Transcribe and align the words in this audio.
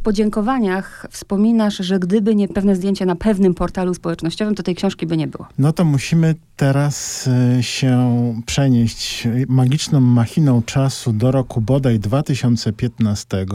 w 0.00 0.02
podziękowaniach 0.02 1.06
wspominasz, 1.10 1.76
że 1.76 1.98
gdyby 1.98 2.34
nie 2.34 2.48
pewne 2.48 2.76
zdjęcie 2.76 3.06
na 3.06 3.16
pewnym 3.16 3.54
portalu 3.54 3.94
społecznościowym, 3.94 4.54
to 4.54 4.62
tej 4.62 4.74
książki 4.74 5.06
by 5.06 5.16
nie 5.16 5.28
było. 5.28 5.46
No 5.58 5.72
to 5.72 5.84
musimy 5.84 6.34
teraz 6.56 7.26
y, 7.58 7.62
się 7.62 8.34
przenieść 8.46 9.28
magiczną 9.48 10.00
machiną 10.00 10.62
czasu 10.62 11.12
do 11.12 11.30
roku 11.30 11.60
bodaj 11.60 11.98
2015. 11.98 13.46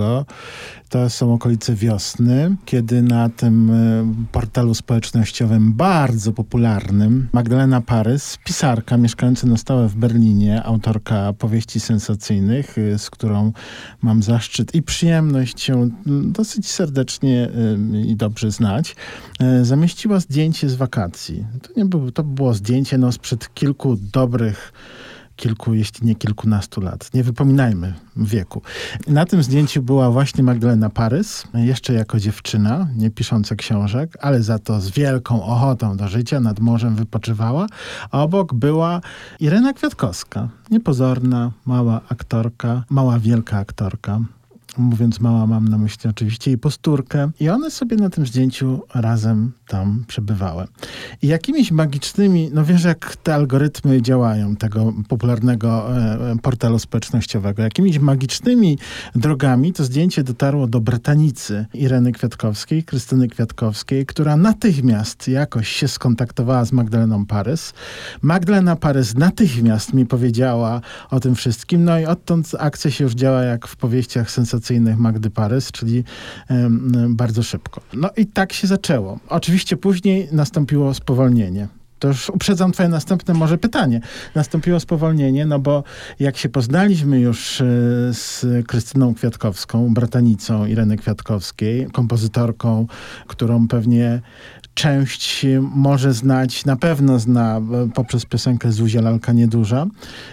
To 0.89 1.09
są 1.09 1.33
okolice 1.33 1.75
wiosny, 1.75 2.55
kiedy 2.65 3.01
na 3.01 3.29
tym 3.29 3.69
y, 3.69 4.05
portalu 4.31 4.73
społecznościowym 4.73 5.73
bardzo 5.73 6.31
popularnym 6.31 7.27
Magdalena 7.33 7.81
Parys, 7.81 8.37
pisarka 8.43 8.97
mieszkająca 8.97 9.47
na 9.47 9.57
stałe 9.57 9.87
w 9.87 9.95
Berlinie, 9.95 10.63
autorka 10.63 11.33
powieści 11.33 11.79
sensacyjnych, 11.79 12.77
y, 12.77 12.99
z 12.99 13.09
którą 13.09 13.51
mam 14.01 14.23
zaszczyt 14.23 14.75
i 14.75 14.81
przyjemność 14.81 15.61
się 15.61 15.89
dosyć 16.37 16.67
serdecznie 16.67 17.49
i 18.05 18.15
dobrze 18.15 18.51
znać, 18.51 18.95
zamieściła 19.61 20.19
zdjęcie 20.19 20.69
z 20.69 20.75
wakacji. 20.75 21.45
To, 21.61 21.69
nie 21.77 21.85
było, 21.85 22.11
to 22.11 22.23
było 22.23 22.53
zdjęcie 22.53 22.97
no, 22.97 23.11
sprzed 23.11 23.53
kilku 23.53 23.95
dobrych 24.13 24.73
kilku, 25.35 25.73
jeśli 25.73 26.07
nie 26.07 26.15
kilkunastu 26.15 26.81
lat. 26.81 27.13
Nie 27.13 27.23
wypominajmy 27.23 27.93
wieku. 28.17 28.61
Na 29.07 29.25
tym 29.25 29.43
zdjęciu 29.43 29.81
była 29.81 30.11
właśnie 30.11 30.43
Magdalena 30.43 30.89
Parys, 30.89 31.43
jeszcze 31.53 31.93
jako 31.93 32.19
dziewczyna, 32.19 32.87
nie 32.95 33.11
pisząca 33.11 33.55
książek, 33.55 34.17
ale 34.21 34.43
za 34.43 34.59
to 34.59 34.81
z 34.81 34.89
wielką 34.89 35.43
ochotą 35.43 35.97
do 35.97 36.07
życia 36.07 36.39
nad 36.39 36.59
morzem 36.59 36.95
wypoczywała. 36.95 37.67
A 38.11 38.23
obok 38.23 38.53
była 38.53 39.01
Irena 39.39 39.73
Kwiatkowska, 39.73 40.49
niepozorna, 40.71 41.51
mała 41.65 42.01
aktorka, 42.09 42.83
mała 42.89 43.19
wielka 43.19 43.57
aktorka. 43.57 44.19
Mówiąc 44.77 45.19
mała, 45.19 45.47
mam 45.47 45.67
na 45.67 45.77
myśli 45.77 46.09
oczywiście 46.09 46.51
jej 46.51 46.57
posturkę. 46.57 47.31
I 47.39 47.49
one 47.49 47.71
sobie 47.71 47.97
na 47.97 48.09
tym 48.09 48.25
zdjęciu 48.25 48.81
razem 48.93 49.51
tam 49.67 50.03
przebywały. 50.07 50.67
I 51.21 51.27
jakimiś 51.27 51.71
magicznymi, 51.71 52.49
no 52.53 52.65
wiesz 52.65 52.83
jak 52.83 53.15
te 53.15 53.35
algorytmy 53.35 54.01
działają 54.01 54.55
tego 54.55 54.93
popularnego 55.07 55.97
e, 55.97 56.35
portalu 56.41 56.79
społecznościowego, 56.79 57.63
jakimiś 57.63 57.99
magicznymi 57.99 58.77
drogami 59.15 59.73
to 59.73 59.83
zdjęcie 59.83 60.23
dotarło 60.23 60.67
do 60.67 60.79
Bratanicy 60.79 61.65
Ireny 61.73 62.11
Kwiatkowskiej, 62.11 62.83
Krystyny 62.83 63.27
Kwiatkowskiej, 63.27 64.05
która 64.05 64.37
natychmiast 64.37 65.27
jakoś 65.27 65.67
się 65.67 65.87
skontaktowała 65.87 66.65
z 66.65 66.71
Magdaleną 66.71 67.25
Parys. 67.25 67.73
Magdalena 68.21 68.75
Parys 68.75 69.15
natychmiast 69.15 69.93
mi 69.93 70.05
powiedziała 70.05 70.81
o 71.09 71.19
tym 71.19 71.35
wszystkim, 71.35 71.83
no 71.83 71.99
i 71.99 72.05
odtąd 72.05 72.51
akcja 72.59 72.91
się 72.91 73.03
już 73.03 73.13
działa 73.13 73.43
jak 73.43 73.67
w 73.67 73.75
powieściach 73.75 74.31
sensacyjnych 74.31 74.97
Magdy 74.97 75.29
Parys, 75.29 75.71
czyli 75.71 76.03
bardzo 77.09 77.43
szybko. 77.43 77.81
No 77.93 78.09
i 78.17 78.25
tak 78.25 78.53
się 78.53 78.67
zaczęło. 78.67 79.19
Oczywiście 79.29 79.54
później 79.77 80.27
nastąpiło 80.31 80.93
spowolnienie. 80.93 81.67
To 81.99 82.07
już 82.07 82.29
uprzedzam 82.29 82.71
twoje 82.71 82.89
następne 82.89 83.33
może 83.33 83.57
pytanie. 83.57 84.01
Nastąpiło 84.35 84.79
spowolnienie, 84.79 85.45
no 85.45 85.59
bo 85.59 85.83
jak 86.19 86.37
się 86.37 86.49
poznaliśmy 86.49 87.19
już 87.19 87.61
e, 87.61 87.65
z 88.13 88.45
Krystyną 88.67 89.15
Kwiatkowską, 89.15 89.93
bratanicą 89.93 90.65
Ireny 90.65 90.97
Kwiatkowskiej, 90.97 91.87
kompozytorką, 91.91 92.87
którą 93.27 93.67
pewnie 93.67 94.21
część 94.73 95.45
może 95.61 96.13
znać, 96.13 96.65
na 96.65 96.75
pewno 96.75 97.19
zna 97.19 97.57
e, 97.57 97.89
poprzez 97.93 98.25
piosenkę 98.25 98.71
Zuzia 98.71 99.01
Lalka 99.01 99.33
Nieduża, 99.33 99.85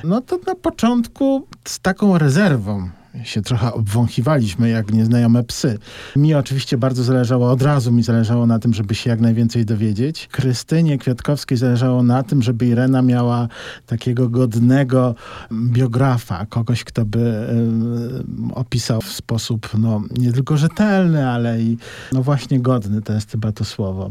no 0.05 0.21
to 0.21 0.39
na 0.47 0.55
początku 0.55 1.47
z 1.65 1.81
taką 1.81 2.19
rezerwą 2.19 2.91
się 3.25 3.43
trochę 3.43 3.73
obwąchiwaliśmy 3.73 4.69
jak 4.69 4.93
nieznajome 4.93 5.45
psy. 5.45 5.79
Mi 6.17 6.35
oczywiście 6.35 6.79
bardzo 6.79 7.05
zależało, 7.05 7.51
od 7.51 7.63
razu 7.63 7.93
mi 7.93 8.03
zależało 8.03 8.47
na 8.47 8.59
tym, 8.59 8.75
żeby 8.75 8.95
się 8.95 9.11
jak 9.11 9.21
najwięcej 9.21 9.65
dowiedzieć. 9.65 10.29
Krystynie 10.33 10.99
Kwiatkowskiej 10.99 11.59
zależało 11.59 12.03
na 12.03 12.23
tym, 12.23 12.43
żeby 12.43 12.67
Irena 12.67 13.03
miała 13.03 13.49
takiego 13.87 14.29
godnego 14.29 15.15
biografa, 15.53 16.47
kogoś, 16.47 16.85
kto 16.85 17.05
by 17.05 17.19
y, 17.19 18.55
opisał 18.55 19.01
w 19.01 19.13
sposób 19.13 19.69
no, 19.79 20.03
nie 20.19 20.33
tylko 20.33 20.57
rzetelny, 20.57 21.29
ale 21.29 21.63
i 21.63 21.77
no 22.13 22.23
właśnie 22.23 22.61
godny, 22.61 23.03
to 23.03 23.13
jest 23.13 23.31
chyba 23.31 23.53
to 23.53 23.65
słowo 23.65 24.11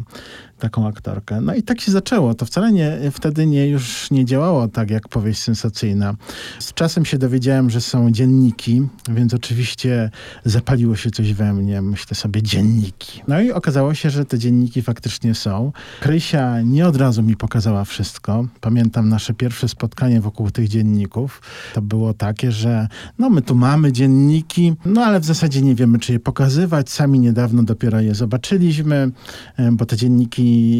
taką 0.61 0.87
aktorkę. 0.87 1.41
No 1.41 1.55
i 1.55 1.63
tak 1.63 1.81
się 1.81 1.91
zaczęło. 1.91 2.33
To 2.33 2.45
wcale 2.45 2.71
nie, 2.71 3.11
wtedy 3.11 3.45
nie, 3.45 3.67
już 3.67 4.11
nie 4.11 4.25
działało 4.25 4.67
tak 4.67 4.89
jak 4.89 5.07
powieść 5.07 5.41
sensacyjna. 5.41 6.15
Z 6.59 6.73
czasem 6.73 7.05
się 7.05 7.17
dowiedziałem, 7.17 7.69
że 7.69 7.81
są 7.81 8.11
dzienniki, 8.11 8.87
więc 9.09 9.33
oczywiście 9.33 10.09
zapaliło 10.45 10.95
się 10.95 11.11
coś 11.11 11.33
we 11.33 11.53
mnie. 11.53 11.81
Myślę 11.81 12.15
sobie, 12.15 12.43
dzienniki. 12.43 13.21
No 13.27 13.41
i 13.41 13.51
okazało 13.51 13.93
się, 13.93 14.09
że 14.09 14.25
te 14.25 14.39
dzienniki 14.39 14.81
faktycznie 14.81 15.35
są. 15.35 15.71
Krysia 15.99 16.61
nie 16.61 16.87
od 16.87 16.95
razu 16.95 17.23
mi 17.23 17.35
pokazała 17.35 17.85
wszystko. 17.85 18.47
Pamiętam 18.61 19.09
nasze 19.09 19.33
pierwsze 19.33 19.67
spotkanie 19.67 20.21
wokół 20.21 20.51
tych 20.51 20.67
dzienników. 20.67 21.41
To 21.73 21.81
było 21.81 22.13
takie, 22.13 22.51
że 22.51 22.87
no 23.19 23.29
my 23.29 23.41
tu 23.41 23.55
mamy 23.55 23.91
dzienniki, 23.91 24.73
no 24.85 25.01
ale 25.01 25.19
w 25.19 25.25
zasadzie 25.25 25.61
nie 25.61 25.75
wiemy, 25.75 25.99
czy 25.99 26.13
je 26.13 26.19
pokazywać. 26.19 26.89
Sami 26.89 27.19
niedawno 27.19 27.63
dopiero 27.63 28.01
je 28.01 28.15
zobaczyliśmy, 28.15 29.11
e, 29.57 29.71
bo 29.71 29.85
te 29.85 29.97
dzienniki 29.97 30.71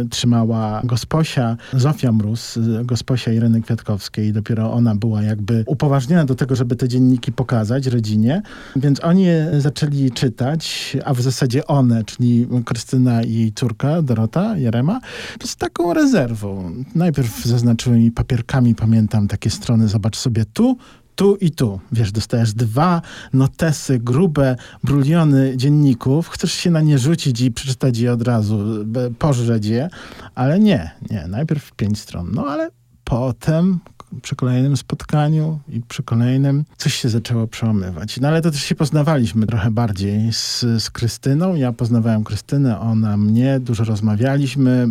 E, 0.00 0.04
trzymała 0.08 0.82
gosposia 0.84 1.56
Zofia 1.72 2.12
Mróz, 2.12 2.58
gosposia 2.84 3.32
Ireny 3.32 3.62
Kwiatkowskiej. 3.62 4.32
Dopiero 4.32 4.72
ona 4.72 4.94
była 4.94 5.22
jakby 5.22 5.64
upoważniona 5.66 6.24
do 6.24 6.34
tego, 6.34 6.56
żeby 6.56 6.76
te 6.76 6.88
dzienniki 6.88 7.32
pokazać 7.32 7.53
rodzinie. 7.92 8.42
Więc 8.76 9.04
oni 9.04 9.26
zaczęli 9.58 10.10
czytać, 10.10 10.96
a 11.04 11.14
w 11.14 11.20
zasadzie 11.20 11.66
one, 11.66 12.04
czyli 12.04 12.46
Krystyna 12.64 13.22
i 13.22 13.34
jej 13.34 13.52
córka 13.52 14.02
Dorota 14.02 14.58
Jarema, 14.58 15.00
z 15.44 15.56
taką 15.56 15.94
rezerwą. 15.94 16.74
Najpierw 16.94 17.44
zaznaczyły 17.44 17.98
mi 17.98 18.10
papierkami, 18.10 18.74
pamiętam 18.74 19.28
takie 19.28 19.50
strony, 19.50 19.88
zobacz 19.88 20.16
sobie 20.16 20.44
tu, 20.44 20.76
tu 21.16 21.36
i 21.36 21.50
tu. 21.50 21.80
Wiesz, 21.92 22.12
dostajesz 22.12 22.52
dwa 22.52 23.02
notesy, 23.32 23.98
grube 23.98 24.56
bruliony 24.84 25.56
dzienników, 25.56 26.28
chcesz 26.28 26.52
się 26.52 26.70
na 26.70 26.80
nie 26.80 26.98
rzucić 26.98 27.40
i 27.40 27.50
przeczytać 27.50 27.98
je 27.98 28.12
od 28.12 28.22
razu, 28.22 28.84
pożreć 29.18 29.66
je, 29.66 29.88
ale 30.34 30.58
nie, 30.58 30.90
nie, 31.10 31.26
najpierw 31.28 31.72
pięć 31.72 31.98
stron. 31.98 32.30
No 32.34 32.46
ale 32.46 32.70
potem 33.04 33.80
przy 34.22 34.36
kolejnym 34.36 34.76
spotkaniu 34.76 35.58
i 35.68 35.80
przy 35.80 36.02
kolejnym 36.02 36.64
coś 36.76 36.94
się 36.94 37.08
zaczęło 37.08 37.46
przełamywać. 37.46 38.20
No 38.20 38.28
ale 38.28 38.42
to 38.42 38.50
też 38.50 38.62
się 38.62 38.74
poznawaliśmy 38.74 39.46
trochę 39.46 39.70
bardziej 39.70 40.32
z, 40.32 40.60
z 40.60 40.90
Krystyną. 40.90 41.54
Ja 41.54 41.72
poznawałem 41.72 42.24
Krystynę, 42.24 42.80
ona 42.80 43.16
mnie, 43.16 43.60
dużo 43.60 43.84
rozmawialiśmy. 43.84 44.88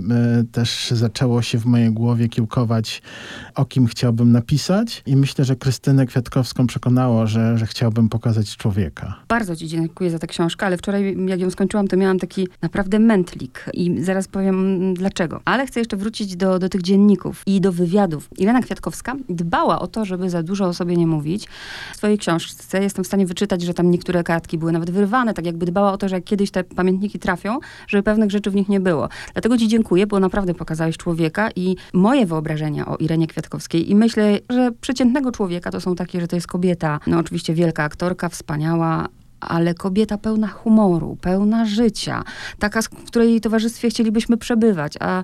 Też 0.51 0.91
zaczęło 0.91 1.41
się 1.41 1.57
w 1.57 1.65
mojej 1.65 1.91
głowie 1.91 2.29
kiełkować, 2.29 3.01
o 3.55 3.65
kim 3.65 3.87
chciałbym 3.87 4.31
napisać 4.31 5.03
i 5.05 5.15
myślę, 5.15 5.45
że 5.45 5.55
Krystynę 5.55 6.05
Kwiatkowską 6.05 6.67
przekonało, 6.67 7.27
że, 7.27 7.57
że 7.57 7.65
chciałbym 7.65 8.09
pokazać 8.09 8.57
człowieka. 8.57 9.15
Bardzo 9.27 9.55
ci 9.55 9.67
dziękuję 9.67 10.11
za 10.11 10.19
tę 10.19 10.27
książkę, 10.27 10.65
ale 10.65 10.77
wczoraj 10.77 11.17
jak 11.27 11.39
ją 11.39 11.51
skończyłam, 11.51 11.87
to 11.87 11.97
miałam 11.97 12.19
taki 12.19 12.47
naprawdę 12.61 12.99
mętlik 12.99 13.65
i 13.73 14.03
zaraz 14.03 14.27
powiem 14.27 14.93
dlaczego. 14.93 15.41
Ale 15.45 15.67
chcę 15.67 15.79
jeszcze 15.79 15.97
wrócić 15.97 16.35
do, 16.35 16.59
do 16.59 16.69
tych 16.69 16.81
dzienników 16.81 17.43
i 17.45 17.61
do 17.61 17.71
wywiadów. 17.71 18.29
Irena 18.37 18.61
Kwiatkowska 18.61 19.12
dbała 19.29 19.79
o 19.79 19.87
to, 19.87 20.05
żeby 20.05 20.29
za 20.29 20.43
dużo 20.43 20.65
o 20.65 20.73
sobie 20.73 20.97
nie 20.97 21.07
mówić. 21.07 21.47
W 21.93 21.97
swojej 21.97 22.17
książce 22.17 22.83
jestem 22.83 23.03
w 23.03 23.07
stanie 23.07 23.25
wyczytać, 23.25 23.61
że 23.61 23.73
tam 23.73 23.91
niektóre 23.91 24.23
kartki 24.23 24.57
były 24.57 24.71
nawet 24.71 24.91
wyrwane, 24.91 25.33
tak 25.33 25.45
jakby 25.45 25.65
dbała 25.65 25.91
o 25.93 25.97
to, 25.97 26.09
że 26.09 26.15
jak 26.15 26.23
kiedyś 26.23 26.51
te 26.51 26.63
pamiętniki 26.63 27.19
trafią, 27.19 27.59
żeby 27.87 28.03
pewnych 28.03 28.31
rzeczy 28.31 28.51
w 28.51 28.55
nich 28.55 28.69
nie 28.69 28.79
było. 28.79 29.09
Dlatego 29.33 29.57
ci 29.57 29.67
dziękuję, 29.67 30.07
bo 30.07 30.19
naprawdę 30.19 30.53
pokazałeś 30.53 30.97
człowieka 30.97 31.49
i 31.55 31.75
moje 31.93 32.25
wyobrażenia 32.25 32.85
o 32.85 32.95
Irenie 32.97 33.27
Kwiatkowskiej 33.27 33.91
i 33.91 33.95
myślę, 33.95 34.39
że 34.49 34.71
przeciętnego 34.81 35.31
człowieka 35.31 35.71
to 35.71 35.81
są 35.81 35.95
takie, 35.95 36.21
że 36.21 36.27
to 36.27 36.35
jest 36.35 36.47
kobieta, 36.47 36.99
no 37.07 37.17
oczywiście 37.17 37.53
wielka 37.53 37.83
aktorka, 37.83 38.29
wspaniała, 38.29 39.07
ale 39.39 39.73
kobieta 39.73 40.17
pełna 40.17 40.47
humoru, 40.47 41.17
pełna 41.21 41.65
życia, 41.65 42.23
taka, 42.59 42.81
w 42.81 42.89
której 42.89 43.41
towarzystwie 43.41 43.89
chcielibyśmy 43.89 44.37
przebywać, 44.37 44.93
a 44.99 45.23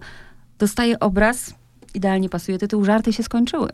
dostaje 0.59 0.99
obraz, 0.99 1.53
idealnie 1.95 2.29
pasuje 2.29 2.57
tytuł, 2.57 2.85
żarty 2.85 3.13
się 3.13 3.23
skończyły. 3.23 3.69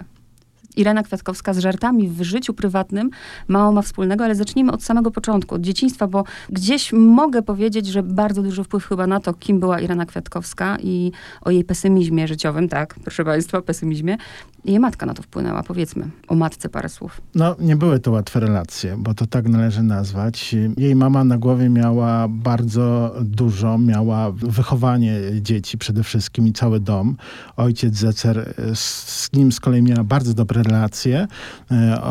Irena 0.75 1.04
Kwiatkowska 1.04 1.54
z 1.54 1.57
żartami 1.57 2.10
w 2.10 2.22
życiu 2.22 2.54
prywatnym 2.54 3.10
mało 3.48 3.72
ma 3.72 3.81
wspólnego, 3.81 4.24
ale 4.24 4.36
zacznijmy 4.36 4.72
od 4.72 4.83
samego 4.83 5.12
początku, 5.12 5.56
od 5.56 5.62
dzieciństwa, 5.62 6.07
bo 6.07 6.24
gdzieś 6.50 6.94
mogę 6.94 7.42
powiedzieć, 7.42 7.88
że 7.88 8.04
bardzo 8.04 8.42
duży 8.42 8.63
wpływ 8.63 8.86
chyba 8.86 9.07
na 9.07 9.19
to, 9.19 9.33
kim 9.33 9.60
była 9.60 9.80
Irena 9.80 10.06
Kwiatkowska 10.06 10.77
i 10.83 11.12
o 11.42 11.51
jej 11.51 11.63
pesymizmie 11.63 12.27
życiowym, 12.27 12.69
tak, 12.69 12.95
proszę 13.04 13.25
Państwa, 13.25 13.62
pesymizmie, 13.62 14.18
jej 14.66 14.80
matka 14.80 15.06
na 15.06 15.13
to 15.13 15.24
wpłynęła? 15.24 15.63
Powiedzmy 15.63 16.10
o 16.27 16.36
matce 16.36 16.69
parę 16.69 16.89
słów. 16.89 17.22
No, 17.36 17.56
nie 17.60 17.75
były 17.75 18.00
to 18.00 18.12
łatwe 18.12 18.39
relacje, 18.39 18.95
bo 18.98 19.13
to 19.13 19.27
tak 19.27 19.48
należy 19.50 19.83
nazwać. 19.83 20.56
Jej 20.77 20.95
mama 20.95 21.24
na 21.24 21.38
głowie 21.38 21.69
miała 21.69 22.27
bardzo 22.27 23.16
dużo, 23.22 23.77
miała 23.77 24.31
wychowanie 24.31 25.19
dzieci 25.42 25.77
przede 25.77 26.04
wszystkim 26.04 26.48
i 26.48 26.54
cały 26.54 26.80
dom. 26.80 27.16
Ojciec 27.57 27.95
Zecer 27.95 28.54
z 28.74 29.33
nim 29.33 29.51
z 29.51 29.60
kolei 29.60 29.81
miała 29.81 30.04
bardzo 30.04 30.33
dobre 30.33 30.63
relacje, 30.65 31.27
e, 31.71 32.01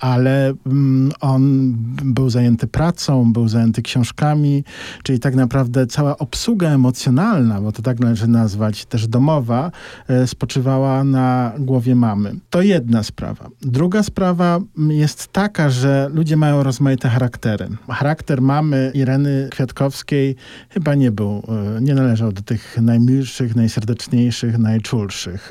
ale 0.00 0.54
on 1.20 1.72
był 2.04 2.30
zajęty 2.30 2.66
pracą, 2.66 3.32
był 3.32 3.48
zajęty 3.48 3.82
książkami, 3.82 4.64
czyli 5.02 5.18
tak 5.18 5.34
naprawdę 5.34 5.86
cała 5.86 6.18
obsługa 6.18 6.68
emocjonalna, 6.68 7.60
bo 7.60 7.72
to 7.72 7.82
tak 7.82 8.00
należy 8.00 8.28
nazwać, 8.28 8.84
też 8.84 9.08
domowa, 9.08 9.70
e, 10.08 10.26
spoczywała 10.26 11.04
na 11.04 11.52
głowie 11.58 11.94
mamy. 11.94 12.34
To 12.50 12.62
jedna 12.62 13.02
sprawa. 13.02 13.48
Druga 13.62 14.02
sprawa 14.02 14.58
jest 14.88 15.28
taka, 15.32 15.70
że 15.70 16.10
ludzie 16.14 16.36
mają 16.36 16.62
rozmaite 16.62 17.08
charaktery. 17.08 17.68
Charakter 17.88 18.42
mamy 18.42 18.90
Ireny 18.94 19.48
Kwiatkowskiej 19.50 20.36
chyba 20.68 20.94
nie 20.94 21.10
był, 21.10 21.42
e, 21.76 21.80
nie 21.80 21.94
należał 21.94 22.32
do 22.32 22.42
tych 22.42 22.78
najmilszych, 22.82 23.56
najserdeczniejszych, 23.56 24.58
najczulszych. 24.58 25.50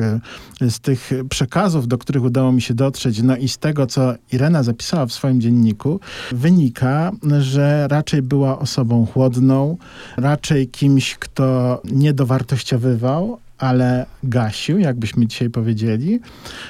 Z 0.62 0.80
tych 0.80 1.12
przekazów, 1.30 1.88
do 1.88 1.98
których 1.98 2.09
udało 2.18 2.52
mi 2.52 2.62
się 2.62 2.74
dotrzeć, 2.74 3.22
no 3.22 3.38
i 3.38 3.48
z 3.48 3.58
tego, 3.58 3.88
co 3.88 4.14
Irena 4.32 4.64
zapisała 4.64 5.06
w 5.06 5.14
swoim 5.14 5.42
dzienniku, 5.42 6.00
wynika, 6.32 7.12
że 7.40 7.88
raczej 7.88 8.22
była 8.22 8.60
osobą 8.60 9.06
chłodną, 9.06 9.78
raczej 10.18 10.68
kimś, 10.68 11.16
kto 11.16 11.82
nie 11.86 12.14
dowartościowywał, 12.14 13.40
ale 13.60 14.06
gasił, 14.24 14.80
jakbyśmy 14.80 15.28
dzisiaj 15.28 15.50
powiedzieli. 15.50 16.20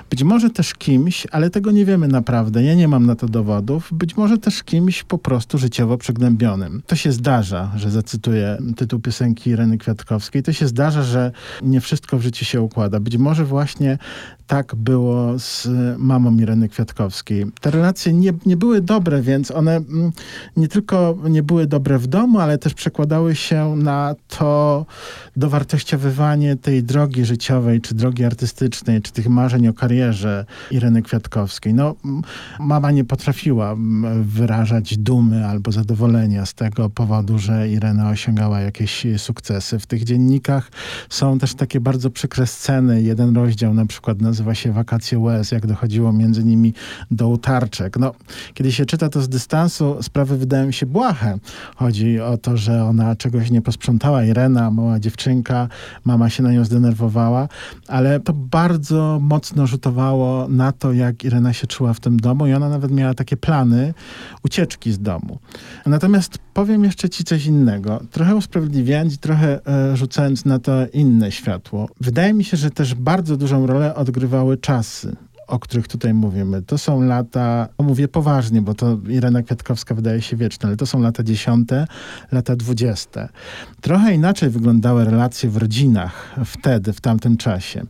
Być 0.09 0.23
może 0.23 0.49
też 0.49 0.73
kimś, 0.73 1.27
ale 1.31 1.49
tego 1.49 1.71
nie 1.71 1.85
wiemy 1.85 2.07
naprawdę, 2.07 2.63
ja 2.63 2.75
nie 2.75 2.87
mam 2.87 3.05
na 3.05 3.15
to 3.15 3.27
dowodów, 3.27 3.89
być 3.91 4.17
może 4.17 4.37
też 4.37 4.63
kimś 4.63 5.03
po 5.03 5.17
prostu 5.17 5.57
życiowo 5.57 5.97
przygnębionym. 5.97 6.81
To 6.87 6.95
się 6.95 7.11
zdarza, 7.11 7.71
że 7.75 7.91
zacytuję 7.91 8.57
tytuł 8.77 8.99
piosenki 8.99 9.49
Ireny 9.49 9.77
Kwiatkowskiej, 9.77 10.43
to 10.43 10.53
się 10.53 10.67
zdarza, 10.67 11.03
że 11.03 11.31
nie 11.61 11.81
wszystko 11.81 12.17
w 12.17 12.21
życiu 12.21 12.45
się 12.45 12.61
układa. 12.61 12.99
Być 12.99 13.17
może 13.17 13.45
właśnie 13.45 13.97
tak 14.49 14.75
było 14.75 15.39
z 15.39 15.67
mamą 15.97 16.37
Ireny 16.37 16.69
Kwiatkowskiej. 16.69 17.45
Te 17.61 17.71
relacje 17.71 18.13
nie, 18.13 18.33
nie 18.45 18.57
były 18.57 18.81
dobre, 18.81 19.21
więc 19.21 19.51
one 19.51 19.75
mm, 19.75 20.11
nie 20.57 20.67
tylko 20.67 21.17
nie 21.29 21.43
były 21.43 21.67
dobre 21.67 21.99
w 21.99 22.07
domu, 22.07 22.39
ale 22.39 22.57
też 22.57 22.73
przekładały 22.73 23.35
się 23.35 23.75
na 23.75 24.15
to 24.27 24.85
dowartościowywanie 25.37 26.55
tej 26.55 26.78
drogi 26.83 27.25
życiowej, 27.25 27.81
czy 27.81 27.95
drogi 27.95 28.23
artystycznej, 28.23 29.01
czy 29.01 29.11
tych 29.11 29.29
marzeń 29.29 29.67
o 29.67 29.73
karierze 29.73 30.45
Ireny 30.71 31.01
Kwiatkowskiej. 31.01 31.73
No, 31.73 31.95
mama 32.59 32.91
nie 32.91 33.05
potrafiła 33.05 33.75
wyrażać 34.21 34.97
dumy 34.97 35.47
albo 35.47 35.71
zadowolenia 35.71 36.45
z 36.45 36.53
tego 36.53 36.89
powodu, 36.89 37.39
że 37.39 37.69
Irena 37.69 38.09
osiągała 38.09 38.59
jakieś 38.59 39.07
sukcesy. 39.17 39.79
W 39.79 39.85
tych 39.85 40.03
dziennikach 40.03 40.71
są 41.09 41.39
też 41.39 41.55
takie 41.55 41.79
bardzo 41.79 42.09
przykre 42.09 42.47
sceny. 42.47 43.01
Jeden 43.01 43.35
rozdział 43.35 43.73
na 43.73 43.85
przykład 43.85 44.21
nazywa 44.21 44.55
się 44.55 44.71
Wakacje 44.71 45.19
łez, 45.19 45.51
jak 45.51 45.67
dochodziło 45.67 46.13
między 46.13 46.43
nimi 46.43 46.73
do 47.11 47.27
utarczek. 47.27 47.97
No, 47.97 48.13
kiedy 48.53 48.71
się 48.71 48.85
czyta 48.85 49.09
to 49.09 49.21
z 49.21 49.29
dystansu, 49.29 49.97
sprawy 50.01 50.37
wydają 50.37 50.71
się 50.71 50.85
błahe. 50.85 51.39
Chodzi 51.75 52.19
o 52.19 52.37
to, 52.37 52.57
że 52.57 52.85
ona 52.85 53.15
czegoś 53.15 53.51
nie 53.51 53.61
posprzątała. 53.61 54.23
Irena, 54.23 54.71
mała 54.71 54.99
dziewczynka, 54.99 55.67
mama 56.05 56.29
się 56.29 56.43
na 56.43 56.51
nią 56.51 56.65
zdenerwowała, 56.69 57.47
ale 57.87 58.19
to 58.19 58.33
bardzo 58.33 59.19
mocno 59.21 59.67
rzutowało 59.67 60.47
na 60.47 60.71
to, 60.71 60.93
jak 60.93 61.23
Irena 61.23 61.53
się 61.53 61.67
czuła 61.67 61.93
w 61.93 61.99
tym 61.99 62.19
domu 62.19 62.47
i 62.47 62.53
ona 62.53 62.69
nawet 62.69 62.91
miała 62.91 63.13
takie 63.13 63.37
plany 63.37 63.93
ucieczki 64.43 64.91
z 64.91 64.99
domu. 64.99 65.39
Natomiast 65.85 66.37
powiem 66.53 66.83
jeszcze 66.83 67.09
ci 67.09 67.23
coś 67.23 67.45
innego. 67.45 68.01
Trochę 68.11 68.35
usprawiedliwiając 68.35 69.13
i 69.13 69.17
trochę 69.17 69.67
e, 69.67 69.97
rzucając 69.97 70.45
na 70.45 70.59
to 70.59 70.71
inne 70.93 71.31
światło. 71.31 71.89
Wydaje 72.01 72.33
mi 72.33 72.43
się, 72.43 72.57
że 72.57 72.71
też 72.71 72.95
bardzo 72.95 73.37
dużą 73.37 73.67
rolę 73.67 73.95
odgrywały 73.95 74.57
czasy 74.57 75.15
o 75.49 75.59
których 75.59 75.87
tutaj 75.87 76.13
mówimy, 76.13 76.61
to 76.61 76.77
są 76.77 77.01
lata, 77.01 77.67
no 77.79 77.85
mówię 77.85 78.07
poważnie, 78.07 78.61
bo 78.61 78.73
to 78.73 78.97
Irena 79.07 79.43
Kwiatkowska 79.43 79.95
wydaje 79.95 80.21
się 80.21 80.37
wieczna, 80.37 80.67
ale 80.67 80.77
to 80.77 80.85
są 80.85 81.01
lata 81.01 81.23
dziesiąte, 81.23 81.87
lata 82.31 82.55
dwudzieste. 82.55 83.29
Trochę 83.81 84.13
inaczej 84.13 84.49
wyglądały 84.49 85.05
relacje 85.05 85.49
w 85.49 85.57
rodzinach 85.57 86.35
wtedy, 86.45 86.93
w 86.93 87.01
tamtym 87.01 87.37
czasie. 87.37 87.83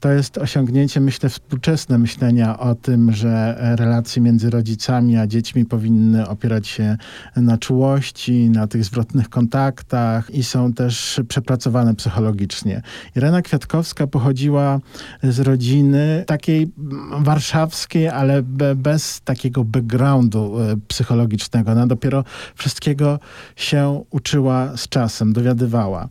To 0.00 0.12
jest 0.12 0.38
osiągnięcie, 0.38 1.00
myślę, 1.00 1.28
współczesne 1.28 1.98
myślenia 1.98 2.58
o 2.58 2.74
tym, 2.74 3.12
że 3.12 3.56
relacje 3.78 4.22
między 4.22 4.50
rodzicami 4.50 5.16
a 5.16 5.26
dziećmi 5.26 5.64
powinny 5.64 6.28
opierać 6.28 6.66
się 6.66 6.96
na 7.36 7.58
czułości, 7.58 8.50
na 8.50 8.66
tych 8.66 8.84
zwrotnych 8.84 9.28
kontaktach 9.28 10.30
i 10.30 10.44
są 10.44 10.72
też 10.72 11.20
przepracowane 11.28 11.94
psychologicznie. 11.94 12.82
Irena 13.16 13.42
Kwiatkowska 13.42 14.06
pochodziła 14.06 14.80
z 15.22 15.40
rodziny 15.40 16.24
takiej 16.26 16.72
warszawskiej, 17.10 18.08
ale 18.08 18.42
bez 18.76 19.20
takiego 19.20 19.64
backgroundu 19.64 20.60
e, 20.60 20.76
psychologicznego. 20.88 21.72
Ona 21.72 21.86
dopiero 21.86 22.24
wszystkiego 22.54 23.18
się 23.56 24.04
uczyła 24.10 24.76
z 24.76 24.88
czasem, 24.88 25.32
dowiadywała. 25.32 26.08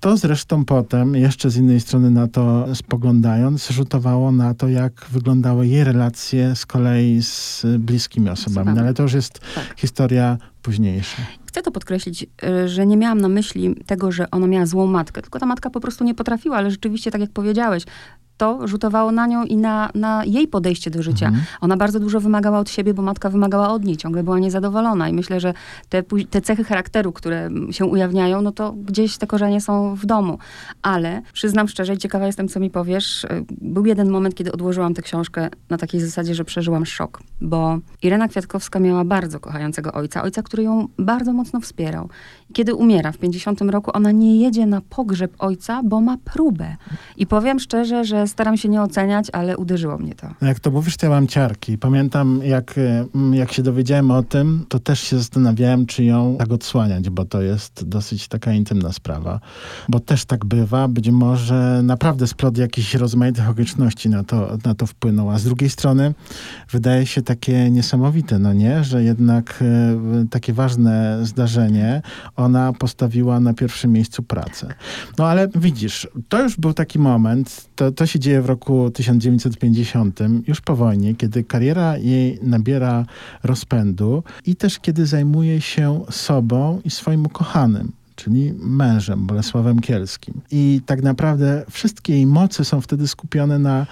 To 0.00 0.16
zresztą 0.16 0.64
potem, 0.64 1.14
jeszcze 1.14 1.50
z 1.50 1.56
innej 1.56 1.80
strony 1.80 2.10
na 2.10 2.28
to 2.28 2.66
spoglądając, 2.74 3.70
rzutowało 3.70 4.32
na 4.32 4.54
to, 4.54 4.68
jak 4.68 5.06
wyglądały 5.10 5.66
jej 5.66 5.84
relacje 5.84 6.56
z 6.56 6.66
kolei 6.66 7.22
z 7.22 7.66
bliskimi 7.78 8.30
osobami. 8.30 8.70
No, 8.74 8.80
ale 8.80 8.94
to 8.94 9.02
już 9.02 9.12
jest 9.12 9.40
tak. 9.54 9.74
historia 9.76 10.38
późniejsza. 10.62 11.22
Chcę 11.46 11.62
to 11.62 11.70
podkreślić, 11.70 12.26
e, 12.42 12.68
że 12.68 12.86
nie 12.86 12.96
miałam 12.96 13.20
na 13.20 13.28
myśli 13.28 13.74
tego, 13.86 14.12
że 14.12 14.30
ona 14.30 14.46
miała 14.46 14.66
złą 14.66 14.86
matkę, 14.86 15.22
tylko 15.22 15.38
ta 15.38 15.46
matka 15.46 15.70
po 15.70 15.80
prostu 15.80 16.04
nie 16.04 16.14
potrafiła, 16.14 16.56
ale 16.56 16.70
rzeczywiście, 16.70 17.10
tak 17.10 17.20
jak 17.20 17.30
powiedziałeś, 17.30 17.84
to 18.36 18.68
rzutowało 18.68 19.12
na 19.12 19.26
nią 19.26 19.44
i 19.44 19.56
na, 19.56 19.90
na 19.94 20.24
jej 20.24 20.48
podejście 20.48 20.90
do 20.90 21.02
życia. 21.02 21.26
Mhm. 21.26 21.44
Ona 21.60 21.76
bardzo 21.76 22.00
dużo 22.00 22.20
wymagała 22.20 22.58
od 22.58 22.70
siebie, 22.70 22.94
bo 22.94 23.02
matka 23.02 23.30
wymagała 23.30 23.68
od 23.68 23.84
niej, 23.84 23.96
ciągle 23.96 24.22
była 24.22 24.38
niezadowolona 24.38 25.08
i 25.08 25.12
myślę, 25.12 25.40
że 25.40 25.54
te, 25.88 26.02
te 26.30 26.40
cechy 26.40 26.64
charakteru, 26.64 27.12
które 27.12 27.50
się 27.70 27.84
ujawniają, 27.84 28.42
no 28.42 28.52
to 28.52 28.72
gdzieś 28.72 29.18
te 29.18 29.26
korzenie 29.26 29.60
są 29.60 29.94
w 29.94 30.06
domu. 30.06 30.38
Ale 30.82 31.22
przyznam 31.32 31.68
szczerze 31.68 31.94
i 31.94 31.98
ciekawa 31.98 32.26
jestem, 32.26 32.48
co 32.48 32.60
mi 32.60 32.70
powiesz, 32.70 33.24
y, 33.24 33.28
był 33.50 33.86
jeden 33.86 34.10
moment, 34.10 34.34
kiedy 34.34 34.52
odłożyłam 34.52 34.94
tę 34.94 35.02
książkę 35.02 35.50
na 35.70 35.78
takiej 35.78 36.00
zasadzie, 36.00 36.34
że 36.34 36.44
przeżyłam 36.44 36.86
szok, 36.86 37.22
bo 37.40 37.78
Irena 38.02 38.28
Kwiatkowska 38.28 38.80
miała 38.80 39.04
bardzo 39.04 39.40
kochającego 39.40 39.92
ojca, 39.92 40.22
ojca, 40.22 40.42
który 40.42 40.62
ją 40.62 40.88
bardzo 40.98 41.32
mocno 41.32 41.60
wspierał. 41.60 42.08
I 42.50 42.52
kiedy 42.52 42.74
umiera 42.74 43.12
w 43.12 43.18
50 43.18 43.60
roku, 43.60 43.90
ona 43.94 44.10
nie 44.10 44.36
jedzie 44.36 44.66
na 44.66 44.80
pogrzeb 44.80 45.32
ojca, 45.38 45.82
bo 45.84 46.00
ma 46.00 46.16
próbę. 46.24 46.76
I 47.16 47.26
powiem 47.26 47.60
szczerze, 47.60 48.04
że 48.04 48.25
staram 48.28 48.56
się 48.56 48.68
nie 48.68 48.82
oceniać, 48.82 49.26
ale 49.32 49.56
uderzyło 49.56 49.98
mnie 49.98 50.14
to. 50.14 50.28
Jak 50.42 50.60
to 50.60 50.70
mówisz, 50.70 50.96
to 50.96 51.06
ja 51.06 51.10
mam 51.10 51.26
ciarki. 51.26 51.78
Pamiętam, 51.78 52.40
jak, 52.44 52.74
mm, 53.14 53.34
jak 53.34 53.52
się 53.52 53.62
dowiedziałem 53.62 54.10
o 54.10 54.22
tym, 54.22 54.64
to 54.68 54.78
też 54.78 55.00
się 55.00 55.16
zastanawiałem, 55.16 55.86
czy 55.86 56.04
ją 56.04 56.36
tak 56.38 56.52
odsłaniać, 56.52 57.10
bo 57.10 57.24
to 57.24 57.42
jest 57.42 57.84
dosyć 57.84 58.28
taka 58.28 58.52
intymna 58.52 58.92
sprawa. 58.92 59.40
Bo 59.88 60.00
też 60.00 60.24
tak 60.24 60.44
bywa, 60.44 60.88
być 60.88 61.10
może 61.10 61.80
naprawdę 61.82 62.26
splot 62.26 62.58
jakichś 62.58 62.94
rozmaitych 62.94 63.48
okoliczności 63.48 64.08
na 64.08 64.24
to, 64.24 64.58
na 64.64 64.74
to 64.74 64.86
wpłynął. 64.86 65.30
A 65.30 65.38
z 65.38 65.44
drugiej 65.44 65.70
strony 65.70 66.14
wydaje 66.70 67.06
się 67.06 67.22
takie 67.22 67.70
niesamowite, 67.70 68.38
no 68.38 68.52
nie? 68.52 68.84
Że 68.84 69.04
jednak 69.04 69.62
e, 69.62 70.26
takie 70.30 70.52
ważne 70.52 71.18
zdarzenie 71.22 72.02
ona 72.36 72.72
postawiła 72.72 73.40
na 73.40 73.54
pierwszym 73.54 73.92
miejscu 73.92 74.22
pracę. 74.22 74.74
No 75.18 75.26
ale 75.26 75.48
widzisz, 75.54 76.08
to 76.28 76.42
już 76.42 76.56
był 76.56 76.72
taki 76.72 76.98
moment, 76.98 77.68
to, 77.76 77.92
to 77.92 78.06
się 78.06 78.15
się 78.16 78.20
dzieje 78.20 78.42
w 78.42 78.46
roku 78.46 78.90
1950, 78.90 80.20
już 80.46 80.60
po 80.60 80.76
wojnie, 80.76 81.14
kiedy 81.14 81.44
kariera 81.44 81.98
jej 81.98 82.38
nabiera 82.42 83.06
rozpędu 83.42 84.22
i 84.46 84.56
też 84.56 84.78
kiedy 84.78 85.06
zajmuje 85.06 85.60
się 85.60 86.00
sobą 86.10 86.80
i 86.84 86.90
swoim 86.90 87.26
ukochanym 87.26 87.92
czyli 88.16 88.54
mężem 88.58 89.26
Bolesławem 89.26 89.80
Kielskim. 89.80 90.40
I 90.50 90.80
tak 90.86 91.02
naprawdę 91.02 91.64
wszystkie 91.70 92.12
jej 92.12 92.26
moce 92.26 92.64
są 92.64 92.80
wtedy 92.80 93.08
skupione 93.08 93.58
na 93.58 93.86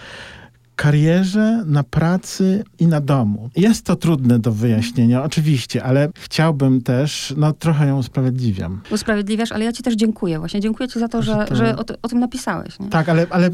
karierze, 0.76 1.64
na 1.66 1.83
pracy 1.83 2.64
i 2.78 2.87
na 2.87 3.00
domu. 3.00 3.50
Jest 3.57 3.87
to 3.87 3.97
trudne 3.97 4.38
do 4.38 4.52
wyjaśnienia, 4.52 5.23
oczywiście, 5.23 5.85
ale 5.85 6.09
chciałbym 6.19 6.83
też, 6.83 7.35
no 7.37 7.52
trochę 7.52 7.87
ją 7.87 7.99
usprawiedliwiam. 7.99 8.81
Usprawiedliwiasz, 8.90 9.52
ale 9.52 9.64
ja 9.64 9.73
ci 9.73 9.83
też 9.83 9.95
dziękuję. 9.95 10.38
Właśnie 10.38 10.61
dziękuję 10.61 10.88
ci 10.88 10.99
za 10.99 11.09
to, 11.09 11.23
że, 11.23 11.45
to... 11.49 11.57
że 11.57 11.76
o, 11.76 11.85
o, 12.02 12.09
tym 12.09 12.21
napisałeś. 12.21 12.78
Nie? 12.78 12.88
Tak, 12.88 13.09
ale, 13.09 13.26
ale, 13.31 13.50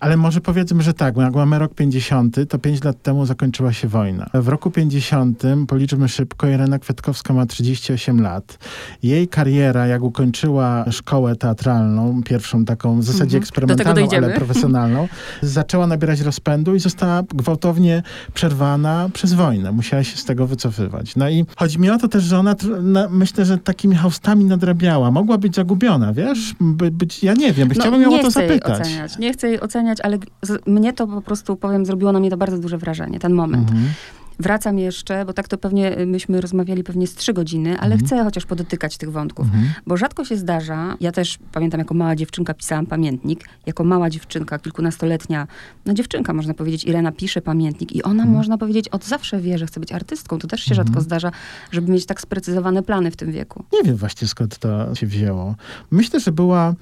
ale 0.00 0.16
może 0.16 0.40
powiedzmy, 0.40 0.82
że 0.82 0.94
tak, 0.94 1.16
jak 1.16 1.34
mamy 1.34 1.58
rok 1.58 1.74
50, 1.74 2.36
to 2.48 2.58
5 2.58 2.84
lat 2.84 3.02
temu 3.02 3.26
zakończyła 3.26 3.72
się 3.72 3.88
wojna. 3.88 4.30
W 4.34 4.48
roku 4.48 4.70
50, 4.70 5.42
policzmy 5.68 6.08
szybko, 6.08 6.48
Irena 6.48 6.78
Kwiatkowska 6.78 7.34
ma 7.34 7.46
38 7.46 8.20
lat. 8.20 8.58
Jej 9.02 9.28
kariera, 9.28 9.86
jak 9.86 10.02
ukończyła 10.02 10.84
szkołę 10.90 11.36
teatralną, 11.36 12.22
pierwszą 12.22 12.64
taką 12.64 13.00
w 13.00 13.04
zasadzie 13.04 13.24
mhm. 13.24 13.42
eksperymentalną, 13.42 14.08
ale 14.16 14.34
profesjonalną, 14.34 15.08
zaczęła 15.42 15.86
nabierać 15.86 16.20
rozpędu 16.20 16.55
i 16.76 16.80
została 16.80 17.22
gwałtownie 17.22 18.02
przerwana 18.34 19.08
przez 19.12 19.32
wojnę. 19.32 19.72
Musiała 19.72 20.04
się 20.04 20.16
z 20.16 20.24
tego 20.24 20.46
wycofywać. 20.46 21.16
No 21.16 21.28
i 21.28 21.44
chodzi 21.56 21.78
mi 21.78 21.90
o 21.90 21.98
to 21.98 22.08
też, 22.08 22.24
że 22.24 22.38
ona 22.38 22.54
na, 22.82 23.08
myślę, 23.08 23.44
że 23.44 23.58
takimi 23.58 23.94
haustami 23.94 24.44
nadrabiała. 24.44 25.10
Mogła 25.10 25.38
być 25.38 25.54
zagubiona, 25.54 26.12
wiesz? 26.12 26.54
By, 26.60 26.90
być, 26.90 27.22
ja 27.22 27.34
nie 27.34 27.52
wiem, 27.52 27.68
no, 27.68 27.74
chciałbym 27.74 28.02
ją 28.02 28.14
o 28.14 28.18
to 28.18 28.30
zapytać. 28.30 28.80
Oceniać. 28.80 29.18
Nie 29.18 29.32
chcę 29.32 29.48
jej 29.48 29.60
oceniać, 29.60 30.00
ale 30.00 30.18
z, 30.42 30.66
mnie 30.66 30.92
to 30.92 31.06
po 31.06 31.22
prostu, 31.22 31.56
powiem, 31.56 31.86
zrobiło 31.86 32.12
na 32.12 32.20
mnie 32.20 32.30
to 32.30 32.36
bardzo 32.36 32.58
duże 32.58 32.78
wrażenie, 32.78 33.18
ten 33.18 33.32
moment. 33.32 33.70
Mhm. 33.70 33.88
Wracam 34.38 34.78
jeszcze, 34.78 35.24
bo 35.24 35.32
tak 35.32 35.48
to 35.48 35.58
pewnie 35.58 35.98
y, 35.98 36.06
myśmy 36.06 36.40
rozmawiali 36.40 36.84
pewnie 36.84 37.06
z 37.06 37.14
trzy 37.14 37.32
godziny, 37.32 37.78
ale 37.78 37.94
mhm. 37.94 38.06
chcę 38.06 38.24
chociaż 38.24 38.46
podotykać 38.46 38.96
tych 38.96 39.12
wątków. 39.12 39.46
Mhm. 39.46 39.68
Bo 39.86 39.96
rzadko 39.96 40.24
się 40.24 40.36
zdarza, 40.36 40.96
ja 41.00 41.12
też 41.12 41.38
pamiętam 41.52 41.78
jako 41.78 41.94
mała 41.94 42.16
dziewczynka 42.16 42.54
pisałam 42.54 42.86
pamiętnik, 42.86 43.48
jako 43.66 43.84
mała 43.84 44.10
dziewczynka, 44.10 44.58
kilkunastoletnia, 44.58 45.46
no 45.86 45.94
dziewczynka 45.94 46.32
można 46.32 46.54
powiedzieć, 46.54 46.84
Irena 46.84 47.12
pisze 47.12 47.42
pamiętnik 47.42 47.92
i 47.92 48.02
ona 48.02 48.22
mhm. 48.22 48.36
można 48.36 48.58
powiedzieć 48.58 48.88
od 48.88 49.04
zawsze 49.04 49.40
wie, 49.40 49.58
że 49.58 49.66
chce 49.66 49.80
być 49.80 49.92
artystką. 49.92 50.38
To 50.38 50.48
też 50.48 50.60
się 50.60 50.74
rzadko 50.74 50.88
mhm. 50.88 51.04
zdarza, 51.04 51.32
żeby 51.70 51.92
mieć 51.92 52.06
tak 52.06 52.20
sprecyzowane 52.20 52.82
plany 52.82 53.10
w 53.10 53.16
tym 53.16 53.32
wieku. 53.32 53.64
Nie 53.72 53.82
wiem 53.82 53.96
właśnie 53.96 54.28
skąd 54.28 54.58
to 54.58 54.94
się 54.94 55.06
wzięło. 55.06 55.54
Myślę, 55.90 56.20
że 56.20 56.32
była 56.32 56.74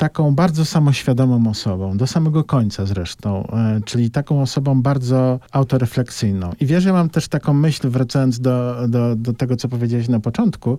taką 0.00 0.34
bardzo 0.34 0.64
samoświadomą 0.64 1.50
osobą, 1.50 1.96
do 1.96 2.06
samego 2.06 2.44
końca 2.44 2.86
zresztą, 2.86 3.46
e, 3.52 3.80
czyli 3.84 4.10
taką 4.10 4.42
osobą 4.42 4.82
bardzo 4.82 5.40
autorefleksyjną. 5.52 6.52
I 6.60 6.66
wiesz, 6.66 6.84
ja 6.84 6.92
mam 6.92 7.10
też 7.10 7.28
taką 7.28 7.54
myśl, 7.54 7.88
wracając 7.88 8.40
do, 8.40 8.76
do, 8.88 9.16
do 9.16 9.32
tego, 9.32 9.56
co 9.56 9.68
powiedziałeś 9.68 10.08
na 10.08 10.20
początku, 10.20 10.78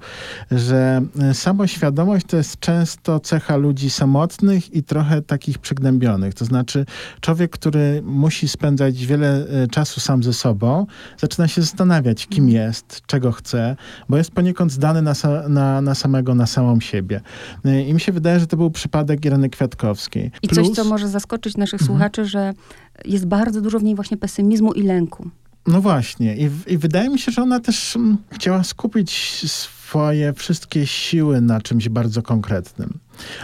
że 0.51 1.01
e, 1.19 1.33
samoświadomość 1.33 2.25
to 2.25 2.37
jest 2.37 2.59
często 2.59 3.19
cecha 3.19 3.55
ludzi 3.57 3.89
samotnych 3.89 4.73
i 4.73 4.83
trochę 4.83 5.21
takich 5.21 5.57
przygnębionych. 5.57 6.33
To 6.33 6.45
znaczy 6.45 6.85
człowiek, 7.19 7.51
który 7.51 8.01
musi 8.05 8.47
spędzać 8.47 9.05
wiele 9.05 9.47
e, 9.47 9.67
czasu 9.67 9.99
sam 9.99 10.23
ze 10.23 10.33
sobą, 10.33 10.85
zaczyna 11.17 11.47
się 11.47 11.61
zastanawiać, 11.61 12.27
kim 12.27 12.49
jest, 12.49 13.01
czego 13.05 13.31
chce, 13.31 13.75
bo 14.09 14.17
jest 14.17 14.31
poniekąd 14.31 14.71
zdany 14.71 15.01
na, 15.01 15.13
na, 15.49 15.81
na 15.81 15.95
samego, 15.95 16.35
na 16.35 16.45
samą 16.45 16.79
siebie. 16.79 17.21
I 17.87 17.93
mi 17.93 17.99
się 17.99 18.11
wydaje, 18.11 18.39
że 18.39 18.47
to 18.47 18.57
był 18.57 18.71
przypadek 18.71 19.10
przypadek 19.11 19.25
Ireny 19.25 19.49
Kwiatkowskiej. 19.49 20.31
I 20.41 20.47
Plus... 20.47 20.67
coś, 20.67 20.75
co 20.75 20.83
może 20.83 21.07
zaskoczyć 21.07 21.57
naszych 21.57 21.81
mhm. 21.81 21.87
słuchaczy, 21.87 22.25
że 22.25 22.53
jest 23.05 23.25
bardzo 23.25 23.61
dużo 23.61 23.79
w 23.79 23.83
niej 23.83 23.95
właśnie 23.95 24.17
pesymizmu 24.17 24.73
i 24.73 24.83
lęku. 24.83 25.29
No 25.67 25.81
właśnie. 25.81 26.37
I, 26.37 26.49
I, 26.67 26.77
wydaje 26.77 27.09
mi 27.09 27.19
się, 27.19 27.31
że 27.31 27.41
ona 27.41 27.59
też 27.59 27.95
mm, 27.95 28.17
chciała 28.31 28.63
skupić 28.63 29.11
swoje 29.51 30.33
wszystkie 30.33 30.87
siły 30.87 31.41
na 31.41 31.61
czymś 31.61 31.89
bardzo 31.89 32.21
konkretnym. 32.21 32.99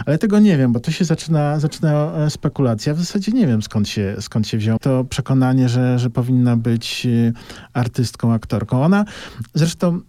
Ale 0.06 0.18
tego 0.18 0.38
nie 0.38 0.56
wiem, 0.56 0.72
bo 0.72 0.80
to 0.80 0.90
się 0.90 1.04
zaczyna, 1.04 1.60
zaczyna 1.60 2.12
e, 2.12 2.30
spekulacja. 2.30 2.94
W 2.94 2.98
zasadzie 2.98 3.32
nie 3.32 3.46
wiem, 3.46 3.62
skąd 3.62 3.88
się, 3.88 4.16
skąd 4.20 4.46
się 4.48 4.58
wziął 4.58 4.78
to 4.78 5.04
przekonanie, 5.04 5.68
że, 5.68 5.98
że 5.98 6.10
powinna 6.10 6.56
być 6.56 7.06
e, 7.06 7.32
artystką, 7.72 8.32
aktorką. 8.32 8.84
Ona 8.84 9.04
zresztą 9.54 10.00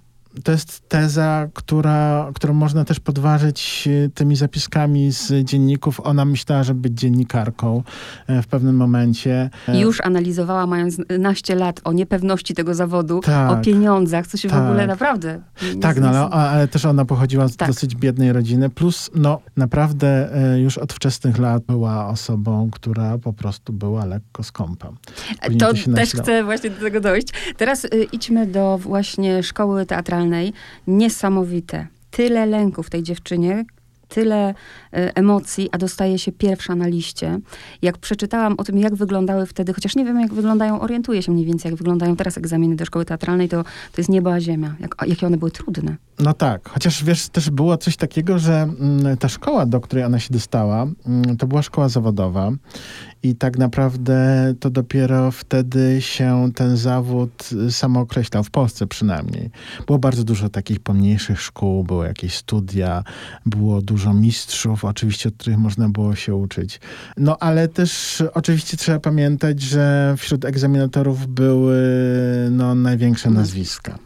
to 0.43 0.51
jest 0.51 0.89
teza, 0.89 1.47
która, 1.53 2.31
którą 2.35 2.53
można 2.53 2.85
też 2.85 2.99
podważyć 2.99 3.89
e, 4.05 4.09
tymi 4.09 4.35
zapiskami 4.35 5.11
z 5.11 5.45
dzienników. 5.45 5.99
Ona 6.03 6.25
myślała, 6.25 6.63
żeby 6.63 6.79
być 6.79 6.93
dziennikarką 6.93 7.83
e, 8.27 8.41
w 8.41 8.47
pewnym 8.47 8.75
momencie. 8.75 9.49
E, 9.67 9.79
Już 9.79 10.01
analizowała, 10.01 10.67
mając 10.67 10.97
naście 11.19 11.55
lat, 11.55 11.81
o 11.83 11.93
niepewności 11.93 12.53
tego 12.53 12.73
zawodu, 12.73 13.19
tak, 13.19 13.51
o 13.51 13.61
pieniądzach, 13.61 14.27
co 14.27 14.37
się 14.37 14.49
tak. 14.49 14.59
w 14.59 14.65
ogóle 14.65 14.87
naprawdę... 14.87 15.41
Tak, 15.81 15.99
no, 16.01 16.07
ale, 16.09 16.49
ale, 16.49 16.67
też 16.67 16.85
ona 16.85 17.05
pochodziła 17.05 17.47
z 17.47 17.55
tak. 17.55 17.67
dosyć 17.67 17.95
biednej 17.95 18.33
rodziny, 18.33 18.69
plus 18.69 19.09
no 19.15 19.41
naprawdę 19.57 20.29
już 20.63 20.77
od 20.77 20.93
wczesnych 20.93 21.37
lat 21.37 21.63
była 21.63 22.07
osobą, 22.07 22.69
która 22.71 23.17
po 23.17 23.33
prostu 23.33 23.73
była 23.73 24.05
lekko 24.05 24.43
skąpa. 24.43 24.89
Później 25.41 25.59
to, 25.59 25.73
to 25.73 25.95
też 25.95 26.09
chcę 26.09 26.43
właśnie 26.43 26.69
do 26.69 26.79
tego 26.81 27.01
dojść. 27.01 27.27
Teraz 27.57 27.85
y, 27.85 28.07
idźmy 28.11 28.47
do 28.47 28.77
właśnie 28.77 29.43
szkoły 29.43 29.85
teatralnej 29.85 30.18
niesamowite. 30.87 31.87
Tyle 32.11 32.45
lęków 32.45 32.87
w 32.87 32.89
tej 32.89 33.03
dziewczynie, 33.03 33.65
tyle 34.09 34.49
y, 34.49 34.53
emocji, 35.13 35.69
a 35.71 35.77
dostaje 35.77 36.19
się 36.19 36.31
pierwsza 36.31 36.75
na 36.75 36.87
liście. 36.87 37.39
Jak 37.81 37.97
przeczytałam 37.97 38.55
o 38.57 38.63
tym, 38.63 38.77
jak 38.77 38.95
wyglądały 38.95 39.45
wtedy, 39.45 39.73
chociaż 39.73 39.95
nie 39.95 40.05
wiem, 40.05 40.21
jak 40.21 40.33
wyglądają, 40.33 40.81
orientuję 40.81 41.23
się 41.23 41.31
mniej 41.31 41.45
więcej, 41.45 41.69
jak 41.69 41.77
wyglądają 41.77 42.15
teraz 42.15 42.37
egzaminy 42.37 42.75
do 42.75 42.85
szkoły 42.85 43.05
teatralnej, 43.05 43.49
to, 43.49 43.63
to 43.63 43.97
jest 43.97 44.09
niebo 44.09 44.33
a 44.33 44.39
ziemia. 44.39 44.75
Jak, 44.79 44.95
jakie 45.07 45.27
one 45.27 45.37
były 45.37 45.51
trudne. 45.51 45.95
No 46.19 46.33
tak, 46.33 46.69
chociaż 46.69 47.03
wiesz, 47.03 47.29
też 47.29 47.49
było 47.49 47.77
coś 47.77 47.97
takiego, 47.97 48.39
że 48.39 48.61
mm, 48.61 49.17
ta 49.17 49.29
szkoła, 49.29 49.65
do 49.65 49.81
której 49.81 50.05
ona 50.05 50.19
się 50.19 50.33
dostała, 50.33 50.87
mm, 51.05 51.37
to 51.37 51.47
była 51.47 51.61
szkoła 51.61 51.89
zawodowa 51.89 52.51
i 53.23 53.35
tak 53.35 53.57
naprawdę 53.57 54.53
to 54.59 54.69
dopiero 54.69 55.31
wtedy 55.31 56.01
się 56.01 56.49
ten 56.55 56.77
zawód 56.77 57.49
samookreślał, 57.69 58.43
w 58.43 58.49
Polsce 58.51 58.87
przynajmniej. 58.87 59.49
Było 59.87 59.99
bardzo 59.99 60.23
dużo 60.23 60.49
takich 60.49 60.79
pomniejszych 60.79 61.41
szkół, 61.41 61.83
były 61.83 62.07
jakieś 62.07 62.35
studia, 62.35 63.03
było 63.45 63.81
dużo 63.81 64.13
mistrzów, 64.13 64.85
oczywiście, 64.85 65.29
od 65.29 65.35
których 65.35 65.57
można 65.57 65.89
było 65.89 66.15
się 66.15 66.35
uczyć. 66.35 66.79
No 67.17 67.37
ale 67.39 67.67
też 67.67 68.23
oczywiście 68.33 68.77
trzeba 68.77 68.99
pamiętać, 68.99 69.61
że 69.61 70.15
wśród 70.17 70.45
egzaminatorów 70.45 71.27
były 71.27 71.79
no, 72.51 72.75
największe 72.75 73.29
nazwiska. 73.29 73.99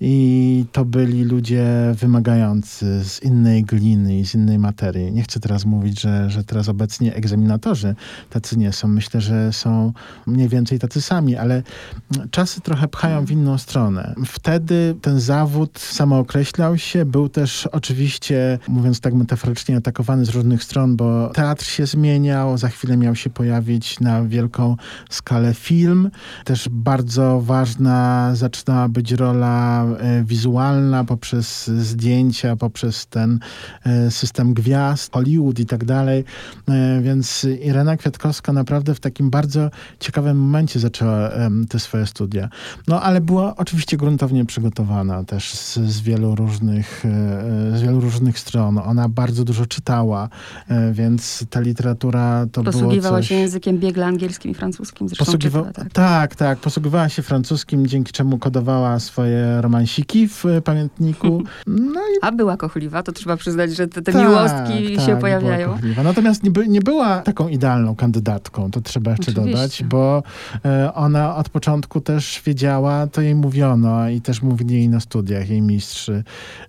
I 0.00 0.64
to 0.72 0.84
byli 0.84 1.24
ludzie 1.24 1.66
wymagający 1.94 3.04
z 3.04 3.22
innej 3.22 3.64
gliny 3.64 4.18
i 4.18 4.26
z 4.26 4.34
innej 4.34 4.58
materii. 4.58 5.12
Nie 5.12 5.22
chcę 5.22 5.40
teraz 5.40 5.64
mówić, 5.64 6.00
że, 6.00 6.30
że 6.30 6.44
teraz 6.44 6.68
obecnie 6.68 7.14
egzaminatorzy 7.14 7.94
tacy 8.30 8.57
nie 8.58 8.72
są. 8.72 8.88
Myślę, 8.88 9.20
że 9.20 9.52
są 9.52 9.92
mniej 10.26 10.48
więcej 10.48 10.78
tacy 10.78 11.00
sami, 11.00 11.36
ale 11.36 11.62
czasy 12.30 12.60
trochę 12.60 12.88
pchają 12.88 13.24
w 13.24 13.30
inną 13.30 13.58
stronę. 13.58 14.14
Wtedy 14.26 14.96
ten 15.02 15.20
zawód 15.20 15.78
samookreślał 15.78 16.78
się, 16.78 17.04
był 17.04 17.28
też 17.28 17.66
oczywiście, 17.66 18.58
mówiąc 18.68 19.00
tak 19.00 19.14
metaforycznie, 19.14 19.76
atakowany 19.76 20.24
z 20.24 20.28
różnych 20.28 20.62
stron, 20.64 20.96
bo 20.96 21.30
teatr 21.34 21.64
się 21.64 21.86
zmieniał, 21.86 22.58
za 22.58 22.68
chwilę 22.68 22.96
miał 22.96 23.14
się 23.14 23.30
pojawić 23.30 24.00
na 24.00 24.22
wielką 24.22 24.76
skalę 25.10 25.54
film. 25.54 26.10
Też 26.44 26.68
bardzo 26.70 27.40
ważna 27.40 28.30
zaczynała 28.34 28.88
być 28.88 29.12
rola 29.12 29.84
e, 29.84 30.24
wizualna 30.24 31.04
poprzez 31.04 31.66
zdjęcia, 31.66 32.56
poprzez 32.56 33.06
ten 33.06 33.38
e, 33.84 34.10
system 34.10 34.54
gwiazd, 34.54 35.12
Hollywood 35.12 35.58
i 35.58 35.66
tak 35.66 35.84
dalej. 35.84 36.24
E, 36.68 37.00
więc 37.02 37.46
Irena 37.62 37.96
Kwiatkowska 37.96 38.47
naprawdę 38.52 38.94
w 38.94 39.00
takim 39.00 39.30
bardzo 39.30 39.70
ciekawym 40.00 40.38
momencie 40.38 40.80
zaczęła 40.80 41.30
te 41.68 41.78
swoje 41.78 42.06
studia. 42.06 42.48
No 42.88 43.02
ale 43.02 43.20
była 43.20 43.56
oczywiście 43.56 43.96
gruntownie 43.96 44.44
przygotowana 44.44 45.24
też 45.24 45.54
z, 45.54 45.74
z 45.74 46.00
wielu 46.00 46.34
różnych 46.34 47.04
e, 47.04 47.78
z 47.78 47.82
wielu 47.82 48.00
różnych 48.00 48.38
stron. 48.38 48.78
Ona 48.78 49.08
bardzo 49.08 49.44
dużo 49.44 49.66
czytała, 49.66 50.28
e, 50.68 50.92
więc 50.92 51.44
ta 51.50 51.60
literatura 51.60 52.46
to 52.52 52.62
Posługiwała 52.62 53.18
coś... 53.18 53.28
się 53.28 53.34
językiem 53.34 53.78
biegle 53.78 54.06
angielskim 54.06 54.50
i 54.50 54.54
francuskim 54.54 55.08
zresztą 55.08 55.24
Posługiwa... 55.24 55.58
czytała, 55.58 55.72
tak. 55.72 55.92
tak, 55.92 56.36
tak. 56.36 56.58
Posługiwała 56.58 57.08
się 57.08 57.22
francuskim, 57.22 57.86
dzięki 57.86 58.12
czemu 58.12 58.38
kodowała 58.38 59.00
swoje 59.00 59.60
romansiki 59.60 60.28
w 60.28 60.44
pamiętniku. 60.64 61.42
No 61.66 62.00
i... 62.00 62.18
A 62.22 62.32
była 62.32 62.56
kochliwa, 62.56 63.02
to 63.02 63.12
trzeba 63.12 63.36
przyznać, 63.36 63.76
że 63.76 63.88
te, 63.88 64.02
te 64.02 64.12
tak, 64.12 64.22
miłostki 64.22 64.96
tak, 64.96 65.06
się 65.06 65.16
pojawiają. 65.16 65.78
Natomiast 66.04 66.44
nie, 66.44 66.50
by, 66.50 66.68
nie 66.68 66.80
była 66.80 67.20
taką 67.20 67.48
idealną 67.48 67.96
kandydatką 67.96 68.37
to 68.38 68.80
trzeba 68.80 69.10
jeszcze 69.10 69.32
Oczywiście. 69.32 69.52
dodać, 69.52 69.84
bo 69.84 70.22
e, 70.64 70.94
ona 70.94 71.36
od 71.36 71.48
początku 71.48 72.00
też 72.00 72.42
wiedziała, 72.46 73.06
to 73.06 73.20
jej 73.20 73.34
mówiono 73.34 74.08
i 74.08 74.20
też 74.20 74.42
mówili 74.42 74.74
jej 74.74 74.88
na 74.88 75.00
studiach, 75.00 75.48
jej 75.48 75.62
mistrz 75.62 76.10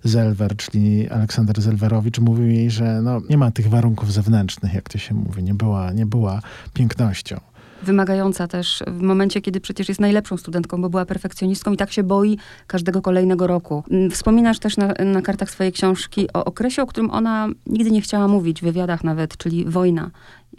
Zelwer, 0.04 0.56
czyli 0.56 1.08
Aleksander 1.08 1.60
Zelwerowicz, 1.60 2.18
mówił 2.18 2.46
jej, 2.46 2.70
że 2.70 3.02
no, 3.02 3.20
nie 3.30 3.38
ma 3.38 3.50
tych 3.50 3.68
warunków 3.68 4.12
zewnętrznych, 4.12 4.74
jak 4.74 4.88
to 4.88 4.98
się 4.98 5.14
mówi, 5.14 5.42
nie 5.42 5.54
była, 5.54 5.92
nie 5.92 6.06
była 6.06 6.42
pięknością 6.74 7.40
wymagająca 7.82 8.48
też 8.48 8.82
w 8.86 9.02
momencie, 9.02 9.40
kiedy 9.40 9.60
przecież 9.60 9.88
jest 9.88 10.00
najlepszą 10.00 10.36
studentką, 10.36 10.82
bo 10.82 10.90
była 10.90 11.06
perfekcjonistką 11.06 11.72
i 11.72 11.76
tak 11.76 11.92
się 11.92 12.02
boi 12.02 12.38
każdego 12.66 13.02
kolejnego 13.02 13.46
roku. 13.46 13.84
Mm, 13.90 14.10
wspominasz 14.10 14.58
też 14.58 14.76
na, 14.76 14.86
na 15.04 15.22
kartach 15.22 15.50
swojej 15.50 15.72
książki 15.72 16.32
o 16.32 16.44
okresie, 16.44 16.82
o 16.82 16.86
którym 16.86 17.10
ona 17.10 17.48
nigdy 17.66 17.90
nie 17.90 18.00
chciała 18.00 18.28
mówić, 18.28 18.60
w 18.60 18.64
wywiadach 18.64 19.04
nawet, 19.04 19.36
czyli 19.36 19.64
wojna 19.64 20.10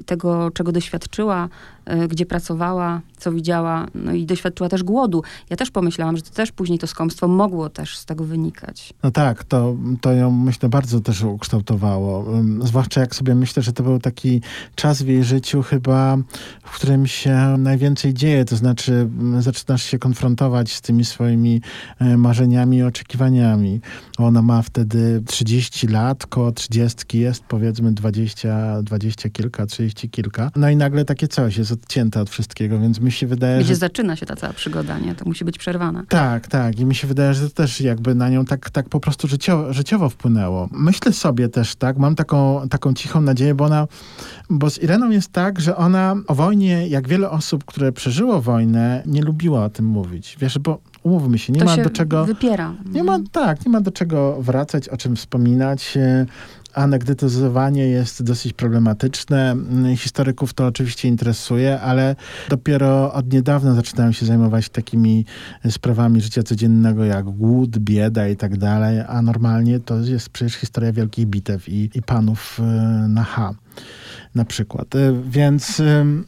tego, 0.05 0.51
czego 0.51 0.71
doświadczyła, 0.71 1.49
e, 1.85 2.07
gdzie 2.07 2.25
pracowała, 2.25 3.01
co 3.17 3.31
widziała, 3.31 3.87
no 3.95 4.13
i 4.13 4.25
doświadczyła 4.25 4.69
też 4.69 4.83
głodu. 4.83 5.23
Ja 5.49 5.57
też 5.57 5.71
pomyślałam, 5.71 6.17
że 6.17 6.23
to 6.23 6.31
też 6.31 6.51
później 6.51 6.79
to 6.79 6.87
skąpstwo 6.87 7.27
mogło 7.27 7.69
też 7.69 7.97
z 7.97 8.05
tego 8.05 8.23
wynikać. 8.23 8.93
No 9.03 9.11
tak, 9.11 9.43
to, 9.43 9.75
to 10.01 10.11
ją 10.11 10.31
myślę 10.31 10.69
bardzo 10.69 10.99
też 10.99 11.23
ukształtowało. 11.23 12.25
Zwłaszcza 12.59 13.01
jak 13.01 13.15
sobie 13.15 13.35
myślę, 13.35 13.63
że 13.63 13.73
to 13.73 13.83
był 13.83 13.99
taki 13.99 14.41
czas 14.75 15.01
w 15.01 15.07
jej 15.07 15.23
życiu 15.23 15.61
chyba, 15.61 16.17
w 16.63 16.75
którym 16.75 17.07
się 17.07 17.55
najwięcej 17.57 18.13
dzieje, 18.13 18.45
to 18.45 18.55
znaczy 18.55 19.09
zaczynasz 19.39 19.83
się 19.83 19.99
konfrontować 19.99 20.73
z 20.73 20.81
tymi 20.81 21.05
swoimi 21.05 21.61
e, 21.99 22.17
marzeniami 22.17 22.77
i 22.77 22.83
oczekiwaniami. 22.83 23.81
Ona 24.17 24.41
ma 24.41 24.61
wtedy 24.61 25.23
30 25.25 25.87
lat, 25.87 26.25
koło 26.25 26.51
30 26.51 27.19
jest 27.19 27.43
powiedzmy 27.43 27.91
20, 27.91 28.83
20 28.83 29.29
kilka, 29.29 29.65
30 29.65 29.80
kilka. 29.89 30.51
No 30.55 30.69
i 30.69 30.75
nagle 30.75 31.05
takie 31.05 31.27
coś 31.27 31.57
jest 31.57 31.71
odcięte 31.71 32.21
od 32.21 32.29
wszystkiego, 32.29 32.79
więc 32.79 32.99
mi 32.99 33.11
się 33.11 33.27
wydaje, 33.27 33.59
Gdzie 33.59 33.67
że... 33.67 33.75
zaczyna 33.75 34.15
się 34.15 34.25
ta 34.25 34.35
cała 34.35 34.53
przygoda, 34.53 34.99
nie? 34.99 35.15
To 35.15 35.25
musi 35.25 35.45
być 35.45 35.57
przerwana. 35.57 36.03
Tak, 36.09 36.47
tak. 36.47 36.79
I 36.79 36.85
mi 36.85 36.95
się 36.95 37.07
wydaje, 37.07 37.33
że 37.33 37.49
to 37.49 37.55
też 37.55 37.81
jakby 37.81 38.15
na 38.15 38.29
nią 38.29 38.45
tak, 38.45 38.69
tak 38.69 38.89
po 38.89 38.99
prostu 38.99 39.27
życiowo, 39.27 39.73
życiowo 39.73 40.09
wpłynęło. 40.09 40.69
Myślę 40.71 41.13
sobie 41.13 41.49
też 41.49 41.75
tak, 41.75 41.97
mam 41.97 42.15
taką, 42.15 42.67
taką 42.69 42.93
cichą 42.93 43.21
nadzieję, 43.21 43.55
bo 43.55 43.65
ona, 43.65 43.87
bo 44.49 44.69
z 44.69 44.83
Ireną 44.83 45.09
jest 45.09 45.31
tak, 45.31 45.61
że 45.61 45.75
ona 45.75 46.15
o 46.27 46.35
wojnie, 46.35 46.87
jak 46.87 47.07
wiele 47.07 47.29
osób, 47.29 47.65
które 47.65 47.91
przeżyło 47.91 48.41
wojnę, 48.41 49.03
nie 49.05 49.21
lubiła 49.21 49.65
o 49.65 49.69
tym 49.69 49.85
mówić. 49.85 50.37
Wiesz, 50.39 50.59
bo 50.59 50.81
umówmy 51.03 51.37
się, 51.37 51.53
nie 51.53 51.59
to 51.59 51.65
ma 51.65 51.75
się 51.75 51.83
do 51.83 51.89
czego... 51.89 52.25
wypiera. 52.25 52.73
Nie 52.91 53.03
ma, 53.03 53.19
tak, 53.31 53.65
nie 53.65 53.71
ma 53.71 53.81
do 53.81 53.91
czego 53.91 54.41
wracać, 54.41 54.89
o 54.89 54.97
czym 54.97 55.15
wspominać. 55.15 55.97
Anegdotyzowanie 56.73 57.87
jest 57.87 58.23
dosyć 58.23 58.53
problematyczne. 58.53 59.55
Historyków 59.97 60.53
to 60.53 60.65
oczywiście 60.65 61.07
interesuje, 61.07 61.81
ale 61.81 62.15
dopiero 62.49 63.13
od 63.13 63.33
niedawna 63.33 63.75
zaczynają 63.75 64.11
się 64.11 64.25
zajmować 64.25 64.69
takimi 64.69 65.25
sprawami 65.69 66.21
życia 66.21 66.43
codziennego, 66.43 67.03
jak 67.05 67.25
głód, 67.25 67.77
bieda 67.77 68.27
i 68.27 68.35
tak 68.35 68.57
dalej, 68.57 68.99
a 69.07 69.21
normalnie 69.21 69.79
to 69.79 69.99
jest 69.99 70.29
przecież 70.29 70.55
historia 70.55 70.93
wielkich 70.93 71.25
bitew 71.25 71.69
i, 71.69 71.89
i 71.95 72.01
panów 72.01 72.59
e, 72.59 72.63
na 73.07 73.23
H 73.23 73.53
na 74.35 74.45
przykład. 74.45 74.95
E, 74.95 75.21
więc 75.29 75.79
um, 75.79 76.25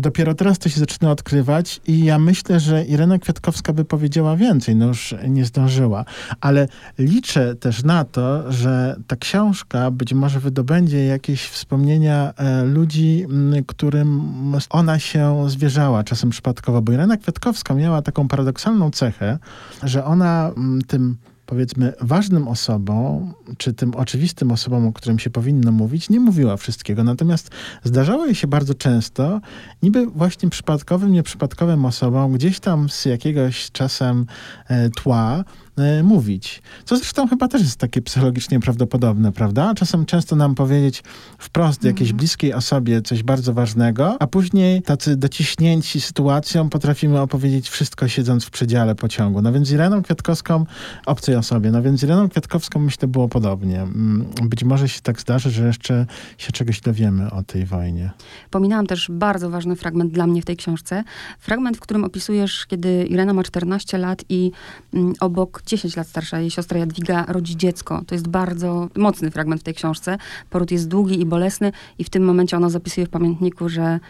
dopiero 0.00 0.34
teraz 0.34 0.58
to 0.58 0.68
się 0.68 0.80
zaczyna 0.80 1.10
odkrywać 1.10 1.80
i 1.86 2.04
ja 2.04 2.18
myślę, 2.18 2.60
że 2.60 2.84
Irena 2.84 3.18
Kwiatkowska 3.18 3.72
by 3.72 3.84
powiedziała 3.84 4.36
więcej, 4.36 4.76
no 4.76 4.86
już 4.86 5.14
nie 5.28 5.44
zdążyła. 5.44 6.04
Ale 6.40 6.68
liczę 6.98 7.54
też 7.54 7.82
na 7.82 8.04
to, 8.04 8.52
że 8.52 8.96
ta 9.06 9.16
książka 9.16 9.90
być 9.90 10.14
może 10.14 10.40
wydobędzie 10.40 11.04
jakieś 11.04 11.42
wspomnienia 11.44 12.32
e, 12.36 12.64
ludzi, 12.64 13.26
m, 13.30 13.54
którym 13.66 14.30
ona 14.70 14.98
się 14.98 15.50
zwierzała, 15.50 16.04
czasem 16.04 16.30
przypadkowo, 16.30 16.82
bo 16.82 16.92
Irena 16.92 17.16
Kwiatkowska 17.16 17.74
miała 17.74 18.02
taką 18.02 18.28
paradoksalną 18.28 18.90
cechę, 18.90 19.38
że 19.82 20.04
ona 20.04 20.50
m, 20.56 20.80
tym 20.86 21.16
powiedzmy 21.50 21.92
ważnym 22.00 22.48
osobom, 22.48 23.34
czy 23.58 23.72
tym 23.72 23.94
oczywistym 23.94 24.52
osobom, 24.52 24.86
o 24.86 24.92
którym 24.92 25.18
się 25.18 25.30
powinno 25.30 25.72
mówić, 25.72 26.10
nie 26.10 26.20
mówiła 26.20 26.56
wszystkiego. 26.56 27.04
Natomiast 27.04 27.50
zdarzało 27.84 28.26
jej 28.26 28.34
się 28.34 28.46
bardzo 28.46 28.74
często, 28.74 29.40
niby 29.82 30.06
właśnie 30.06 30.50
przypadkowym, 30.50 31.12
nieprzypadkowym 31.12 31.84
osobom, 31.84 32.32
gdzieś 32.32 32.60
tam 32.60 32.88
z 32.88 33.04
jakiegoś 33.04 33.70
czasem 33.70 34.26
e, 34.68 34.90
tła, 34.90 35.44
E, 35.78 36.02
mówić. 36.02 36.62
Co 36.84 36.96
zresztą 36.96 37.28
chyba 37.28 37.48
też 37.48 37.62
jest 37.62 37.76
takie 37.76 38.02
psychologicznie 38.02 38.60
prawdopodobne, 38.60 39.32
prawda? 39.32 39.74
Czasem 39.74 40.06
często 40.06 40.36
nam 40.36 40.54
powiedzieć 40.54 41.02
wprost 41.38 41.84
jakiejś 41.84 42.10
mhm. 42.10 42.16
bliskiej 42.16 42.54
osobie 42.54 43.02
coś 43.02 43.22
bardzo 43.22 43.52
ważnego, 43.52 44.16
a 44.20 44.26
później 44.26 44.82
tacy 44.82 45.16
dociśnięci 45.16 46.00
sytuacją 46.00 46.68
potrafimy 46.68 47.20
opowiedzieć 47.20 47.68
wszystko 47.68 48.08
siedząc 48.08 48.44
w 48.44 48.50
przedziale 48.50 48.94
pociągu. 48.94 49.42
No 49.42 49.52
więc 49.52 49.68
z 49.68 49.72
Ireną 49.72 50.02
Kwiatkowską, 50.02 50.64
obcej 51.06 51.36
osobie, 51.36 51.70
no 51.70 51.82
więc 51.82 52.00
z 52.00 52.02
Ireną 52.02 52.28
Kwiatkowską 52.28 52.80
myślę 52.80 53.08
było 53.08 53.28
podobnie. 53.28 53.80
Mm, 53.82 54.26
być 54.42 54.64
może 54.64 54.88
się 54.88 55.00
tak 55.00 55.20
zdarzy, 55.20 55.50
że 55.50 55.66
jeszcze 55.66 56.06
się 56.38 56.52
czegoś 56.52 56.80
dowiemy 56.80 57.30
o 57.30 57.42
tej 57.42 57.66
wojnie. 57.66 58.10
Pominałam 58.50 58.86
też 58.86 59.10
bardzo 59.10 59.50
ważny 59.50 59.76
fragment 59.76 60.12
dla 60.12 60.26
mnie 60.26 60.42
w 60.42 60.44
tej 60.44 60.56
książce. 60.56 61.04
Fragment, 61.38 61.76
w 61.76 61.80
którym 61.80 62.04
opisujesz, 62.04 62.66
kiedy 62.66 63.04
Irena 63.04 63.34
ma 63.34 63.42
14 63.42 63.98
lat 63.98 64.24
i 64.28 64.50
mm, 64.94 65.14
obok 65.20 65.59
10 65.66 65.96
lat 65.96 66.08
starsza 66.08 66.40
jej 66.40 66.50
siostra 66.50 66.78
Jadwiga 66.78 67.24
rodzi 67.28 67.56
dziecko. 67.56 68.02
To 68.06 68.14
jest 68.14 68.28
bardzo 68.28 68.88
mocny 68.96 69.30
fragment 69.30 69.60
w 69.60 69.64
tej 69.64 69.74
książce. 69.74 70.18
Poród 70.50 70.70
jest 70.70 70.88
długi 70.88 71.20
i 71.20 71.26
bolesny 71.26 71.72
i 71.98 72.04
w 72.04 72.10
tym 72.10 72.24
momencie 72.24 72.56
ona 72.56 72.70
zapisuje 72.70 73.06
w 73.06 73.10
pamiętniku, 73.10 73.68
że 73.68 74.00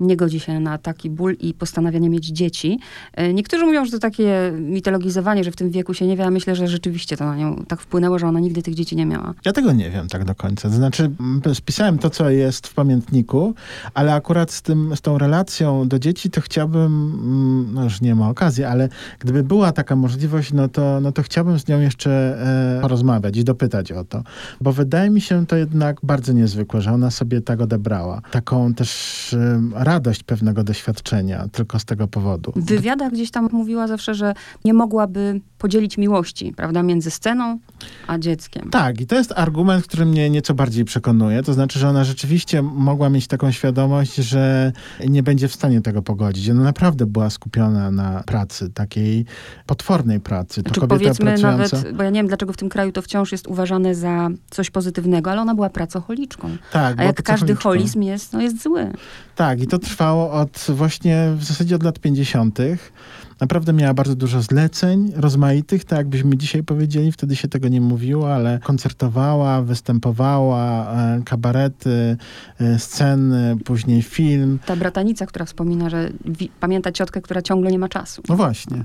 nie 0.00 0.16
godzi 0.16 0.40
się 0.40 0.60
na 0.60 0.78
taki 0.78 1.10
ból 1.10 1.36
i 1.40 1.54
postanawia 1.54 1.98
nie 1.98 2.10
mieć 2.10 2.26
dzieci. 2.26 2.78
E, 3.14 3.34
niektórzy 3.34 3.64
mówią, 3.64 3.84
że 3.84 3.90
to 3.90 3.98
takie 3.98 4.52
mitologizowanie, 4.60 5.44
że 5.44 5.50
w 5.50 5.56
tym 5.56 5.70
wieku 5.70 5.94
się 5.94 6.06
nie 6.06 6.16
wie, 6.16 6.24
a 6.24 6.30
myślę, 6.30 6.56
że 6.56 6.68
rzeczywiście 6.68 7.16
to 7.16 7.24
na 7.24 7.36
nią 7.36 7.64
tak 7.68 7.80
wpłynęło, 7.80 8.18
że 8.18 8.26
ona 8.26 8.40
nigdy 8.40 8.62
tych 8.62 8.74
dzieci 8.74 8.96
nie 8.96 9.06
miała. 9.06 9.34
Ja 9.44 9.52
tego 9.52 9.72
nie 9.72 9.90
wiem 9.90 10.08
tak 10.08 10.24
do 10.24 10.34
końca. 10.34 10.68
Znaczy, 10.68 11.10
spisałem 11.54 11.98
to, 11.98 12.10
co 12.10 12.30
jest 12.30 12.66
w 12.66 12.74
pamiętniku, 12.74 13.54
ale 13.94 14.14
akurat 14.14 14.50
z, 14.50 14.62
tym, 14.62 14.96
z 14.96 15.00
tą 15.00 15.18
relacją 15.18 15.88
do 15.88 15.98
dzieci, 15.98 16.30
to 16.30 16.40
chciałbym, 16.40 17.18
no 17.74 17.84
już 17.84 18.00
nie 18.00 18.14
ma 18.14 18.28
okazji, 18.28 18.64
ale 18.64 18.88
gdyby 19.18 19.42
była 19.44 19.72
taka 19.72 19.96
możliwość, 19.96 20.52
no 20.52 20.68
to, 20.68 21.00
no 21.00 21.12
to 21.12 21.22
chciałbym 21.22 21.58
z 21.58 21.68
nią 21.68 21.80
jeszcze 21.80 22.10
e, 22.78 22.80
porozmawiać 22.82 23.36
i 23.36 23.44
dopytać 23.44 23.92
o 23.92 24.04
to. 24.04 24.22
Bo 24.60 24.72
wydaje 24.72 25.10
mi 25.10 25.20
się 25.20 25.46
to 25.46 25.56
jednak 25.56 26.00
bardzo 26.02 26.32
niezwykłe, 26.32 26.80
że 26.80 26.92
ona 26.92 27.10
sobie 27.10 27.40
tak 27.40 27.60
odebrała. 27.60 28.20
Taką 28.30 28.74
też 28.74 29.32
e, 29.34 29.60
radość 29.88 30.22
pewnego 30.22 30.64
doświadczenia 30.64 31.48
tylko 31.52 31.78
z 31.78 31.84
tego 31.84 32.08
powodu. 32.08 32.52
W 32.56 32.64
wywiadach 32.64 33.12
gdzieś 33.12 33.30
tam 33.30 33.48
mówiła 33.52 33.86
zawsze, 33.86 34.14
że 34.14 34.34
nie 34.64 34.74
mogłaby 34.74 35.40
podzielić 35.58 35.98
miłości, 35.98 36.52
prawda, 36.56 36.82
między 36.82 37.10
sceną 37.10 37.58
a 38.06 38.18
dzieckiem. 38.18 38.70
Tak, 38.70 39.00
i 39.00 39.06
to 39.06 39.16
jest 39.16 39.32
argument, 39.36 39.84
który 39.84 40.06
mnie 40.06 40.30
nieco 40.30 40.54
bardziej 40.54 40.84
przekonuje. 40.84 41.42
To 41.42 41.54
znaczy, 41.54 41.78
że 41.78 41.88
ona 41.88 42.04
rzeczywiście 42.04 42.62
mogła 42.62 43.08
mieć 43.10 43.26
taką 43.26 43.50
świadomość, 43.50 44.14
że 44.14 44.72
nie 45.08 45.22
będzie 45.22 45.48
w 45.48 45.54
stanie 45.54 45.80
tego 45.80 46.02
pogodzić. 46.02 46.50
Ona 46.50 46.62
naprawdę 46.62 47.06
była 47.06 47.30
skupiona 47.30 47.90
na 47.90 48.22
pracy, 48.26 48.70
takiej 48.70 49.24
potwornej 49.66 50.20
pracy. 50.20 50.62
To 50.62 50.68
znaczy, 50.68 50.80
kobieta 50.80 50.98
powiedzmy 50.98 51.26
pracująca... 51.26 51.76
nawet, 51.76 51.96
bo 51.96 52.02
ja 52.02 52.10
nie 52.10 52.20
wiem, 52.20 52.26
dlaczego 52.26 52.52
w 52.52 52.56
tym 52.56 52.68
kraju 52.68 52.92
to 52.92 53.02
wciąż 53.02 53.32
jest 53.32 53.46
uważane 53.46 53.94
za 53.94 54.28
coś 54.50 54.70
pozytywnego, 54.70 55.30
ale 55.30 55.40
ona 55.40 55.54
była 55.54 55.70
pracocholiczką. 55.70 56.56
Tak, 56.72 57.00
a 57.00 57.04
jak 57.04 57.22
każdy 57.22 57.54
holizm 57.54 58.02
jest, 58.02 58.32
no 58.32 58.40
jest 58.40 58.62
zły. 58.62 58.92
Tak, 59.38 59.60
i 59.62 59.66
to 59.66 59.78
trwało 59.78 60.32
od 60.32 60.66
właśnie 60.68 61.32
w 61.36 61.44
zasadzie 61.44 61.76
od 61.76 61.82
lat 61.82 61.98
50. 61.98 62.58
Naprawdę 63.40 63.72
miała 63.72 63.94
bardzo 63.94 64.14
dużo 64.14 64.42
zleceń 64.42 65.12
rozmaitych, 65.16 65.84
tak 65.84 65.98
jakbyśmy 65.98 66.36
dzisiaj 66.36 66.62
powiedzieli, 66.62 67.12
wtedy 67.12 67.36
się 67.36 67.48
tego 67.48 67.68
nie 67.68 67.80
mówiło, 67.80 68.34
ale 68.34 68.58
koncertowała, 68.64 69.62
występowała, 69.62 70.92
e, 70.92 71.22
kabarety, 71.24 72.16
e, 72.60 72.78
sceny, 72.78 73.56
później 73.64 74.02
film. 74.02 74.58
Ta 74.66 74.76
bratanica, 74.76 75.26
która 75.26 75.44
wspomina, 75.44 75.90
że 75.90 76.10
pamięta 76.60 76.92
ciotkę, 76.92 77.20
która 77.22 77.42
ciągle 77.42 77.70
nie 77.70 77.78
ma 77.78 77.88
czasu. 77.88 78.22
No 78.28 78.36
właśnie. 78.36 78.84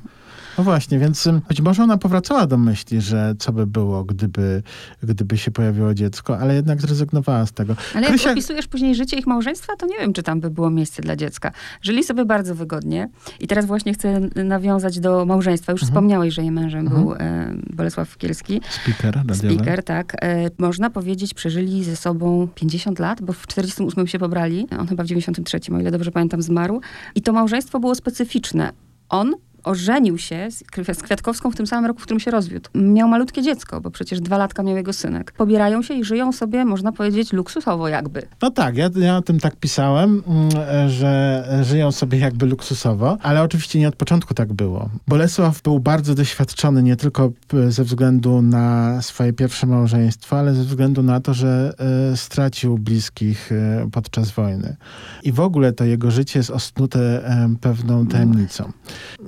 No 0.58 0.64
właśnie, 0.64 1.00
więc 1.00 1.30
być 1.50 1.62
może 1.62 1.84
ona 1.84 1.98
powracała 1.98 2.48
do 2.48 2.58
myśli, 2.58 3.02
że 3.02 3.36
co 3.40 3.54
by 3.54 3.68
było, 3.68 4.04
gdyby, 4.04 4.64
gdyby 5.04 5.38
się 5.38 5.52
pojawiło 5.52 5.94
dziecko, 5.94 6.40
ale 6.40 6.56
jednak 6.56 6.82
zrezygnowała 6.82 7.46
z 7.46 7.52
tego. 7.52 7.76
Ale 7.96 8.08
Krysia... 8.08 8.30
jak 8.30 8.38
opisujesz 8.38 8.68
później 8.68 8.96
życie 8.96 9.18
ich 9.18 9.28
małżeństwa, 9.28 9.76
to 9.76 9.86
nie 9.86 9.98
wiem, 10.00 10.14
czy 10.14 10.24
tam 10.24 10.40
by 10.40 10.50
było 10.50 10.70
miejsce 10.70 11.02
dla 11.02 11.16
dziecka. 11.16 11.52
Żyli 11.82 12.04
sobie 12.04 12.26
bardzo 12.26 12.56
wygodnie 12.56 13.10
i 13.40 13.48
teraz 13.48 13.66
właśnie 13.66 13.94
chcę 13.94 14.20
nawiązać 14.36 15.00
do 15.00 15.26
małżeństwa. 15.26 15.72
Już 15.72 15.82
mhm. 15.82 15.92
wspomniałeś, 15.92 16.34
że 16.34 16.42
jej 16.42 16.52
mężem 16.52 16.80
mhm. 16.80 17.04
był 17.04 17.14
e, 17.14 17.54
Bolesław 17.74 18.18
Kielski. 18.18 18.62
Speaker 18.70 19.16
radiowy. 19.16 19.40
Speaker, 19.40 19.84
tak. 19.84 20.16
E, 20.22 20.50
można 20.58 20.90
powiedzieć, 20.90 21.34
przeżyli 21.34 21.84
ze 21.84 21.96
sobą 21.96 22.48
50 22.56 23.00
lat, 23.00 23.22
bo 23.22 23.34
w 23.34 23.48
48 23.48 24.08
się 24.08 24.20
pobrali. 24.20 24.68
On 24.80 24.88
chyba 24.88 25.04
w 25.04 25.08
93, 25.08 25.60
o 25.76 25.80
ile 25.80 25.92
dobrze 25.92 26.12
pamiętam, 26.12 26.42
zmarł. 26.42 26.82
I 27.16 27.22
to 27.22 27.34
małżeństwo 27.34 27.80
było 27.80 27.96
specyficzne. 27.96 28.74
On 29.10 29.34
ożenił 29.64 30.18
się 30.18 30.48
z, 30.52 30.64
Kwiatkowską 31.04 31.52
w 31.52 31.56
tym 31.56 31.68
samym 31.68 31.86
roku, 31.86 32.00
w 32.00 32.04
którym 32.04 32.20
się 32.20 32.32
rozwiódł. 32.32 32.70
Miał 32.76 33.08
malutkie 33.08 33.42
dziecko, 33.42 33.82
bo 33.82 33.92
przecież 33.92 34.22
dwa 34.22 34.38
latka 34.38 34.64
miał 34.64 34.76
jego 34.78 34.94
synek. 34.94 35.32
Pobierają 35.32 35.82
się 35.82 35.94
i 35.94 36.04
żyją 36.04 36.32
sobie, 36.32 36.66
można 36.66 36.92
powiedzieć, 36.92 37.34
luksusowo 37.34 37.88
jakby. 37.88 38.28
No 38.42 38.52
tak, 38.52 38.78
ja, 38.78 38.90
ja 38.96 39.18
o 39.18 39.22
tym 39.22 39.40
tak 39.40 39.56
pisałem, 39.56 40.24
mm, 40.28 40.90
że 40.90 41.44
żyją 41.64 41.92
sobie 41.92 42.18
jakby 42.20 42.46
luksusowo, 42.46 43.18
ale 43.22 43.42
oczywiście 43.42 43.80
nie 43.80 43.88
od 43.88 43.96
początku 43.96 44.34
tak 44.34 44.54
było. 44.54 44.90
Bolesław 45.08 45.62
był 45.62 45.80
bardzo 45.80 46.16
doświadczony 46.16 46.84
nie 46.84 46.96
tylko 46.96 47.32
ze 47.68 47.84
względu 47.84 48.42
na 48.42 49.02
swoje 49.02 49.34
pierwsze 49.34 49.68
małżeństwo, 49.68 50.40
ale 50.40 50.54
ze 50.54 50.64
względu 50.64 51.04
na 51.04 51.20
to, 51.20 51.34
że 51.34 51.74
y, 52.14 52.18
stracił 52.18 52.78
bliskich 52.78 53.52
y, 53.52 53.90
podczas 53.92 54.32
wojny. 54.32 54.76
I 55.24 55.32
w 55.32 55.40
ogóle 55.40 55.74
to 55.74 55.86
jego 55.86 56.12
życie 56.12 56.40
jest 56.40 56.50
osnute 56.50 57.24
pewną 57.62 58.08
tajemnicą. 58.08 58.72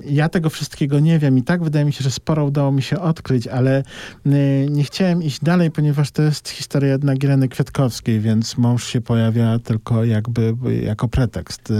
Ja 0.04 0.25
ja 0.26 0.30
tego 0.30 0.50
wszystkiego 0.50 1.00
nie 1.00 1.18
wiem 1.18 1.38
i 1.38 1.42
tak 1.42 1.64
wydaje 1.64 1.84
mi 1.84 1.92
się, 1.92 2.04
że 2.04 2.10
sporo 2.10 2.44
udało 2.44 2.72
mi 2.72 2.82
się 2.82 3.00
odkryć, 3.00 3.46
ale 3.46 3.82
y, 4.26 4.66
nie 4.70 4.84
chciałem 4.84 5.22
iść 5.22 5.40
dalej, 5.42 5.70
ponieważ 5.70 6.10
to 6.10 6.22
jest 6.22 6.48
historia 6.48 6.92
jednak 6.92 7.24
Ireny 7.24 7.48
Kwiatkowskiej, 7.48 8.20
więc 8.20 8.58
mąż 8.58 8.86
się 8.86 9.00
pojawia 9.00 9.58
tylko 9.58 10.04
jakby 10.04 10.54
jako 10.82 11.08
pretekst. 11.08 11.72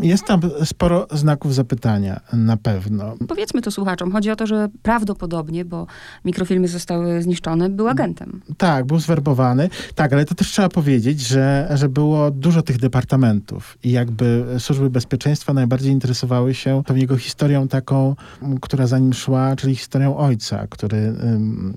Jest 0.00 0.24
tam 0.24 0.40
sporo 0.64 1.06
znaków 1.10 1.54
zapytania, 1.54 2.20
na 2.32 2.56
pewno. 2.56 3.14
Powiedzmy 3.28 3.62
to 3.62 3.70
słuchaczom. 3.70 4.12
Chodzi 4.12 4.30
o 4.30 4.36
to, 4.36 4.46
że 4.46 4.68
prawdopodobnie, 4.82 5.64
bo 5.64 5.86
mikrofilmy 6.24 6.68
zostały 6.68 7.22
zniszczone, 7.22 7.68
był 7.70 7.88
agentem. 7.88 8.42
Tak, 8.56 8.86
był 8.86 8.98
zwerbowany. 8.98 9.68
Tak, 9.94 10.12
ale 10.12 10.24
to 10.24 10.34
też 10.34 10.50
trzeba 10.50 10.68
powiedzieć, 10.68 11.20
że, 11.20 11.68
że 11.74 11.88
było 11.88 12.30
dużo 12.30 12.62
tych 12.62 12.78
departamentów 12.78 13.78
i 13.84 13.90
jakby 13.90 14.44
służby 14.58 14.90
bezpieczeństwa 14.90 15.52
najbardziej 15.52 15.92
interesowały 15.92 16.54
się 16.54 16.82
tą 16.86 16.94
jego 16.94 17.16
historią 17.16 17.68
taką, 17.76 18.16
która 18.60 18.86
za 18.86 18.98
nim 18.98 19.12
szła, 19.12 19.56
czyli 19.56 19.76
historią 19.76 20.16
ojca, 20.16 20.66
który 20.66 21.14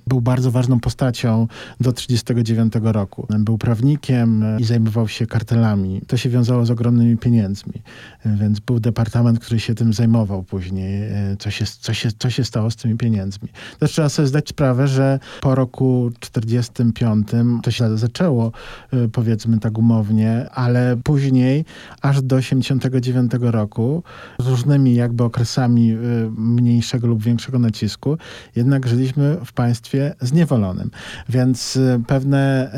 był 0.08 0.22
bardzo 0.22 0.52
ważną 0.52 0.80
postacią 0.80 1.48
do 1.80 1.94
1939 1.94 2.94
roku. 2.96 3.28
Był 3.40 3.58
prawnikiem 3.58 4.46
i 4.60 4.64
zajmował 4.64 5.08
się 5.08 5.26
kartelami. 5.26 6.02
To 6.08 6.18
się 6.18 6.30
wiązało 6.30 6.66
z 6.66 6.72
ogromnymi 6.72 7.18
pieniędzmi, 7.18 7.74
więc 8.26 8.60
był 8.60 8.80
departament, 8.80 9.40
który 9.40 9.60
się 9.60 9.76
tym 9.76 9.94
zajmował 9.94 10.44
później, 10.44 11.04
e, 11.04 11.36
co 11.40 11.52
się, 11.52 11.66
co 11.66 11.94
się, 11.94 12.10
co 12.20 12.30
się 12.30 12.44
stało 12.44 12.72
z 12.72 12.76
tymi 12.76 12.98
pieniędzmi. 12.98 13.50
Też 13.80 13.92
trzeba 13.92 14.10
sobie 14.10 14.28
zdać 14.28 14.50
sprawę, 14.50 14.88
że 14.88 15.20
po 15.42 15.56
roku 15.56 16.12
1945 16.20 17.62
to 17.64 17.72
się 17.72 17.98
zaczęło, 17.98 18.52
e, 18.94 19.08
powiedzmy 19.08 19.60
tak 19.60 19.78
umownie, 19.78 20.50
ale 20.52 20.98
później, 21.04 21.66
aż 22.02 22.22
do 22.22 22.36
1989 22.36 23.52
roku, 23.52 24.04
różnymi 24.40 24.96
jakby 24.96 25.24
okresami 25.24 25.89
e, 25.94 25.98
mniejszego 26.38 27.08
lub 27.08 27.24
większego 27.24 27.60
nacisku, 27.60 28.18
jednak 28.56 28.88
żyliśmy 28.88 29.38
w 29.46 29.54
państwie 29.54 30.16
zniewolonym. 30.22 30.92
Więc 31.30 31.80
pewne 32.08 32.72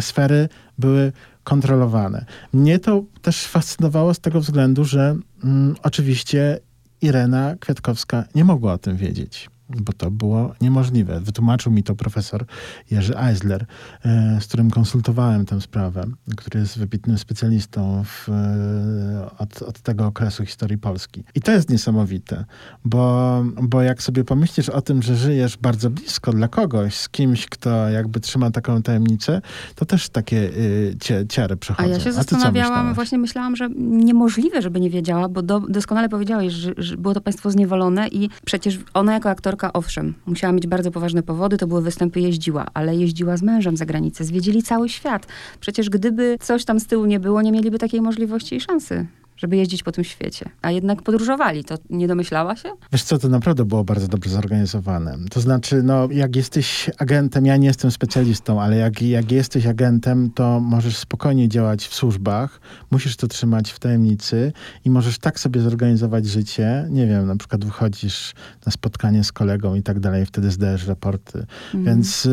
sfery 0.00 0.48
były 0.78 1.12
kontrolowane. 1.44 2.24
Mnie 2.52 2.78
to 2.78 3.04
też 3.22 3.46
fascynowało 3.46 4.14
z 4.14 4.20
tego 4.20 4.40
względu, 4.40 4.84
że 4.84 5.16
mm, 5.44 5.74
oczywiście 5.82 6.58
Irena 7.02 7.54
Kwiatkowska 7.60 8.24
nie 8.34 8.44
mogła 8.44 8.72
o 8.72 8.78
tym 8.78 8.96
wiedzieć 8.96 9.50
bo 9.68 9.92
to 9.92 10.10
było 10.10 10.54
niemożliwe. 10.60 11.20
Wytłumaczył 11.20 11.72
mi 11.72 11.82
to 11.82 11.94
profesor 11.94 12.44
Jerzy 12.90 13.18
Eisler, 13.18 13.66
e, 14.04 14.38
z 14.40 14.46
którym 14.46 14.70
konsultowałem 14.70 15.46
tę 15.46 15.60
sprawę, 15.60 16.04
który 16.36 16.60
jest 16.60 16.78
wybitnym 16.78 17.18
specjalistą 17.18 18.04
w, 18.04 18.28
e, 18.28 19.36
od, 19.38 19.62
od, 19.62 19.80
tego 19.80 20.06
okresu 20.06 20.44
historii 20.44 20.78
Polski. 20.78 21.24
I 21.34 21.40
to 21.40 21.52
jest 21.52 21.70
niesamowite, 21.70 22.44
bo, 22.84 23.44
bo 23.62 23.82
jak 23.82 24.02
sobie 24.02 24.24
pomyślisz 24.24 24.68
o 24.68 24.80
tym, 24.80 25.02
że 25.02 25.16
żyjesz 25.16 25.56
bardzo 25.56 25.90
blisko 25.90 26.32
dla 26.32 26.48
kogoś, 26.48 26.94
z 26.94 27.08
kimś, 27.08 27.46
kto 27.46 27.88
jakby 27.88 28.20
trzyma 28.20 28.50
taką 28.50 28.82
tajemnicę, 28.82 29.40
to 29.74 29.84
też 29.84 30.08
takie 30.08 30.36
y, 30.36 30.96
cie, 31.00 31.26
ciary 31.28 31.56
przychodzą. 31.56 31.88
A 31.88 31.92
ja 31.92 32.00
się 32.00 32.12
zastanawiałam, 32.12 32.94
właśnie 32.94 33.18
myślałam, 33.18 33.56
że 33.56 33.68
niemożliwe, 33.78 34.62
żeby 34.62 34.80
nie 34.80 34.90
wiedziała, 34.90 35.28
bo 35.28 35.42
do, 35.42 35.60
doskonale 35.60 36.08
powiedziałeś, 36.08 36.52
że, 36.52 36.72
że 36.76 36.96
było 36.96 37.14
to 37.14 37.20
państwo 37.20 37.50
zniewolone 37.50 38.08
i 38.08 38.28
przecież 38.44 38.78
ona 38.94 39.12
jako 39.12 39.30
aktor 39.30 39.55
aktorka, 39.56 39.72
owszem, 39.72 40.14
musiała 40.26 40.52
mieć 40.52 40.66
bardzo 40.66 40.90
poważne 40.90 41.22
powody, 41.22 41.56
to 41.56 41.66
były 41.66 41.82
występy, 41.82 42.20
jeździła, 42.20 42.66
ale 42.74 42.96
jeździła 42.96 43.36
z 43.36 43.42
mężem 43.42 43.76
za 43.76 43.86
granicę, 43.86 44.24
zwiedzili 44.24 44.62
cały 44.62 44.88
świat. 44.88 45.26
Przecież 45.60 45.90
gdyby 45.90 46.36
coś 46.40 46.64
tam 46.64 46.80
z 46.80 46.86
tyłu 46.86 47.06
nie 47.06 47.20
było, 47.20 47.42
nie 47.42 47.52
mieliby 47.52 47.78
takiej 47.78 48.00
możliwości 48.00 48.56
i 48.56 48.60
szansy 48.60 49.06
żeby 49.36 49.56
jeździć 49.56 49.82
po 49.82 49.92
tym 49.92 50.04
świecie. 50.04 50.50
A 50.62 50.70
jednak 50.70 51.02
podróżowali. 51.02 51.64
To 51.64 51.74
nie 51.90 52.08
domyślała 52.08 52.56
się? 52.56 52.68
Wiesz 52.92 53.02
co, 53.02 53.18
to 53.18 53.28
naprawdę 53.28 53.64
było 53.64 53.84
bardzo 53.84 54.08
dobrze 54.08 54.30
zorganizowane. 54.30 55.18
To 55.30 55.40
znaczy, 55.40 55.82
no, 55.82 56.08
jak 56.10 56.36
jesteś 56.36 56.90
agentem, 56.98 57.46
ja 57.46 57.56
nie 57.56 57.66
jestem 57.66 57.90
specjalistą, 57.90 58.62
ale 58.62 58.76
jak, 58.76 59.02
jak 59.02 59.32
jesteś 59.32 59.66
agentem, 59.66 60.30
to 60.30 60.60
możesz 60.60 60.96
spokojnie 60.96 61.48
działać 61.48 61.86
w 61.86 61.94
służbach, 61.94 62.60
musisz 62.90 63.16
to 63.16 63.26
trzymać 63.26 63.70
w 63.70 63.78
tajemnicy 63.78 64.52
i 64.84 64.90
możesz 64.90 65.18
tak 65.18 65.40
sobie 65.40 65.60
zorganizować 65.60 66.26
życie, 66.26 66.86
nie 66.90 67.06
wiem, 67.06 67.26
na 67.26 67.36
przykład 67.36 67.64
wychodzisz 67.64 68.34
na 68.66 68.72
spotkanie 68.72 69.24
z 69.24 69.32
kolegą 69.32 69.74
i 69.74 69.82
tak 69.82 70.00
dalej, 70.00 70.26
wtedy 70.26 70.50
zdajesz 70.50 70.86
raporty. 70.86 71.46
Mhm. 71.74 71.84
Więc 71.84 72.28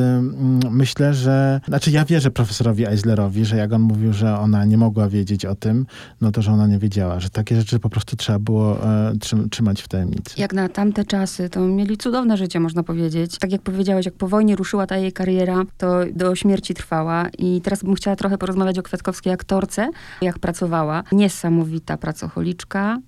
myślę, 0.72 1.14
że, 1.14 1.62
znaczy 1.68 1.92
ja 1.92 2.06
wierzę 2.06 2.32
profesorowi 2.32 2.88
Eislerowi, 2.88 3.46
że 3.46 3.58
jak 3.58 3.74
on 3.74 3.82
mówił, 3.82 4.14
że 4.14 4.40
ona 4.40 4.66
nie 4.66 4.78
mogła 4.78 5.10
wiedzieć 5.10 5.46
o 5.46 5.56
tym, 5.56 5.86
no 6.22 6.32
to, 6.32 6.42
że 6.42 6.52
ona 6.52 6.68
nie 6.68 6.80
wiedziała 6.80 6.93
wiedziała, 6.94 7.20
że 7.20 7.30
takie 7.30 7.56
rzeczy 7.56 7.80
po 7.80 7.90
prostu 7.90 8.16
trzeba 8.16 8.40
było 8.40 8.86
e, 8.86 9.14
trzymać 9.52 9.82
w 9.82 9.88
tajemnicy. 9.88 10.36
Jak 10.38 10.54
na 10.54 10.70
tamte 10.70 11.06
czasy, 11.06 11.50
to 11.50 11.60
mieli 11.60 11.98
cudowne 11.98 12.38
życie, 12.38 12.60
można 12.60 12.84
powiedzieć. 12.84 13.38
Tak 13.38 13.52
jak 13.52 13.62
powiedziałeś, 13.62 14.06
jak 14.06 14.16
po 14.16 14.28
wojnie 14.28 14.56
ruszyła 14.56 14.88
ta 14.88 14.98
jej 14.98 15.12
kariera, 15.14 15.64
to 15.78 16.00
do 16.14 16.36
śmierci 16.36 16.74
trwała. 16.74 17.30
I 17.38 17.62
teraz 17.62 17.84
bym 17.84 17.96
chciała 17.96 18.16
trochę 18.16 18.38
porozmawiać 18.38 18.80
o 18.80 18.84
kwiatkowskiej 18.84 19.34
aktorce, 19.34 19.90
jak 20.22 20.40
pracowała. 20.40 21.04
Niesamowita 21.12 21.98
pracocholiczka, 21.98 23.00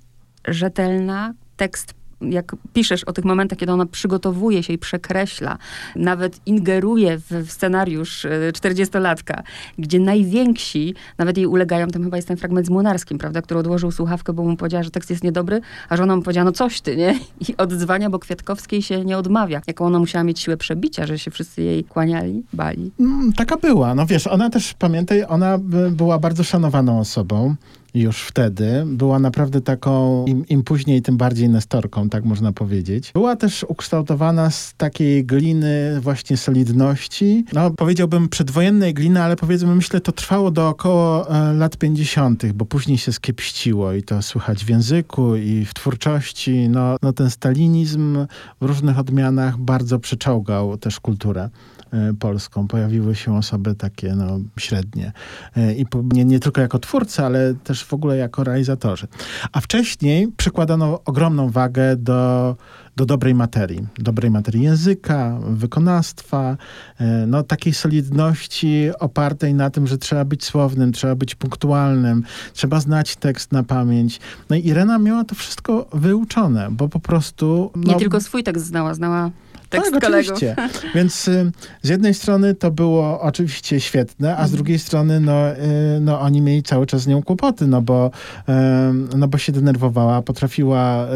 rzetelna, 0.47 1.33
tekst 1.57 1.93
jak 2.29 2.55
piszesz 2.73 3.03
o 3.03 3.13
tych 3.13 3.25
momentach, 3.25 3.59
kiedy 3.59 3.71
ona 3.71 3.85
przygotowuje 3.85 4.63
się 4.63 4.73
i 4.73 4.77
przekreśla, 4.77 5.57
nawet 5.95 6.39
ingeruje 6.45 7.17
w, 7.17 7.31
w 7.31 7.51
scenariusz 7.51 8.25
40-latka, 8.53 9.39
e, 9.39 9.43
gdzie 9.77 9.99
najwięksi 9.99 10.95
nawet 11.17 11.37
jej 11.37 11.47
ulegają, 11.47 11.87
tam 11.87 12.03
chyba 12.03 12.17
jest 12.17 12.27
ten 12.27 12.37
fragment 12.37 12.67
z 12.67 12.69
Munarskim, 12.69 13.17
prawda, 13.17 13.41
który 13.41 13.59
odłożył 13.59 13.91
słuchawkę, 13.91 14.33
bo 14.33 14.43
mu 14.43 14.57
powiedziała, 14.57 14.83
że 14.83 14.91
tekst 14.91 15.09
jest 15.09 15.23
niedobry, 15.23 15.61
a 15.89 15.97
żona 15.97 16.15
mu 16.15 16.21
powiedziała, 16.21 16.45
no 16.45 16.51
coś 16.51 16.81
ty, 16.81 16.97
nie? 16.97 17.19
I 17.49 17.57
odzwania, 17.57 18.09
bo 18.09 18.19
Kwiatkowskiej 18.19 18.81
się 18.81 19.05
nie 19.05 19.17
odmawia. 19.17 19.61
Jaką 19.67 19.85
ona 19.85 19.99
musiała 19.99 20.23
mieć 20.23 20.39
siłę 20.39 20.57
przebicia, 20.57 21.07
że 21.07 21.19
się 21.19 21.31
wszyscy 21.31 21.61
jej 21.61 21.83
kłaniali, 21.83 22.43
bali. 22.53 22.91
Mm, 22.99 23.33
taka 23.33 23.57
była. 23.57 23.95
No 23.95 24.05
wiesz, 24.05 24.27
ona 24.27 24.49
też, 24.49 24.73
pamiętaj, 24.73 25.23
ona 25.27 25.57
była 25.91 26.19
bardzo 26.19 26.43
szanowaną 26.43 26.99
osobą 26.99 27.55
już 27.95 28.21
wtedy. 28.21 28.83
Była 28.85 29.19
naprawdę 29.19 29.61
taką, 29.61 30.25
im, 30.25 30.47
im 30.47 30.63
później, 30.63 31.01
tym 31.01 31.17
bardziej 31.17 31.49
nestorką, 31.49 32.09
tak 32.09 32.25
można 32.25 32.51
powiedzieć. 32.51 33.11
Była 33.13 33.35
też 33.35 33.65
ukształtowana 33.69 34.49
z 34.49 34.73
takiej 34.77 35.25
gliny 35.25 35.99
właśnie 36.01 36.37
solidności. 36.37 37.45
No, 37.53 37.71
powiedziałbym 37.71 38.29
przedwojennej 38.29 38.93
gliny, 38.93 39.23
ale 39.23 39.35
powiedzmy, 39.35 39.75
myślę, 39.75 40.01
to 40.01 40.11
trwało 40.11 40.51
do 40.51 40.69
około 40.69 41.29
e, 41.29 41.53
lat 41.53 41.77
50., 41.77 42.45
bo 42.53 42.65
później 42.65 42.97
się 42.97 43.13
skiepściło 43.13 43.93
i 43.93 44.03
to 44.03 44.21
słychać 44.21 44.65
w 44.65 44.69
języku 44.69 45.35
i 45.35 45.65
w 45.65 45.73
twórczości. 45.73 46.69
No, 46.69 46.97
no 47.01 47.13
ten 47.13 47.29
stalinizm 47.29 48.17
w 48.61 48.65
różnych 48.65 48.99
odmianach 48.99 49.57
bardzo 49.57 49.99
przeczołgał 49.99 50.77
też 50.77 50.99
kulturę. 50.99 51.49
E, 51.93 52.13
polską. 52.13 52.67
Pojawiły 52.67 53.15
się 53.15 53.37
osoby 53.37 53.75
takie 53.75 54.15
no, 54.15 54.39
średnie. 54.59 55.11
E, 55.57 55.73
I 55.73 55.85
nie, 56.13 56.25
nie 56.25 56.39
tylko 56.39 56.61
jako 56.61 56.79
twórcy, 56.79 57.23
ale 57.23 57.53
też 57.53 57.83
w 57.83 57.93
ogóle 57.93 58.17
jako 58.17 58.43
realizatorzy. 58.43 59.07
A 59.51 59.61
wcześniej 59.61 60.27
przykładano 60.37 60.99
ogromną 61.05 61.49
wagę 61.49 61.95
do, 61.95 62.55
do 62.95 63.05
dobrej 63.05 63.35
materii. 63.35 63.87
Dobrej 63.99 64.31
materii 64.31 64.63
języka, 64.63 65.39
wykonawstwa, 65.49 66.57
e, 66.99 67.27
no, 67.27 67.43
takiej 67.43 67.73
solidności 67.73 68.89
opartej 68.99 69.53
na 69.53 69.69
tym, 69.69 69.87
że 69.87 69.97
trzeba 69.97 70.25
być 70.25 70.45
słownym, 70.45 70.91
trzeba 70.91 71.15
być 71.15 71.35
punktualnym, 71.35 72.23
trzeba 72.53 72.79
znać 72.79 73.15
tekst 73.15 73.51
na 73.51 73.63
pamięć. 73.63 74.19
No 74.49 74.55
i 74.55 74.67
Irena 74.67 74.99
miała 74.99 75.23
to 75.23 75.35
wszystko 75.35 75.87
wyuczone, 75.93 76.67
bo 76.71 76.89
po 76.89 76.99
prostu... 76.99 77.71
No, 77.75 77.93
nie 77.93 77.99
tylko 77.99 78.21
swój 78.21 78.43
tekst 78.43 78.65
znała, 78.65 78.93
znała 78.93 79.31
tekst 79.75 79.91
tak, 79.91 80.03
oczywiście. 80.03 80.55
Więc 80.95 81.27
y, 81.27 81.51
z 81.81 81.89
jednej 81.89 82.13
strony 82.13 82.55
to 82.55 82.71
było 82.71 83.21
oczywiście 83.21 83.79
świetne, 83.79 84.31
a 84.31 84.35
z 84.35 84.39
mhm. 84.39 84.51
drugiej 84.51 84.79
strony 84.79 85.19
no, 85.19 85.51
y, 85.51 85.57
no 86.01 86.21
oni 86.21 86.41
mieli 86.41 86.63
cały 86.63 86.85
czas 86.85 87.01
z 87.01 87.07
nią 87.07 87.23
kłopoty, 87.23 87.67
no 87.67 87.81
bo, 87.81 88.11
y, 88.49 89.17
no 89.17 89.27
bo 89.27 89.37
się 89.37 89.51
denerwowała, 89.51 90.21
potrafiła 90.21 91.07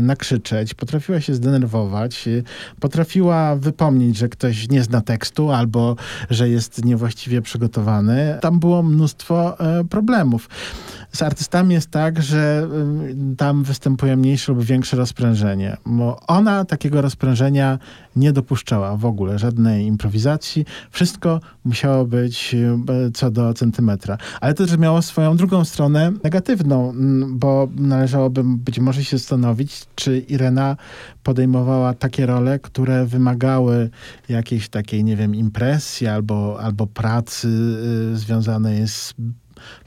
nakrzyczeć, 0.00 0.74
potrafiła 0.74 1.20
się 1.20 1.34
zdenerwować, 1.34 2.28
potrafiła 2.80 3.56
wypomnieć, 3.56 4.16
że 4.16 4.28
ktoś 4.28 4.68
nie 4.68 4.82
zna 4.82 5.00
tekstu 5.00 5.50
albo 5.50 5.96
że 6.30 6.48
jest 6.48 6.84
niewłaściwie 6.84 7.42
przygotowany. 7.42 8.38
Tam 8.40 8.60
było 8.60 8.82
mnóstwo 8.82 9.56
problemów. 9.90 10.48
Z 11.12 11.22
artystami 11.22 11.74
jest 11.74 11.90
tak, 11.90 12.22
że 12.22 12.68
tam 13.36 13.62
występuje 13.62 14.16
mniejsze 14.16 14.52
lub 14.52 14.64
większe 14.64 14.96
rozprężenie. 14.96 15.76
Bo 15.86 16.20
ona 16.26 16.64
takiego 16.64 17.02
rozprężenia 17.02 17.78
nie 18.16 18.32
dopuszczała 18.32 18.96
w 18.96 19.04
ogóle 19.04 19.38
żadnej 19.38 19.86
improwizacji. 19.86 20.64
Wszystko 20.90 21.40
musiało 21.64 22.04
być 22.04 22.54
e, 22.54 23.10
co 23.14 23.30
do 23.30 23.54
centymetra. 23.54 24.18
Ale 24.40 24.54
to 24.54 24.66
też 24.66 24.78
miało 24.78 25.02
swoją 25.02 25.36
drugą 25.36 25.64
stronę 25.64 26.12
negatywną, 26.24 26.92
bo 27.28 27.68
należałoby 27.76 28.42
być 28.44 28.78
może 28.78 29.04
się 29.04 29.18
zastanowić, 29.18 29.86
czy 29.94 30.18
Irena 30.18 30.76
podejmowała 31.22 31.94
takie 31.94 32.26
role, 32.26 32.58
które 32.58 33.06
wymagały 33.06 33.90
jakiejś 34.28 34.68
takiej, 34.68 35.04
nie 35.04 35.16
wiem, 35.16 35.34
impresji 35.34 36.06
albo, 36.06 36.60
albo 36.60 36.86
pracy 36.86 37.48
y, 38.12 38.16
związanej 38.16 38.88
z 38.88 39.14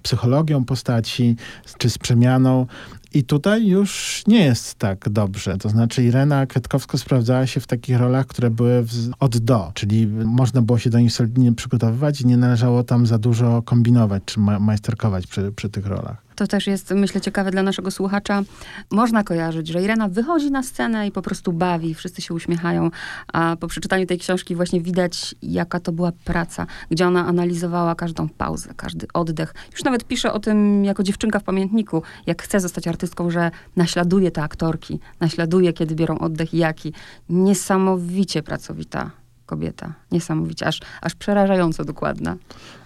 psychologią 0.03 0.65
postaci, 0.65 1.35
czy 1.77 1.89
z 1.89 1.97
przemianą 1.97 2.65
I 3.13 3.23
tutaj 3.23 3.67
już 3.67 4.23
nie 4.27 4.45
jest 4.45 4.75
tak 4.75 5.09
dobrze. 5.09 5.57
To 5.57 5.69
znaczy 5.69 6.03
Irena 6.03 6.45
Kwiatkowska 6.45 6.97
sprawdzała 6.97 7.47
się 7.47 7.59
w 7.59 7.67
takich 7.67 7.97
rolach, 7.97 8.27
które 8.27 8.49
były 8.49 8.83
w, 8.83 8.91
od 9.19 9.37
do, 9.37 9.71
czyli 9.73 10.07
można 10.07 10.61
było 10.61 10.79
się 10.79 10.89
do 10.89 10.99
nich 10.99 11.13
solidnie 11.13 11.53
przygotowywać 11.53 12.21
i 12.21 12.27
nie 12.27 12.37
należało 12.37 12.83
tam 12.83 13.05
za 13.05 13.17
dużo 13.17 13.61
kombinować 13.61 14.23
czy 14.25 14.39
ma 14.39 14.59
majsterkować 14.59 15.27
przy, 15.27 15.51
przy 15.51 15.69
tych 15.69 15.85
rolach. 15.85 16.26
To 16.37 16.47
też 16.47 16.67
jest, 16.67 16.91
myślę, 16.91 17.21
ciekawe 17.21 17.51
dla 17.51 17.63
naszego 17.63 17.91
słuchacza. 17.91 18.43
Można 18.91 19.23
kojarzyć, 19.23 19.67
że 19.67 19.81
Irena 19.81 20.07
wychodzi 20.07 20.51
na 20.51 20.63
scenę 20.63 21.07
i 21.07 21.11
po 21.11 21.21
prostu 21.21 21.53
bawi, 21.53 21.95
wszyscy 21.95 22.21
się 22.21 22.33
uśmiechają, 22.33 22.91
a 23.33 23.55
po 23.59 23.67
przeczytaniu 23.67 24.05
tej 24.05 24.19
książki 24.19 24.55
właśnie 24.55 24.81
widać, 24.81 25.35
jaka 25.41 25.79
to 25.79 25.91
była 25.91 26.11
praca, 26.25 26.67
gdzie 26.91 27.07
ona 27.07 27.25
analizowała 27.25 27.95
każdą 27.95 28.29
pauzę, 28.29 28.73
każdy 28.75 29.07
oddech. 29.13 29.53
Już 29.71 29.83
nawet 29.83 30.03
pisze 30.03 30.33
o 30.33 30.39
tym 30.39 30.85
jako 30.85 31.03
dziewczynka 31.03 31.39
w 31.39 31.43
pamiętniku, 31.43 32.03
jak 32.25 32.41
chce 32.43 32.59
zostać 32.59 32.87
artystką, 32.87 33.29
że 33.29 33.51
naśladuje 33.75 34.31
te 34.31 34.43
aktorki, 34.43 34.99
naśladuje, 35.19 35.73
kiedy 35.73 35.95
biorą 35.95 36.17
oddech 36.17 36.53
i 36.53 36.57
jaki. 36.57 36.93
Niesamowicie 37.29 38.43
pracowita 38.43 39.11
kobieta. 39.47 39.93
Niesamowicie, 40.11 40.67
aż, 40.67 40.79
aż 41.01 41.15
przerażająco 41.15 41.85
dokładna. 41.85 42.35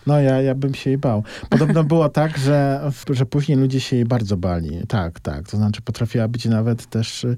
No 0.07 0.19
ja, 0.19 0.41
ja 0.41 0.55
bym 0.55 0.73
się 0.73 0.89
jej 0.89 0.97
bał. 0.97 1.23
Podobno 1.49 1.83
było 1.83 2.09
tak, 2.09 2.37
że, 2.37 2.91
że 3.09 3.25
później 3.25 3.57
ludzie 3.57 3.79
się 3.79 3.95
jej 3.95 4.05
bardzo 4.05 4.37
bali. 4.37 4.87
Tak, 4.87 5.19
tak. 5.19 5.49
To 5.49 5.57
znaczy 5.57 5.81
potrafiła 5.81 6.27
być 6.27 6.45
nawet 6.45 6.85
też 6.85 7.23
y, 7.23 7.37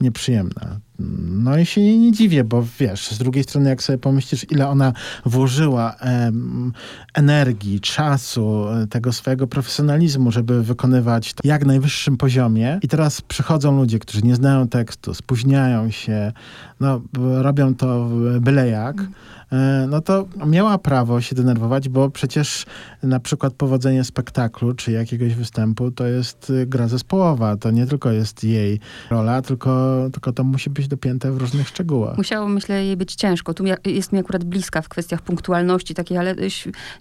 nieprzyjemna. 0.00 0.80
No 1.28 1.58
i 1.58 1.66
się 1.66 1.80
jej 1.80 1.98
nie 1.98 2.12
dziwię, 2.12 2.44
bo 2.44 2.64
wiesz, 2.78 3.10
z 3.10 3.18
drugiej 3.18 3.44
strony 3.44 3.70
jak 3.70 3.82
sobie 3.82 3.98
pomyślisz, 3.98 4.46
ile 4.50 4.68
ona 4.68 4.92
włożyła 5.26 5.94
em, 5.94 6.72
energii, 7.14 7.80
czasu, 7.80 8.68
e, 8.68 8.86
tego 8.86 9.12
swojego 9.12 9.46
profesjonalizmu, 9.46 10.30
żeby 10.30 10.62
wykonywać 10.62 11.34
to 11.34 11.40
jak 11.44 11.66
najwyższym 11.66 12.16
poziomie 12.16 12.78
i 12.82 12.88
teraz 12.88 13.20
przychodzą 13.20 13.76
ludzie, 13.76 13.98
którzy 13.98 14.22
nie 14.22 14.34
znają 14.34 14.68
tekstu, 14.68 15.14
spóźniają 15.14 15.90
się, 15.90 16.32
no, 16.80 17.00
robią 17.42 17.74
to 17.74 18.08
byle 18.40 18.68
jak. 18.68 18.96
E, 19.52 19.86
no 19.88 20.00
to 20.00 20.26
miała 20.46 20.78
prawo 20.78 21.20
się 21.20 21.34
denerwować, 21.34 21.88
bo 21.88 22.10
przecież 22.10 22.66
na 23.02 23.20
przykład 23.20 23.54
powodzenie 23.54 24.04
spektaklu 24.04 24.74
czy 24.74 24.92
jakiegoś 24.92 25.34
występu 25.34 25.90
to 25.90 26.06
jest 26.06 26.50
y, 26.50 26.66
gra 26.66 26.88
zespołowa. 26.88 27.56
To 27.56 27.70
nie 27.70 27.86
tylko 27.86 28.10
jest 28.10 28.44
jej 28.44 28.80
rola, 29.10 29.42
tylko, 29.42 30.00
tylko 30.12 30.32
to 30.32 30.44
musi 30.44 30.70
być 30.70 30.88
dopięte 30.88 31.32
w 31.32 31.36
różnych 31.36 31.68
szczegółach. 31.68 32.16
Musiało, 32.16 32.48
myślę, 32.48 32.84
jej 32.84 32.96
być 32.96 33.14
ciężko. 33.14 33.54
Tu 33.54 33.64
jest 33.84 34.12
mi 34.12 34.18
akurat 34.18 34.44
bliska 34.44 34.82
w 34.82 34.88
kwestiach 34.88 35.22
punktualności 35.22 35.94
takiej, 35.94 36.18
ale 36.18 36.34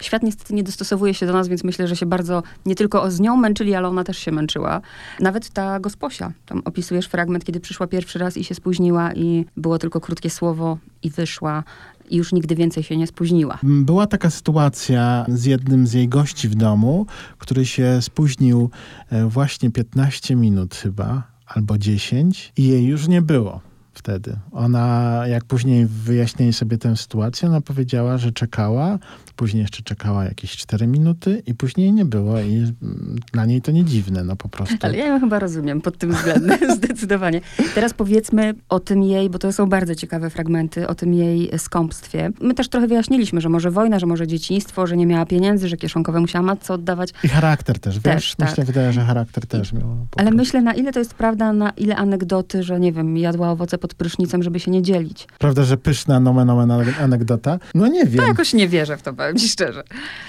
świat 0.02 0.24
niestety 0.24 0.54
nie 0.54 0.64
dostosowuje 0.64 1.14
się 1.14 1.26
do 1.26 1.34
nas, 1.34 1.48
więc 1.48 1.64
myślę, 1.64 1.88
że 1.88 1.96
się 1.96 2.06
bardzo 2.06 2.44
nie 2.66 2.76
tylko 2.76 3.12
z 3.12 3.20
nią 3.20 3.38
męczyli, 3.38 3.76
ale 3.76 3.88
ona 3.88 4.04
też 4.04 4.18
się 4.18 4.32
męczyła. 4.32 4.82
Nawet 5.20 5.50
ta 5.50 5.80
gosposia. 5.80 6.32
Tam 6.46 6.62
opisujesz 6.66 7.06
fragment, 7.06 7.46
kiedy 7.46 7.60
przyszła 7.60 7.88
pierwszy 7.88 8.20
raz 8.20 8.38
i 8.38 8.44
się 8.44 8.56
spóźniła 8.56 9.14
i 9.14 9.46
było 9.58 9.78
tylko 9.78 10.02
krótkie 10.02 10.30
słowo 10.30 10.78
i 11.04 11.10
wyszła 11.10 11.64
i 12.12 12.18
już 12.18 12.34
nigdy 12.34 12.56
więcej 12.56 12.84
się 12.84 12.98
nie 12.98 13.08
spóźniła. 13.08 13.60
Była 13.64 14.08
taka 14.08 14.30
sytuacja 14.30 15.26
z 15.30 15.46
jednym 15.46 15.88
z 15.88 15.94
jej 15.94 16.08
gości 16.08 16.50
w 16.50 16.56
domu, 16.56 17.06
który 17.38 17.66
się 17.66 18.02
spóźnił 18.02 18.70
e, 19.10 19.26
właśnie 19.26 19.72
15 19.72 20.36
minut 20.36 20.76
chyba, 20.76 21.24
albo 21.48 21.78
10 21.78 22.54
i 22.58 22.68
jej 22.68 22.86
już 22.86 23.08
nie 23.08 23.22
było 23.22 23.71
wtedy. 23.94 24.36
Ona, 24.52 25.24
jak 25.28 25.46
później 25.46 25.86
wyjaśnili 25.86 26.54
sobie 26.54 26.78
tę 26.78 26.98
sytuację, 26.98 27.50
ona 27.50 27.62
powiedziała, 27.62 28.18
że 28.18 28.32
czekała, 28.32 29.00
później 29.36 29.62
jeszcze 29.62 29.84
czekała 29.84 30.26
jakieś 30.26 30.58
4 30.58 30.88
minuty 30.88 31.44
i 31.46 31.54
później 31.54 31.94
nie 31.94 32.06
było 32.06 32.40
i 32.40 32.56
mm, 32.56 33.20
dla 33.34 33.46
niej 33.46 33.62
to 33.62 33.72
nie 33.72 33.86
dziwne, 33.86 34.24
no 34.24 34.36
po 34.36 34.50
prostu. 34.50 34.76
Ale 34.82 34.98
ja 34.98 35.06
ją 35.06 35.20
chyba 35.20 35.40
rozumiem 35.40 35.82
pod 35.82 35.98
tym 35.98 36.12
względem, 36.12 36.58
zdecydowanie. 36.78 37.42
Teraz 37.76 37.94
powiedzmy 37.94 38.54
o 38.70 38.80
tym 38.80 39.04
jej, 39.04 39.30
bo 39.30 39.40
to 39.40 39.54
są 39.54 39.70
bardzo 39.70 39.96
ciekawe 39.96 40.30
fragmenty, 40.30 40.88
o 40.88 40.96
tym 40.96 41.14
jej 41.14 41.52
skąpstwie. 41.58 42.32
My 42.42 42.54
też 42.54 42.70
trochę 42.70 42.88
wyjaśniliśmy, 42.88 43.42
że 43.42 43.50
może 43.50 43.72
wojna, 43.72 44.00
że 44.00 44.06
może 44.06 44.28
dzieciństwo, 44.28 44.88
że 44.88 44.98
nie 44.98 45.06
miała 45.06 45.26
pieniędzy, 45.26 45.68
że 45.68 45.78
kieszonkowe 45.78 46.20
musiała 46.20 46.46
matce 46.46 46.74
oddawać. 46.74 47.10
I 47.24 47.28
charakter 47.28 47.80
też, 47.80 48.00
też 48.00 48.14
wiesz? 48.14 48.36
Tak. 48.36 48.50
Myślę, 48.50 48.66
wydaje, 48.66 48.94
że 48.94 49.02
charakter 49.02 49.48
też 49.48 49.74
miał. 49.74 50.08
Ale 50.18 50.32
myślę, 50.32 50.62
na 50.62 50.74
ile 50.74 50.92
to 50.92 51.00
jest 51.00 51.14
prawda, 51.14 51.54
na 51.54 51.70
ile 51.70 51.96
anegdoty, 51.96 52.64
że 52.64 52.80
nie 52.80 52.92
wiem, 52.92 53.18
jadła 53.18 53.52
owoce 53.52 53.78
pod 53.82 53.94
prysznicem, 53.94 54.44
żeby 54.44 54.60
się 54.60 54.72
nie 54.72 54.82
dzielić. 54.82 55.28
Prawda, 55.40 55.64
że 55.64 55.78
pyszna 55.78 56.20
nomen 56.20 56.50
omen 56.50 56.72
anegdota? 57.02 57.60
No 57.76 57.88
nie 57.88 58.06
wiem. 58.06 58.18
To 58.18 58.28
jakoś 58.28 58.54
nie 58.54 58.68
wierzę 58.68 58.98
w 58.98 59.02
to, 59.02 59.14
powiem 59.14 59.38
ci 59.38 59.50
szczerze. 59.50 59.84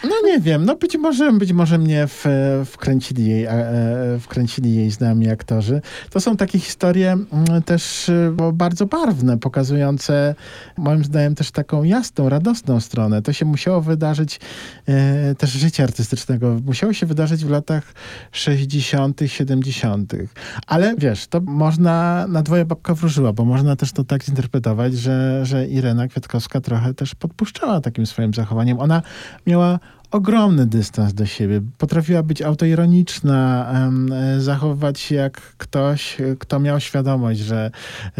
No 0.04 0.10
nie 0.24 0.40
wiem, 0.40 0.64
no 0.64 0.76
być 0.76 0.96
może, 0.96 1.32
być 1.32 1.52
może 1.52 1.78
mnie 1.78 2.06
w, 2.06 2.24
wkręcili, 2.66 3.26
jej, 3.26 3.44
e, 3.44 4.18
wkręcili 4.20 4.74
jej 4.74 4.90
znajomi 4.90 5.28
aktorzy. 5.28 5.80
To 6.10 6.20
są 6.20 6.36
takie 6.36 6.58
historie 6.58 7.12
mm, 7.12 7.62
też 7.62 8.08
e, 8.08 8.36
bardzo 8.52 8.86
barwne, 8.86 9.38
pokazujące 9.38 10.34
moim 10.76 11.04
zdaniem 11.04 11.34
też 11.34 11.50
taką 11.50 11.82
jasną, 11.82 12.28
radosną 12.28 12.80
stronę. 12.80 13.22
To 13.22 13.32
się 13.32 13.44
musiało 13.44 13.80
wydarzyć 13.80 14.40
e, 14.88 15.34
też 15.34 15.50
życie 15.50 15.84
artystycznego. 15.84 16.60
Musiało 16.64 16.92
się 16.92 17.06
wydarzyć 17.06 17.44
w 17.44 17.50
latach 17.50 17.92
60., 18.32 19.20
70. 19.26 20.12
Ale 20.66 20.94
wiesz, 20.98 21.26
to 21.26 21.40
można 21.40 22.26
na 22.28 22.42
dwoje 22.42 22.64
babka 22.64 22.94
wróżyła, 22.94 23.32
bo 23.32 23.41
można 23.44 23.76
też 23.76 23.92
to 23.92 24.04
tak 24.04 24.24
zinterpretować, 24.24 24.94
że, 24.94 25.46
że 25.46 25.66
Irena 25.66 26.08
Kwiatkowska 26.08 26.60
trochę 26.60 26.94
też 26.94 27.14
podpuszczała 27.14 27.80
takim 27.80 28.06
swoim 28.06 28.34
zachowaniem. 28.34 28.80
Ona 28.80 29.02
miała 29.46 29.78
ogromny 30.12 30.66
dystans 30.66 31.14
do 31.14 31.26
siebie. 31.26 31.60
Potrafiła 31.78 32.22
być 32.22 32.42
autoironiczna, 32.42 33.72
zachowywać 34.38 35.00
się 35.00 35.14
jak 35.14 35.40
ktoś, 35.40 36.16
kto 36.38 36.60
miał 36.60 36.80
świadomość, 36.80 37.40
że, 37.40 37.70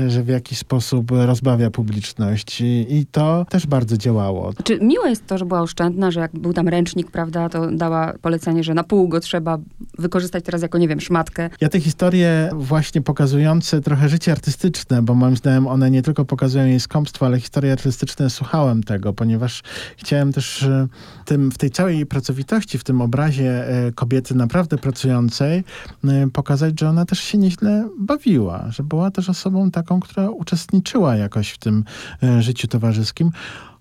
że 0.08 0.22
w 0.22 0.28
jakiś 0.28 0.58
sposób 0.58 1.10
rozbawia 1.10 1.70
publiczność. 1.70 2.60
I, 2.60 2.86
I, 2.88 3.06
to 3.06 3.46
też 3.48 3.66
bardzo 3.66 3.96
działało. 3.96 4.52
Czy 4.64 4.78
miłe 4.80 5.10
jest 5.10 5.26
to, 5.26 5.38
że 5.38 5.44
była 5.44 5.60
oszczędna, 5.60 6.10
że 6.10 6.20
jak 6.20 6.32
był 6.32 6.52
tam 6.52 6.68
ręcznik, 6.68 7.10
prawda, 7.10 7.48
to 7.48 7.70
dała 7.70 8.12
polecenie, 8.22 8.64
że 8.64 8.74
na 8.74 8.84
pół 8.84 9.08
go 9.08 9.20
trzeba 9.20 9.58
wykorzystać 9.98 10.44
teraz 10.44 10.62
jako, 10.62 10.78
nie 10.78 10.88
wiem, 10.88 11.00
szmatkę. 11.00 11.50
Ja 11.60 11.68
te 11.68 11.80
historie 11.80 12.50
właśnie 12.52 13.00
pokazujące 13.00 13.80
trochę 13.80 14.08
życie 14.08 14.32
artystyczne, 14.32 15.02
bo 15.02 15.14
moim 15.14 15.36
zdaniem 15.36 15.66
one 15.66 15.90
nie 15.90 16.02
tylko 16.02 16.24
pokazują 16.24 16.66
jej 16.66 16.80
skąpstwo, 16.80 17.26
ale 17.26 17.40
historie 17.40 17.72
artystyczne 17.72 18.30
słuchałem 18.30 18.82
tego, 18.82 19.12
ponieważ 19.12 19.62
chciałem 19.96 20.32
też 20.32 20.62
e, 20.62 20.88
tym, 21.24 21.50
w 21.50 21.58
tej 21.58 21.70
całej 21.70 21.81
pracowitości, 22.08 22.78
w 22.78 22.84
tym 22.84 23.00
obrazie 23.00 23.68
e, 23.68 23.92
kobiety 23.92 24.34
naprawdę 24.34 24.78
pracującej, 24.78 25.64
e, 26.04 26.30
pokazać, 26.32 26.80
że 26.80 26.88
ona 26.88 27.04
też 27.04 27.20
się 27.20 27.38
nieźle 27.38 27.88
bawiła, 27.98 28.66
że 28.70 28.82
była 28.82 29.10
też 29.10 29.28
osobą 29.28 29.70
taką, 29.70 30.00
która 30.00 30.30
uczestniczyła 30.30 31.16
jakoś 31.16 31.50
w 31.50 31.58
tym 31.58 31.84
e, 32.22 32.42
życiu 32.42 32.68
towarzyskim. 32.68 33.30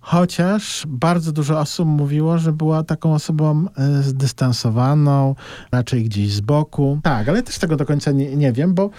Chociaż 0.04 0.84
bardzo 0.88 1.32
dużo 1.32 1.60
osób 1.60 1.88
mówiło, 1.88 2.38
że 2.38 2.52
była 2.52 2.84
taką 2.84 3.14
osobą 3.14 3.66
zdystansowaną, 4.02 5.36
raczej 5.72 6.04
gdzieś 6.04 6.34
z 6.34 6.42
boku. 6.42 7.00
Tak, 7.04 7.30
ale 7.30 7.44
też 7.44 7.60
tego 7.60 7.76
do 7.76 7.86
końca 7.86 8.12
nie, 8.12 8.36
nie 8.36 8.54
wiem, 8.54 8.74
bo 8.74 8.90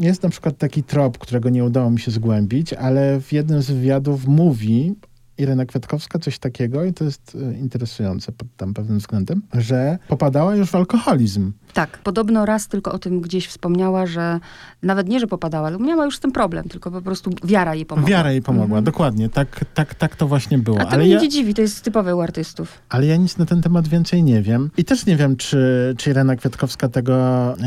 jest 0.00 0.22
na 0.22 0.28
przykład 0.28 0.58
taki 0.58 0.82
trop, 0.82 1.18
którego 1.18 1.48
nie 1.48 1.64
udało 1.64 1.90
mi 1.90 2.00
się 2.00 2.10
zgłębić, 2.10 2.72
ale 2.72 3.20
w 3.20 3.32
jednym 3.32 3.62
z 3.62 3.70
wywiadów 3.70 4.26
mówi 4.26 4.94
Irena 5.38 5.64
Kwiatkowska 5.64 6.18
coś 6.18 6.38
takiego, 6.38 6.84
i 6.84 6.92
to 6.92 7.04
jest 7.04 7.36
e, 7.50 7.58
interesujące 7.58 8.32
pod 8.32 8.48
tam 8.56 8.74
pewnym 8.74 8.98
względem, 8.98 9.42
że 9.54 9.98
popadała 10.08 10.54
już 10.54 10.70
w 10.70 10.74
alkoholizm. 10.74 11.52
Tak, 11.72 11.98
podobno 11.98 12.46
raz 12.46 12.68
tylko 12.68 12.92
o 12.92 12.98
tym 12.98 13.20
gdzieś 13.20 13.46
wspomniała, 13.46 14.06
że 14.06 14.40
nawet 14.82 15.08
nie, 15.08 15.20
że 15.20 15.26
popadała, 15.26 15.66
ale 15.66 15.78
miała 15.78 16.04
już 16.04 16.16
z 16.16 16.20
tym 16.20 16.32
problem, 16.32 16.68
tylko 16.68 16.90
po 16.90 17.02
prostu 17.02 17.30
wiara 17.44 17.74
jej 17.74 17.86
pomogła. 17.86 18.10
Wiara 18.10 18.32
jej 18.32 18.42
pomogła, 18.42 18.64
mhm. 18.78 18.84
dokładnie. 18.84 19.28
Tak, 19.28 19.64
tak, 19.74 19.94
tak 19.94 20.16
to 20.16 20.28
właśnie 20.28 20.58
było. 20.58 20.80
A 20.80 20.84
to 20.84 20.90
ale 20.90 21.04
mnie 21.04 21.12
ja, 21.12 21.20
nie 21.20 21.28
dziwi, 21.28 21.54
to 21.54 21.62
jest 21.62 21.82
typowe 21.82 22.16
u 22.16 22.20
artystów. 22.20 22.78
Ale 22.88 23.06
ja 23.06 23.16
nic 23.16 23.38
na 23.38 23.46
ten 23.46 23.62
temat 23.62 23.88
więcej 23.88 24.22
nie 24.22 24.42
wiem. 24.42 24.70
I 24.76 24.84
też 24.84 25.06
nie 25.06 25.16
wiem, 25.16 25.36
czy, 25.36 25.94
czy 25.98 26.10
Irena 26.10 26.36
Kwiatkowska 26.36 26.88
tego 26.88 27.14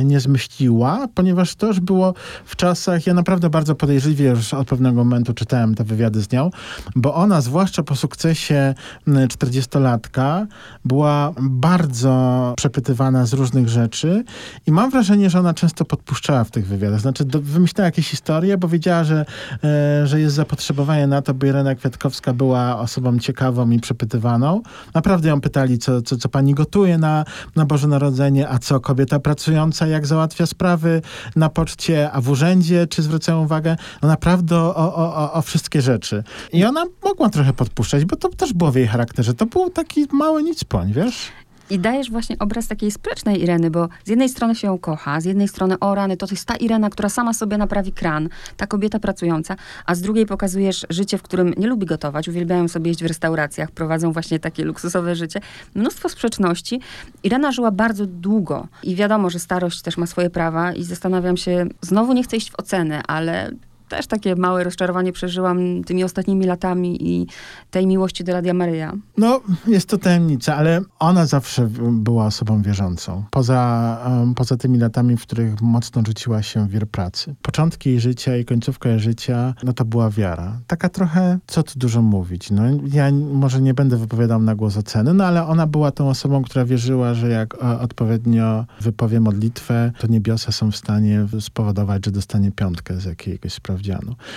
nie 0.04 0.20
zmyśliła, 0.20 1.08
ponieważ 1.16 1.56
to 1.56 1.68
już 1.68 1.80
było 1.80 2.14
w 2.46 2.56
czasach, 2.56 3.08
ja 3.08 3.14
naprawdę 3.14 3.50
bardzo 3.50 3.76
podejrzliwie 3.76 4.30
już 4.30 4.54
od 4.54 4.68
pewnego 4.68 4.96
momentu 4.96 5.34
czytałem 5.34 5.76
te 5.76 5.84
wywiady 5.84 6.22
z 6.22 6.32
nią, 6.32 6.50
bo 6.96 7.16
ona, 7.16 7.42
zwłaszcza 7.42 7.61
po 7.86 7.96
sukcesie 7.96 8.74
40-latka, 9.08 10.46
była 10.86 11.34
bardzo 11.42 12.54
przepytywana 12.58 13.26
z 13.26 13.34
różnych 13.34 13.70
rzeczy 13.70 14.24
i 14.68 14.72
mam 14.72 14.92
wrażenie, 14.92 15.30
że 15.30 15.40
ona 15.40 15.54
często 15.54 15.86
podpuszczała 15.86 16.44
w 16.44 16.52
tych 16.52 16.68
wywiadach. 16.68 17.00
Znaczy 17.00 17.26
do, 17.26 17.42
wymyślała 17.42 17.86
jakieś 17.86 18.10
historie, 18.10 18.58
bo 18.58 18.68
wiedziała, 18.68 19.04
że, 19.04 19.26
e, 19.64 20.08
że 20.08 20.20
jest 20.20 20.36
zapotrzebowanie 20.36 21.08
na 21.08 21.22
to, 21.22 21.34
by 21.34 21.48
Irena 21.48 21.76
Kwiatkowska 21.76 22.34
była 22.34 22.80
osobą 22.80 23.20
ciekawą 23.20 23.70
i 23.70 23.80
przepytywaną. 23.80 24.62
Naprawdę 24.94 25.30
ją 25.30 25.42
pytali, 25.42 25.78
co, 25.78 26.02
co, 26.02 26.18
co 26.18 26.30
pani 26.30 26.54
gotuje 26.54 26.98
na, 26.98 27.26
na 27.56 27.66
Boże 27.66 27.88
Narodzenie, 27.88 28.50
a 28.50 28.60
co 28.60 28.80
kobieta 28.80 29.20
pracująca, 29.20 29.88
jak 29.88 30.08
załatwia 30.08 30.46
sprawy 30.46 31.02
na 31.36 31.50
poczcie, 31.50 32.12
a 32.12 32.22
w 32.22 32.30
urzędzie, 32.30 32.88
czy 32.88 33.02
zwracają 33.02 33.44
uwagę? 33.44 33.76
No 34.02 34.08
naprawdę 34.08 34.58
o, 34.58 34.76
o, 34.76 35.16
o, 35.16 35.34
o 35.34 35.42
wszystkie 35.42 35.82
rzeczy. 35.82 36.24
I 36.54 36.66
ona 36.66 36.86
mogła 37.04 37.30
trochę 37.30 37.51
podpuszczać, 37.54 38.06
bo 38.06 38.16
to 38.16 38.30
też 38.30 38.54
było 38.54 38.72
w 38.72 38.76
jej 38.76 38.88
charakterze. 38.88 39.34
To 39.34 39.46
był 39.46 39.70
taki 39.70 40.08
mały 40.12 40.44
nicpoń, 40.44 40.94
wiesz? 40.94 41.32
I 41.72 41.80
dajesz 41.80 42.12
właśnie 42.12 42.36
obraz 42.40 42.68
takiej 42.68 42.92
sprzecznej 42.92 43.42
Ireny, 43.42 43.72
bo 43.72 43.90
z 44.06 44.10
jednej 44.10 44.30
strony 44.30 44.56
się 44.56 44.68
ją 44.68 44.78
kocha, 44.78 45.22
z 45.22 45.26
jednej 45.26 45.48
strony 45.48 45.80
o 45.80 45.96
rany, 45.96 46.18
to 46.18 46.28
jest 46.32 46.46
ta 46.46 46.56
Irena, 46.56 46.90
która 46.90 47.10
sama 47.10 47.34
sobie 47.34 47.58
naprawi 47.58 47.92
kran, 47.92 48.30
ta 48.58 48.68
kobieta 48.68 49.00
pracująca, 49.00 49.56
a 49.86 49.96
z 49.96 50.02
drugiej 50.02 50.26
pokazujesz 50.26 50.86
życie, 50.90 51.18
w 51.18 51.22
którym 51.22 51.54
nie 51.58 51.68
lubi 51.68 51.86
gotować, 51.86 52.28
uwielbiają 52.28 52.68
sobie 52.68 52.92
jeść 52.92 53.04
w 53.04 53.06
restauracjach, 53.06 53.72
prowadzą 53.72 54.12
właśnie 54.12 54.40
takie 54.40 54.66
luksusowe 54.66 55.16
życie. 55.16 55.40
Mnóstwo 55.76 56.10
sprzeczności. 56.10 56.82
Irena 57.24 57.52
żyła 57.52 57.72
bardzo 57.72 58.06
długo 58.06 58.68
i 58.84 58.96
wiadomo, 58.96 59.30
że 59.30 59.40
starość 59.40 59.82
też 59.82 59.98
ma 59.98 60.06
swoje 60.06 60.30
prawa 60.30 60.74
i 60.74 60.84
zastanawiam 60.84 61.38
się, 61.38 61.66
znowu 61.82 62.14
nie 62.14 62.24
chcę 62.24 62.38
iść 62.38 62.52
w 62.52 62.60
ocenę, 62.60 63.04
ale 63.08 63.52
też 63.92 64.08
takie 64.08 64.36
małe 64.36 64.64
rozczarowanie 64.64 65.12
przeżyłam 65.12 65.84
tymi 65.84 66.04
ostatnimi 66.04 66.46
latami 66.46 67.10
i 67.10 67.28
tej 67.72 67.88
miłości 67.88 68.24
do 68.24 68.34
Radia 68.34 68.54
Maryja. 68.54 68.94
No, 69.18 69.42
jest 69.68 69.90
to 69.90 69.98
tajemnica, 69.98 70.56
ale 70.56 70.82
ona 71.00 71.26
zawsze 71.26 71.70
była 71.92 72.26
osobą 72.26 72.62
wierzącą. 72.62 73.24
Poza, 73.32 74.00
um, 74.06 74.36
poza 74.36 74.58
tymi 74.58 74.78
latami, 74.78 75.18
w 75.18 75.22
których 75.22 75.62
mocno 75.62 76.02
rzuciła 76.08 76.44
się 76.44 76.68
w 76.68 76.70
wir 76.70 76.88
pracy. 76.88 77.36
Początki 77.42 77.90
jej 77.90 78.00
życia 78.00 78.38
i 78.38 78.46
końcówka 78.46 78.90
jej 78.90 79.00
życia, 79.00 79.54
no 79.64 79.74
to 79.74 79.86
była 79.86 80.10
wiara. 80.10 80.60
Taka 80.68 80.90
trochę, 80.90 81.40
co 81.48 81.64
tu 81.64 81.80
dużo 81.80 82.02
mówić. 82.02 82.52
No, 82.52 82.64
ja 82.94 83.12
może 83.12 83.62
nie 83.62 83.74
będę 83.74 83.98
wypowiadał 83.98 84.42
na 84.42 84.56
głos 84.56 84.78
oceny, 84.78 85.14
no 85.14 85.26
ale 85.26 85.48
ona 85.48 85.68
była 85.68 85.92
tą 85.92 86.10
osobą, 86.10 86.42
która 86.42 86.66
wierzyła, 86.66 87.14
że 87.14 87.30
jak 87.30 87.56
e, 87.56 87.80
odpowiednio 87.80 88.66
wypowie 88.82 89.20
modlitwę, 89.20 89.92
to 90.00 90.08
niebiosa 90.08 90.52
są 90.52 90.72
w 90.72 90.76
stanie 90.76 91.28
spowodować, 91.40 92.06
że 92.06 92.12
dostanie 92.12 92.52
piątkę 92.52 93.00
z 93.00 93.06
jakiegoś 93.06 93.54
sprawy 93.54 93.81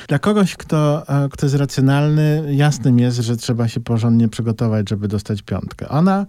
dla 0.08 0.18
kogoś, 0.18 0.56
kto, 0.56 1.08
e, 1.08 1.28
kto 1.28 1.46
jest 1.46 1.56
racjonalny, 1.56 2.44
jasnym 2.50 2.98
jest, 2.98 3.18
że 3.18 3.36
trzeba 3.36 3.68
się 3.68 3.80
porządnie 3.80 4.28
przygotować, 4.28 4.88
żeby 4.88 5.08
dostać 5.08 5.42
piątkę. 5.42 5.88
Ona 5.88 6.26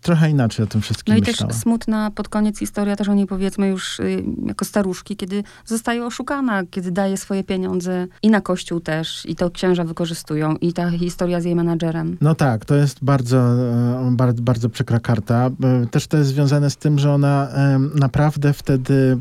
trochę 0.00 0.30
inaczej 0.30 0.64
o 0.64 0.68
tym 0.68 0.80
wszystkim 0.80 1.14
No 1.14 1.18
i 1.18 1.20
myślała. 1.20 1.52
też 1.52 1.62
smutna 1.62 2.10
pod 2.10 2.28
koniec 2.28 2.58
historia 2.58 2.96
też 2.96 3.08
o 3.08 3.14
niej 3.14 3.26
powiedzmy 3.26 3.68
już 3.68 4.00
y, 4.00 4.24
jako 4.46 4.64
staruszki, 4.64 5.16
kiedy 5.16 5.42
zostaje 5.66 6.06
oszukana, 6.06 6.62
kiedy 6.70 6.90
daje 6.90 7.16
swoje 7.16 7.44
pieniądze 7.44 8.06
i 8.22 8.30
na 8.30 8.40
kościół 8.40 8.80
też, 8.80 9.26
i 9.26 9.36
to 9.36 9.50
księża 9.50 9.84
wykorzystują, 9.84 10.56
i 10.56 10.72
ta 10.72 10.90
historia 10.90 11.40
z 11.40 11.44
jej 11.44 11.54
menadżerem. 11.56 12.16
No 12.20 12.34
tak, 12.34 12.64
to 12.64 12.74
jest 12.74 13.04
bardzo, 13.04 13.36
e, 13.38 14.10
bardzo, 14.12 14.42
bardzo 14.42 14.68
przykra 14.68 15.00
karta. 15.00 15.50
E, 15.62 15.86
też 15.86 16.06
to 16.06 16.16
jest 16.16 16.30
związane 16.30 16.70
z 16.70 16.76
tym, 16.76 16.98
że 16.98 17.12
ona 17.12 17.48
e, 17.48 17.78
naprawdę 17.94 18.52
wtedy 18.52 19.18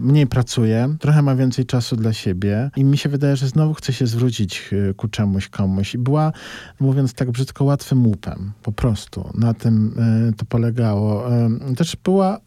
mniej 0.00 0.26
pracuje, 0.26 0.96
trochę 1.00 1.22
ma 1.22 1.34
więcej 1.36 1.66
czasu 1.66 1.96
dla 1.96 2.12
siebie 2.12 2.70
i 2.76 2.84
mi 2.84 2.98
się 2.98 3.08
wydaje, 3.08 3.36
że 3.36 3.48
znowu 3.48 3.74
chce 3.74 3.92
się 3.92 4.06
zwrócić 4.06 4.70
ku 4.96 5.08
czemuś, 5.08 5.48
komuś. 5.48 5.94
I 5.94 5.98
była, 5.98 6.32
mówiąc 6.80 7.14
tak 7.14 7.30
brzydko, 7.30 7.64
łatwym 7.64 8.06
łupem, 8.06 8.52
po 8.62 8.72
prostu, 8.72 9.30
na 9.34 9.54
tym 9.54 9.94
to 10.36 10.44
polegało. 10.44 11.34
E, 11.34 11.50
też 11.76 11.96
była 12.04 12.40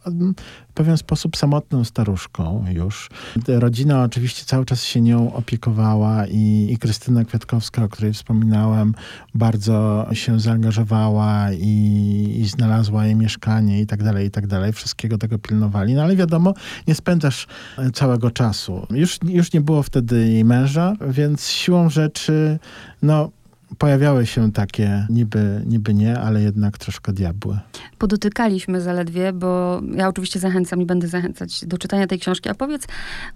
w 0.70 0.72
pewien 0.74 0.96
sposób 0.96 1.36
samotną 1.36 1.84
staruszką 1.84 2.64
już. 2.72 3.10
Rodzina 3.48 4.02
oczywiście 4.02 4.44
cały 4.44 4.64
czas 4.64 4.84
się 4.84 5.00
nią 5.00 5.32
opiekowała 5.32 6.26
i, 6.26 6.68
i 6.70 6.78
Krystyna 6.78 7.24
Kwiatkowska, 7.24 7.84
o 7.84 7.88
której 7.88 8.12
wspominałem, 8.12 8.94
bardzo 9.34 10.06
się 10.12 10.40
zaangażowała 10.40 11.52
i, 11.52 12.36
i 12.40 12.48
znalazła 12.48 13.06
jej 13.06 13.16
mieszkanie 13.16 13.80
i 13.80 13.86
tak 13.86 14.02
dalej, 14.02 14.26
i 14.26 14.30
tak 14.30 14.46
dalej. 14.46 14.72
Wszystkiego 14.72 15.18
tego 15.18 15.38
pilnowali. 15.38 15.94
No 15.94 16.02
ale 16.02 16.16
wiadomo, 16.16 16.54
nie 16.88 16.94
spędzasz 16.94 17.46
całego 17.94 18.30
czasu. 18.30 18.86
Już, 18.90 19.18
już 19.24 19.52
nie 19.52 19.60
było 19.60 19.82
wtedy 19.82 20.28
jej 20.28 20.44
męża, 20.44 20.96
więc 21.10 21.48
siłą 21.48 21.90
rzeczy, 21.90 22.58
no 23.02 23.30
pojawiały 23.78 24.26
się 24.26 24.52
takie 24.52 25.06
niby, 25.10 25.62
niby 25.66 25.94
nie, 25.94 26.18
ale 26.18 26.42
jednak 26.42 26.78
troszkę 26.78 27.12
diabły. 27.12 27.58
Podotykaliśmy 27.98 28.80
zaledwie, 28.80 29.32
bo 29.32 29.80
ja 29.94 30.08
oczywiście 30.08 30.40
zachęcam 30.40 30.82
i 30.82 30.86
będę 30.86 31.08
zachęcać 31.08 31.64
do 31.66 31.78
czytania 31.78 32.06
tej 32.06 32.18
książki. 32.18 32.48
A 32.48 32.54
powiedz, 32.54 32.86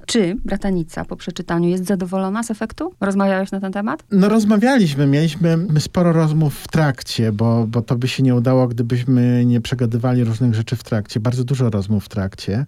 czy 0.07 0.37
bratanica 0.45 1.05
po 1.05 1.17
przeczytaniu 1.17 1.69
jest 1.69 1.85
zadowolona 1.85 2.43
z 2.43 2.51
efektu? 2.51 2.95
Rozmawiałeś 3.01 3.53
na 3.53 3.61
ten 3.61 3.73
temat? 3.73 4.05
No 4.11 4.29
rozmawialiśmy, 4.29 5.07
mieliśmy 5.07 5.59
sporo 5.79 6.13
rozmów 6.13 6.55
w 6.55 6.69
trakcie, 6.69 7.33
bo, 7.33 7.67
bo 7.67 7.83
to 7.83 7.97
by 7.97 8.09
się 8.09 8.23
nie 8.23 8.35
udało, 8.35 8.69
gdybyśmy 8.69 9.45
nie 9.47 9.61
przegadywali 9.61 10.25
różnych 10.25 10.55
rzeczy 10.55 10.77
w 10.77 10.83
trakcie. 10.85 11.21
Bardzo 11.21 11.45
dużo 11.45 11.71
rozmów 11.71 12.05
w 12.05 12.09
trakcie. 12.09 12.67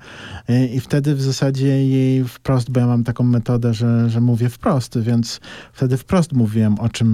I 0.73 0.81
wtedy 0.81 1.15
w 1.15 1.23
zasadzie 1.23 1.87
jej 1.87 2.25
wprost, 2.25 2.71
bo 2.71 2.81
ja 2.81 2.87
mam 2.87 3.05
taką 3.05 3.25
metodę, 3.25 3.75
że, 3.75 4.11
że 4.11 4.21
mówię 4.21 4.49
wprost, 4.49 4.99
więc 4.99 5.41
wtedy 5.73 5.97
wprost 5.97 6.33
mówiłem 6.33 6.81
o 6.81 6.89
czym 6.89 7.09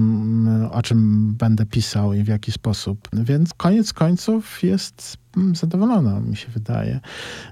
o 0.71 0.81
czym 0.81 1.31
będę 1.33 1.65
pisał 1.65 2.13
i 2.13 2.23
w 2.23 2.27
jaki 2.27 2.51
sposób. 2.51 3.07
Więc 3.13 3.53
koniec 3.53 3.93
końców 3.93 4.63
jest 4.63 5.17
mm, 5.37 5.55
zadowolona, 5.55 6.19
mi 6.19 6.35
się 6.35 6.47
wydaje. 6.47 6.99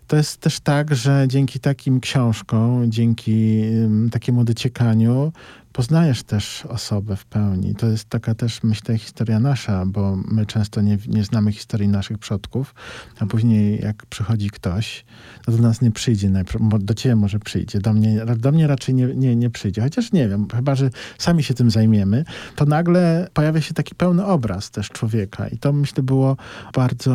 To 0.07 0.15
jest 0.15 0.37
też 0.37 0.59
tak, 0.59 0.95
że 0.95 1.25
dzięki 1.27 1.59
takim 1.59 1.99
książkom, 1.99 2.91
dzięki 2.91 3.61
mm, 3.63 4.09
takiemu 4.09 4.43
dociekaniu, 4.43 5.31
poznajesz 5.79 6.23
też 6.23 6.65
osobę 6.65 7.15
w 7.15 7.25
pełni. 7.25 7.75
To 7.75 7.87
jest 7.87 8.09
taka 8.09 8.35
też, 8.35 8.63
myślę, 8.63 8.97
historia 8.97 9.39
nasza, 9.39 9.85
bo 9.85 10.15
my 10.15 10.45
często 10.45 10.81
nie, 10.81 10.97
nie 11.07 11.23
znamy 11.23 11.51
historii 11.51 11.87
naszych 11.87 12.17
przodków, 12.17 12.75
a 13.19 13.25
później 13.25 13.81
jak 13.81 14.05
przychodzi 14.05 14.49
ktoś, 14.49 15.05
no 15.47 15.57
do 15.57 15.63
nas 15.63 15.81
nie 15.81 15.91
przyjdzie 15.91 16.29
najpierw, 16.29 16.61
do 16.79 16.93
ciebie 16.93 17.15
może 17.15 17.39
przyjdzie, 17.39 17.79
do 17.79 17.93
mnie, 17.93 18.25
do 18.37 18.51
mnie 18.51 18.67
raczej 18.67 18.95
nie, 18.95 19.07
nie, 19.15 19.35
nie 19.35 19.49
przyjdzie, 19.49 19.81
chociaż 19.81 20.11
nie 20.11 20.29
wiem, 20.29 20.47
chyba, 20.55 20.75
że 20.75 20.89
sami 21.17 21.43
się 21.43 21.53
tym 21.53 21.71
zajmiemy, 21.71 22.25
to 22.55 22.65
nagle 22.65 23.27
pojawia 23.33 23.61
się 23.61 23.73
taki 23.73 23.95
pełny 23.95 24.25
obraz 24.25 24.71
też 24.71 24.89
człowieka 24.89 25.47
i 25.47 25.57
to 25.57 25.73
myślę 25.73 26.03
było 26.03 26.37
bardzo 26.75 27.13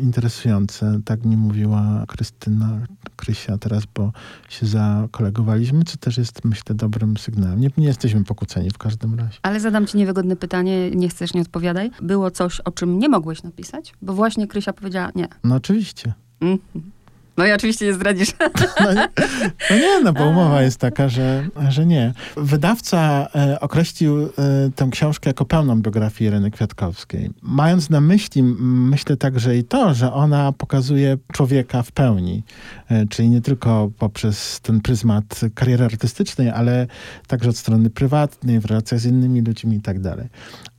interesujące. 0.00 1.00
Tak 1.04 1.24
mi 1.24 1.36
mówiła 1.36 2.04
Krystyna 2.08 2.80
Krysia 3.16 3.58
teraz, 3.58 3.82
bo 3.94 4.12
się 4.48 4.66
zakolegowaliśmy, 4.66 5.84
co 5.84 5.96
też 5.96 6.18
jest 6.18 6.44
myślę 6.44 6.74
dobrym 6.74 7.16
sygnałem. 7.16 7.60
Nie, 7.60 7.70
nie 7.78 7.92
jesteśmy 8.02 8.24
pokłóceni 8.24 8.70
w 8.70 8.78
każdym 8.78 9.14
razie. 9.14 9.38
Ale 9.42 9.60
zadam 9.60 9.86
ci 9.86 9.96
niewygodne 9.96 10.36
pytanie, 10.36 10.90
nie 10.90 11.08
chcesz, 11.08 11.34
nie 11.34 11.40
odpowiadaj. 11.40 11.90
Było 12.02 12.30
coś, 12.30 12.60
o 12.60 12.70
czym 12.70 12.98
nie 12.98 13.08
mogłeś 13.08 13.42
napisać? 13.42 13.94
Bo 14.02 14.12
właśnie 14.12 14.46
Krysia 14.46 14.72
powiedziała 14.72 15.10
nie. 15.14 15.28
No 15.44 15.54
oczywiście. 15.54 16.12
Mm 16.40 16.58
-hmm. 16.58 16.80
No 17.36 17.46
i 17.46 17.52
oczywiście 17.52 17.86
nie 17.86 17.94
zdradzisz. 17.94 18.32
No 18.80 18.92
nie, 18.92 19.08
no, 19.70 19.76
nie, 19.76 20.00
no 20.00 20.12
bo 20.12 20.28
umowa 20.28 20.62
jest 20.62 20.78
taka, 20.78 21.08
że, 21.08 21.48
że 21.68 21.86
nie. 21.86 22.12
Wydawca 22.36 23.28
e, 23.34 23.60
określił 23.60 24.22
e, 24.22 24.28
tę 24.76 24.88
książkę 24.90 25.30
jako 25.30 25.44
pełną 25.44 25.82
biografię 25.82 26.24
Ireny 26.24 26.50
Kwiatkowskiej. 26.50 27.30
Mając 27.42 27.90
na 27.90 28.00
myśli, 28.00 28.42
myślę 28.42 29.16
także 29.16 29.56
i 29.56 29.64
to, 29.64 29.94
że 29.94 30.12
ona 30.12 30.52
pokazuje 30.52 31.16
człowieka 31.32 31.82
w 31.82 31.92
pełni. 31.92 32.42
E, 32.88 33.06
czyli 33.06 33.30
nie 33.30 33.40
tylko 33.40 33.90
poprzez 33.98 34.60
ten 34.60 34.80
pryzmat 34.80 35.40
kariery 35.54 35.84
artystycznej, 35.84 36.50
ale 36.50 36.86
także 37.26 37.50
od 37.50 37.56
strony 37.56 37.90
prywatnej, 37.90 38.60
w 38.60 38.64
relacjach 38.64 39.00
z 39.00 39.06
innymi 39.06 39.40
ludźmi 39.40 39.76
i 39.76 39.80
tak 39.80 40.00
dalej. 40.00 40.28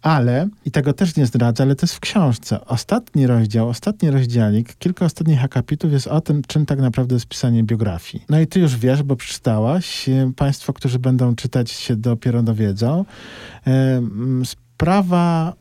Ale, 0.01 0.47
i 0.65 0.71
tego 0.71 0.93
też 0.93 1.15
nie 1.15 1.25
zdradzę, 1.25 1.63
ale 1.63 1.75
to 1.75 1.83
jest 1.83 1.95
w 1.95 1.99
książce. 1.99 2.65
Ostatni 2.65 3.27
rozdział, 3.27 3.69
ostatni 3.69 4.11
rozdziałik, 4.11 4.75
kilka 4.75 5.05
ostatnich 5.05 5.43
akapitów 5.43 5.91
jest 5.91 6.07
o 6.07 6.21
tym, 6.21 6.42
czym 6.47 6.65
tak 6.65 6.79
naprawdę 6.79 7.15
jest 7.15 7.25
pisanie 7.25 7.63
biografii. 7.63 8.23
No 8.29 8.39
i 8.39 8.47
ty 8.47 8.59
już 8.59 8.77
wiesz, 8.77 9.03
bo 9.03 9.15
przeczytałaś. 9.15 10.09
E, 10.09 10.31
państwo, 10.35 10.73
którzy 10.73 10.99
będą 10.99 11.35
czytać 11.35 11.71
się 11.71 11.95
dopiero 11.95 12.43
dowiedzą. 12.43 13.05
E, 13.67 14.01
sprawa 14.45 15.53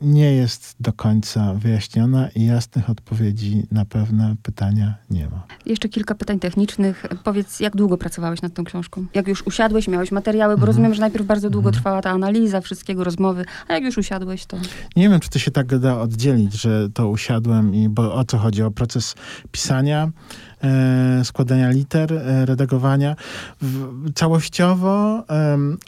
nie 0.00 0.32
jest 0.32 0.76
do 0.80 0.92
końca 0.92 1.54
wyjaśniona 1.54 2.28
i 2.28 2.46
jasnych 2.46 2.90
odpowiedzi 2.90 3.66
na 3.70 3.84
pewne 3.84 4.34
pytania 4.42 4.94
nie 5.10 5.28
ma. 5.28 5.46
Jeszcze 5.66 5.88
kilka 5.88 6.14
pytań 6.14 6.38
technicznych. 6.38 7.06
Powiedz, 7.24 7.60
jak 7.60 7.76
długo 7.76 7.98
pracowałeś 7.98 8.42
nad 8.42 8.54
tą 8.54 8.64
książką? 8.64 9.06
Jak 9.14 9.28
już 9.28 9.46
usiadłeś, 9.46 9.88
miałeś 9.88 10.12
materiały, 10.12 10.54
bo 10.54 10.60
mhm. 10.60 10.66
rozumiem, 10.66 10.94
że 10.94 11.00
najpierw 11.00 11.26
bardzo 11.26 11.50
długo 11.50 11.68
mhm. 11.68 11.80
trwała 11.80 12.02
ta 12.02 12.10
analiza 12.10 12.60
wszystkiego, 12.60 13.04
rozmowy, 13.04 13.44
a 13.68 13.74
jak 13.74 13.84
już 13.84 13.98
usiadłeś, 13.98 14.46
to... 14.46 14.56
Nie 14.96 15.08
wiem, 15.08 15.20
czy 15.20 15.30
to 15.30 15.38
się 15.38 15.50
tak 15.50 15.78
da 15.78 16.00
oddzielić, 16.00 16.54
że 16.54 16.88
to 16.94 17.08
usiadłem 17.08 17.74
i 17.74 17.88
bo 17.88 18.14
o 18.14 18.24
co 18.24 18.38
chodzi? 18.38 18.62
O 18.62 18.70
proces 18.70 19.14
pisania, 19.52 20.10
składania 21.24 21.70
liter, 21.70 22.12
e, 22.12 22.46
redagowania. 22.46 23.16
Całościowo 24.14 25.24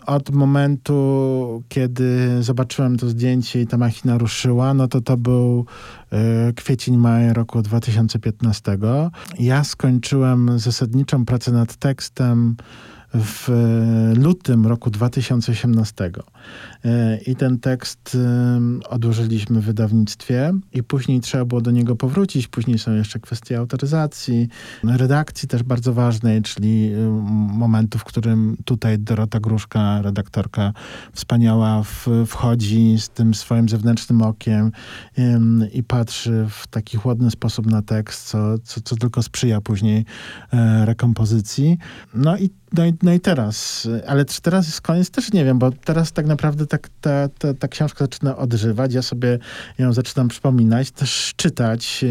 od 0.07 0.31
momentu, 0.31 1.63
kiedy 1.69 2.37
zobaczyłem 2.43 2.97
to 2.97 3.09
zdjęcie 3.09 3.61
i 3.63 3.67
ta 3.67 3.79
machina 3.79 4.19
ruszyła, 4.19 4.75
no 4.75 4.89
to 4.89 5.01
to 5.01 5.17
był 5.17 5.67
e, 6.13 6.53
kwiecień, 6.53 6.97
maj 6.97 7.33
roku 7.33 7.63
2015. 7.63 8.79
Ja 9.39 9.65
skończyłem 9.65 10.59
zasadniczą 10.59 11.25
pracę 11.25 11.53
nad 11.53 11.77
tekstem 11.77 12.57
w 13.15 13.49
lutym 14.17 14.67
roku 14.67 14.91
2018. 14.91 16.11
E, 16.85 17.19
I 17.19 17.37
ten 17.37 17.59
tekst 17.59 18.17
odłożyliśmy 18.89 19.61
w 19.61 19.65
wydawnictwie 19.65 20.53
i 20.73 20.83
później 20.83 21.21
trzeba 21.21 21.45
było 21.45 21.61
do 21.61 21.71
niego 21.71 21.97
powrócić. 21.97 22.49
Później 22.49 22.79
są 22.79 22.95
jeszcze 22.95 23.21
kwestie 23.21 23.59
autoryzacji, 23.59 24.49
redakcji 24.85 25.49
też 25.49 25.63
bardzo 25.63 25.95
ważnej, 25.95 26.43
czyli 26.43 26.91
momentu, 27.53 27.99
w 27.99 28.05
którym 28.05 28.57
tutaj 28.65 28.99
Dorota 28.99 29.41
Gruszka, 29.41 30.03
redaktorka 30.03 30.73
wspaniała, 31.13 31.83
wchodzi 32.27 32.97
z 32.99 33.09
tym 33.09 33.35
swoim 33.35 33.69
zewnętrznym 33.69 34.23
okiem 34.23 34.73
i 35.73 35.83
patrzy 35.83 36.47
w 36.51 36.67
taki 36.67 36.97
chłodny 36.97 37.31
sposób 37.31 37.67
na 37.67 37.83
tekst, 37.83 38.29
co, 38.29 38.59
co, 38.59 38.81
co 38.81 38.97
tylko 38.97 39.23
sprzyja 39.23 39.61
później 39.61 40.05
e, 40.53 40.87
rekompozycji. 40.87 41.79
No 42.15 42.39
i 42.39 42.51
no 42.73 42.87
i, 42.87 42.95
no 43.03 43.13
i 43.13 43.21
teraz, 43.21 43.89
ale 44.07 44.25
czy 44.25 44.41
teraz 44.41 44.67
jest 44.67 44.81
koniec, 44.81 45.11
też 45.11 45.33
nie 45.33 45.45
wiem, 45.45 45.59
bo 45.59 45.71
teraz 45.71 46.13
tak 46.13 46.27
naprawdę 46.27 46.67
tak, 46.67 46.89
ta, 47.01 47.29
ta, 47.29 47.55
ta 47.55 47.69
książka 47.69 48.05
zaczyna 48.05 48.37
odżywać, 48.37 48.95
ja 48.95 49.03
sobie 49.03 49.39
ją 49.79 49.93
zaczynam 49.93 50.29
przypominać, 50.29 50.91
też 50.91 51.33
czytać 51.37 52.05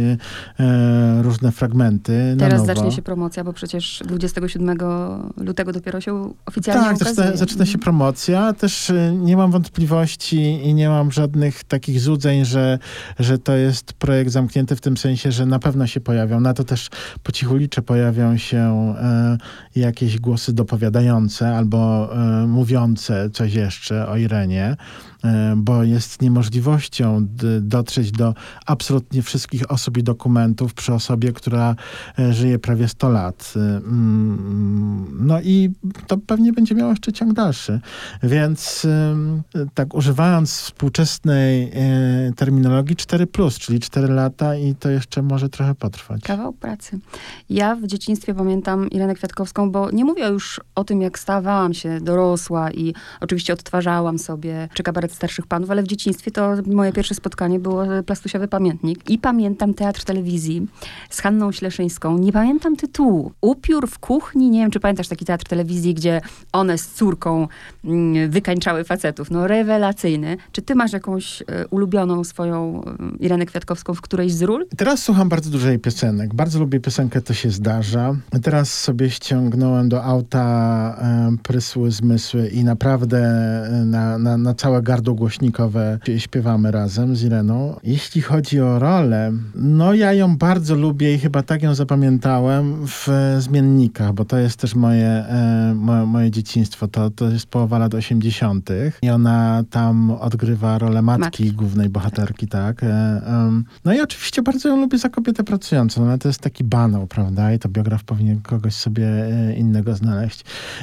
e, 0.59 1.21
różne 1.21 1.51
fragmenty 1.51 2.35
Teraz 2.39 2.65
zacznie 2.65 2.91
się 2.91 3.01
promocja, 3.01 3.43
bo 3.43 3.53
przecież 3.53 4.03
27 4.05 4.77
lutego 5.37 5.73
dopiero 5.73 6.01
się 6.01 6.33
oficjalnie 6.45 6.97
Tak, 6.97 6.97
zaczyna, 6.97 7.37
zaczyna 7.37 7.65
się 7.65 7.77
promocja, 7.77 8.53
też 8.53 8.89
e, 8.89 9.13
nie 9.15 9.37
mam 9.37 9.51
wątpliwości 9.51 10.41
i 10.41 10.73
nie 10.73 10.89
mam 10.89 11.11
żadnych 11.11 11.63
takich 11.63 11.99
złudzeń, 11.99 12.45
że, 12.45 12.79
że 13.19 13.37
to 13.37 13.55
jest 13.55 13.93
projekt 13.93 14.31
zamknięty 14.31 14.75
w 14.75 14.81
tym 14.81 14.97
sensie, 14.97 15.31
że 15.31 15.45
na 15.45 15.59
pewno 15.59 15.87
się 15.87 15.99
pojawią, 15.99 16.39
na 16.39 16.53
to 16.53 16.63
też 16.63 16.89
po 17.23 17.31
cichu 17.31 17.55
liczę, 17.55 17.81
pojawią 17.81 18.37
się 18.37 18.57
e, 18.57 19.37
jakieś 19.75 20.19
głosy 20.19 20.46
dopowiadające 20.53 21.57
albo 21.57 22.09
y, 22.43 22.47
mówiące 22.47 23.29
coś 23.29 23.53
jeszcze 23.53 24.07
o 24.07 24.17
Irenie. 24.17 24.77
E, 25.23 25.53
bo 25.57 25.83
jest 25.83 26.21
niemożliwością 26.21 27.27
dotrzeć 27.61 28.11
do 28.11 28.33
absolutnie 28.65 29.21
wszystkich 29.21 29.71
osób 29.71 29.97
i 29.97 30.03
dokumentów 30.03 30.73
przy 30.73 30.93
osobie, 30.93 31.33
która 31.33 31.75
e, 32.19 32.33
żyje 32.33 32.59
prawie 32.59 32.87
100 32.87 33.09
lat. 33.09 33.53
E, 33.55 33.59
mm, 33.59 35.07
no 35.19 35.41
i 35.41 35.69
to 36.07 36.17
pewnie 36.17 36.53
będzie 36.53 36.75
miało 36.75 36.89
jeszcze 36.89 37.13
ciąg 37.13 37.33
dalszy. 37.33 37.79
Więc 38.23 38.87
tak 39.73 39.95
używając 39.95 40.51
współczesnej 40.51 41.71
terminologii 42.35 42.95
4 42.95 43.27
plus, 43.27 43.59
czyli 43.59 43.79
4 43.79 44.07
lata 44.07 44.55
i 44.55 44.75
to 44.75 44.89
jeszcze 44.89 45.21
może 45.21 45.49
trochę 45.49 45.75
potrwać. 45.75 46.21
Kawał 46.21 46.53
pracy. 46.53 46.99
Ja 47.49 47.75
w 47.75 47.87
dzieciństwie 47.87 48.33
pamiętam 48.33 48.89
Irenę 48.89 49.15
Kwiatkowską, 49.15 49.71
bo 49.71 49.91
nie 49.91 50.05
mówię 50.05 50.27
już 50.37 50.61
o 50.75 50.83
tym, 50.83 51.01
jak 51.01 51.19
stawałam 51.19 51.73
się 51.73 52.01
dorosła 52.01 52.71
i 52.71 52.93
oczywiście 53.21 53.53
odtwarzałam 53.53 54.19
sobie 54.19 54.69
czy 54.73 54.83
kabaret 54.83 55.13
starszych 55.13 55.47
panów, 55.47 55.71
ale 55.71 55.83
w 55.83 55.87
dzieciństwie 55.87 56.31
to 56.31 56.53
moje 56.65 56.93
pierwsze 56.93 57.15
spotkanie 57.15 57.59
było 57.59 57.83
plastusiowy 58.05 58.47
pamiętnik. 58.47 59.09
I 59.09 59.17
pamiętam 59.17 59.73
teatr 59.73 60.03
telewizji 60.03 60.67
z 61.09 61.21
Hanną 61.21 61.51
Śleszyńską. 61.51 62.17
Nie 62.17 62.31
pamiętam 62.31 62.75
tytułu. 62.75 63.31
Upiór 63.41 63.87
w 63.87 63.99
kuchni. 63.99 64.49
Nie 64.49 64.59
wiem, 64.59 64.71
czy 64.71 64.79
pamiętasz 64.79 65.07
taki 65.07 65.25
teatr 65.25 65.45
telewizji, 65.45 65.93
gdzie 65.93 66.21
one 66.51 66.77
z 66.77 66.87
córką 66.87 67.47
mm, 67.85 68.31
wykańczały 68.31 68.83
facetów. 68.83 69.31
No 69.31 69.47
rewelacyjny. 69.47 70.37
Czy 70.51 70.61
ty 70.61 70.75
masz 70.75 70.93
jakąś 70.93 71.41
e, 71.41 71.67
ulubioną 71.67 72.23
swoją 72.23 72.83
e, 72.83 72.97
Irenę 73.19 73.45
Kwiatkowską 73.45 73.93
w 73.93 74.01
którejś 74.01 74.33
z 74.33 74.41
ról? 74.41 74.65
Teraz 74.77 75.03
słucham 75.03 75.29
bardzo 75.29 75.49
dużo 75.49 75.69
jej 75.69 75.79
piosenek. 75.79 76.35
Bardzo 76.35 76.59
lubię 76.59 76.79
piosenkę 76.79 77.21
To 77.21 77.33
się 77.33 77.49
zdarza. 77.49 78.15
Teraz 78.43 78.73
sobie 78.73 79.09
ściągnąłem 79.09 79.89
do 79.89 80.03
auta 80.27 80.95
e, 81.01 81.37
prysły 81.43 81.91
zmysły 81.91 82.47
i 82.47 82.63
naprawdę 82.63 83.17
e, 83.17 83.85
na, 83.85 84.17
na, 84.17 84.37
na 84.37 84.53
całe 84.53 84.81
gardło 84.81 85.15
głośnikowe 85.15 85.99
śpiewamy 86.17 86.71
razem 86.71 87.15
z 87.15 87.23
Ireną. 87.23 87.79
Jeśli 87.83 88.21
chodzi 88.21 88.61
o 88.61 88.79
rolę, 88.79 89.31
no 89.55 89.93
ja 89.93 90.13
ją 90.13 90.37
bardzo 90.37 90.75
lubię 90.75 91.13
i 91.15 91.19
chyba 91.19 91.43
tak 91.43 91.63
ją 91.63 91.75
zapamiętałem 91.75 92.87
w 92.87 93.07
Zmiennikach, 93.39 94.13
bo 94.13 94.25
to 94.25 94.37
jest 94.37 94.59
też 94.59 94.75
moje, 94.75 95.07
e, 95.07 95.73
moje, 95.75 96.05
moje, 96.05 96.31
dzieciństwo. 96.31 96.87
To, 96.87 97.09
to 97.09 97.29
jest 97.29 97.45
połowa 97.45 97.77
lat 97.77 97.93
80. 97.93 98.69
i 99.01 99.09
ona 99.09 99.63
tam 99.69 100.11
odgrywa 100.11 100.77
rolę 100.77 101.01
matki, 101.01 101.21
matki. 101.21 101.51
głównej 101.51 101.89
bohaterki, 101.89 102.47
tak. 102.47 102.83
E, 102.83 103.21
no 103.85 103.93
i 103.93 104.01
oczywiście 104.01 104.41
bardzo 104.41 104.69
ją 104.69 104.77
lubię 104.77 104.97
za 104.97 105.09
kobietę 105.09 105.43
pracującą. 105.43 106.05
No, 106.05 106.17
to 106.17 106.29
jest 106.29 106.41
taki 106.41 106.63
banał, 106.63 107.07
prawda? 107.07 107.53
I 107.53 107.59
to 107.59 107.69
biograf 107.69 108.03
powinien 108.03 108.41
kogoś 108.41 108.73
sobie 108.73 109.07
e, 109.07 109.53
innego 109.55 109.95
znaleźć. 109.95 110.16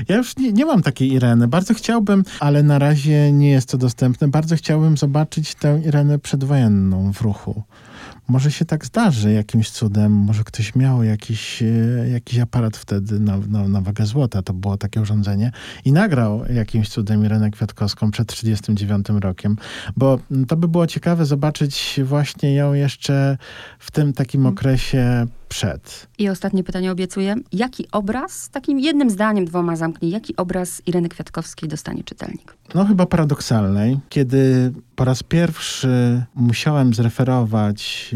Ja 0.09 0.17
już 0.17 0.37
nie, 0.37 0.53
nie 0.53 0.67
mam 0.67 0.83
takiej 0.83 1.13
Ireny. 1.13 1.49
Bardzo 1.49 1.75
chciałbym, 1.75 2.25
ale 2.41 2.63
na 2.63 2.79
razie 2.79 3.33
nie 3.33 3.51
jest 3.51 3.69
to 3.69 3.79
dostępne. 3.79 4.29
Bardzo 4.29 4.57
chciałbym 4.57 4.97
zobaczyć 4.97 5.55
tę 5.55 5.81
Irenę 5.85 6.19
przedwojenną 6.19 7.13
w 7.13 7.21
ruchu. 7.21 7.63
Może 8.29 8.51
się 8.51 8.65
tak 8.65 8.85
zdarzy 8.85 9.33
jakimś 9.33 9.71
cudem, 9.71 10.13
może 10.13 10.45
ktoś 10.45 10.75
miał 10.75 11.03
jakiś, 11.03 11.63
e, 11.63 12.09
jakiś 12.09 12.39
aparat 12.39 12.77
wtedy 12.77 13.21
na, 13.21 13.39
na, 13.49 13.69
na 13.69 13.81
wagę 13.81 14.07
złota, 14.07 14.43
to 14.43 14.53
było 14.53 14.77
takie 14.77 15.01
urządzenie 15.01 15.53
i 15.85 15.93
nagrał 15.93 16.45
jakimś 16.53 16.89
cudem 16.89 17.25
Irenę 17.25 17.51
Kwiatkowską 17.51 18.11
przed 18.11 18.29
39 18.29 19.07
rokiem, 19.21 19.57
bo 19.97 20.19
to 20.49 20.57
by 20.57 20.69
było 20.69 20.87
ciekawe 20.87 21.27
zobaczyć 21.27 22.01
właśnie 22.05 22.55
ją 22.55 22.73
jeszcze 22.73 23.39
w 23.79 23.91
tym 23.91 24.13
takim 24.13 24.41
mhm. 24.41 24.55
okresie 24.55 25.27
przed. 25.55 26.07
I 26.19 26.29
ostatnie 26.29 26.65
pytanie 26.65 26.93
obiecuję. 26.93 27.35
Jaki 27.53 27.87
obraz, 27.93 28.49
takim 28.51 28.81
jednym 28.81 29.11
zdaniem, 29.11 29.45
dwoma 29.45 29.77
zamknij, 29.77 30.11
jaki 30.11 30.37
obraz 30.37 30.83
Ireny 30.87 31.09
Kwiatkowskiej 31.09 31.69
dostanie 31.69 32.05
czytelnik? 32.05 32.57
No 32.75 32.85
chyba 32.85 33.07
paradoksalnej. 33.07 33.99
Kiedy 34.09 34.73
po 34.97 35.05
raz 35.05 35.23
pierwszy 35.23 36.25
musiałem 36.35 36.95
zreferować 36.95 38.11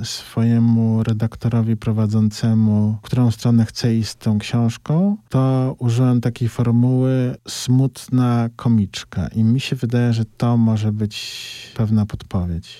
e, 0.00 0.04
swojemu 0.04 1.02
redaktorowi 1.02 1.76
prowadzącemu, 1.76 2.96
którą 3.02 3.30
stronę 3.30 3.64
chcę 3.64 3.94
iść 3.94 4.10
z 4.10 4.16
tą 4.16 4.38
książką, 4.38 5.16
to 5.28 5.74
użyłem 5.78 6.20
takiej 6.20 6.48
formuły 6.48 7.36
smutna 7.48 8.48
komiczka. 8.56 9.28
I 9.28 9.44
mi 9.44 9.60
się 9.60 9.76
wydaje, 9.76 10.12
że 10.12 10.24
to 10.24 10.56
może 10.56 10.92
być 10.92 11.72
pewna 11.74 12.06
podpowiedź. 12.06 12.78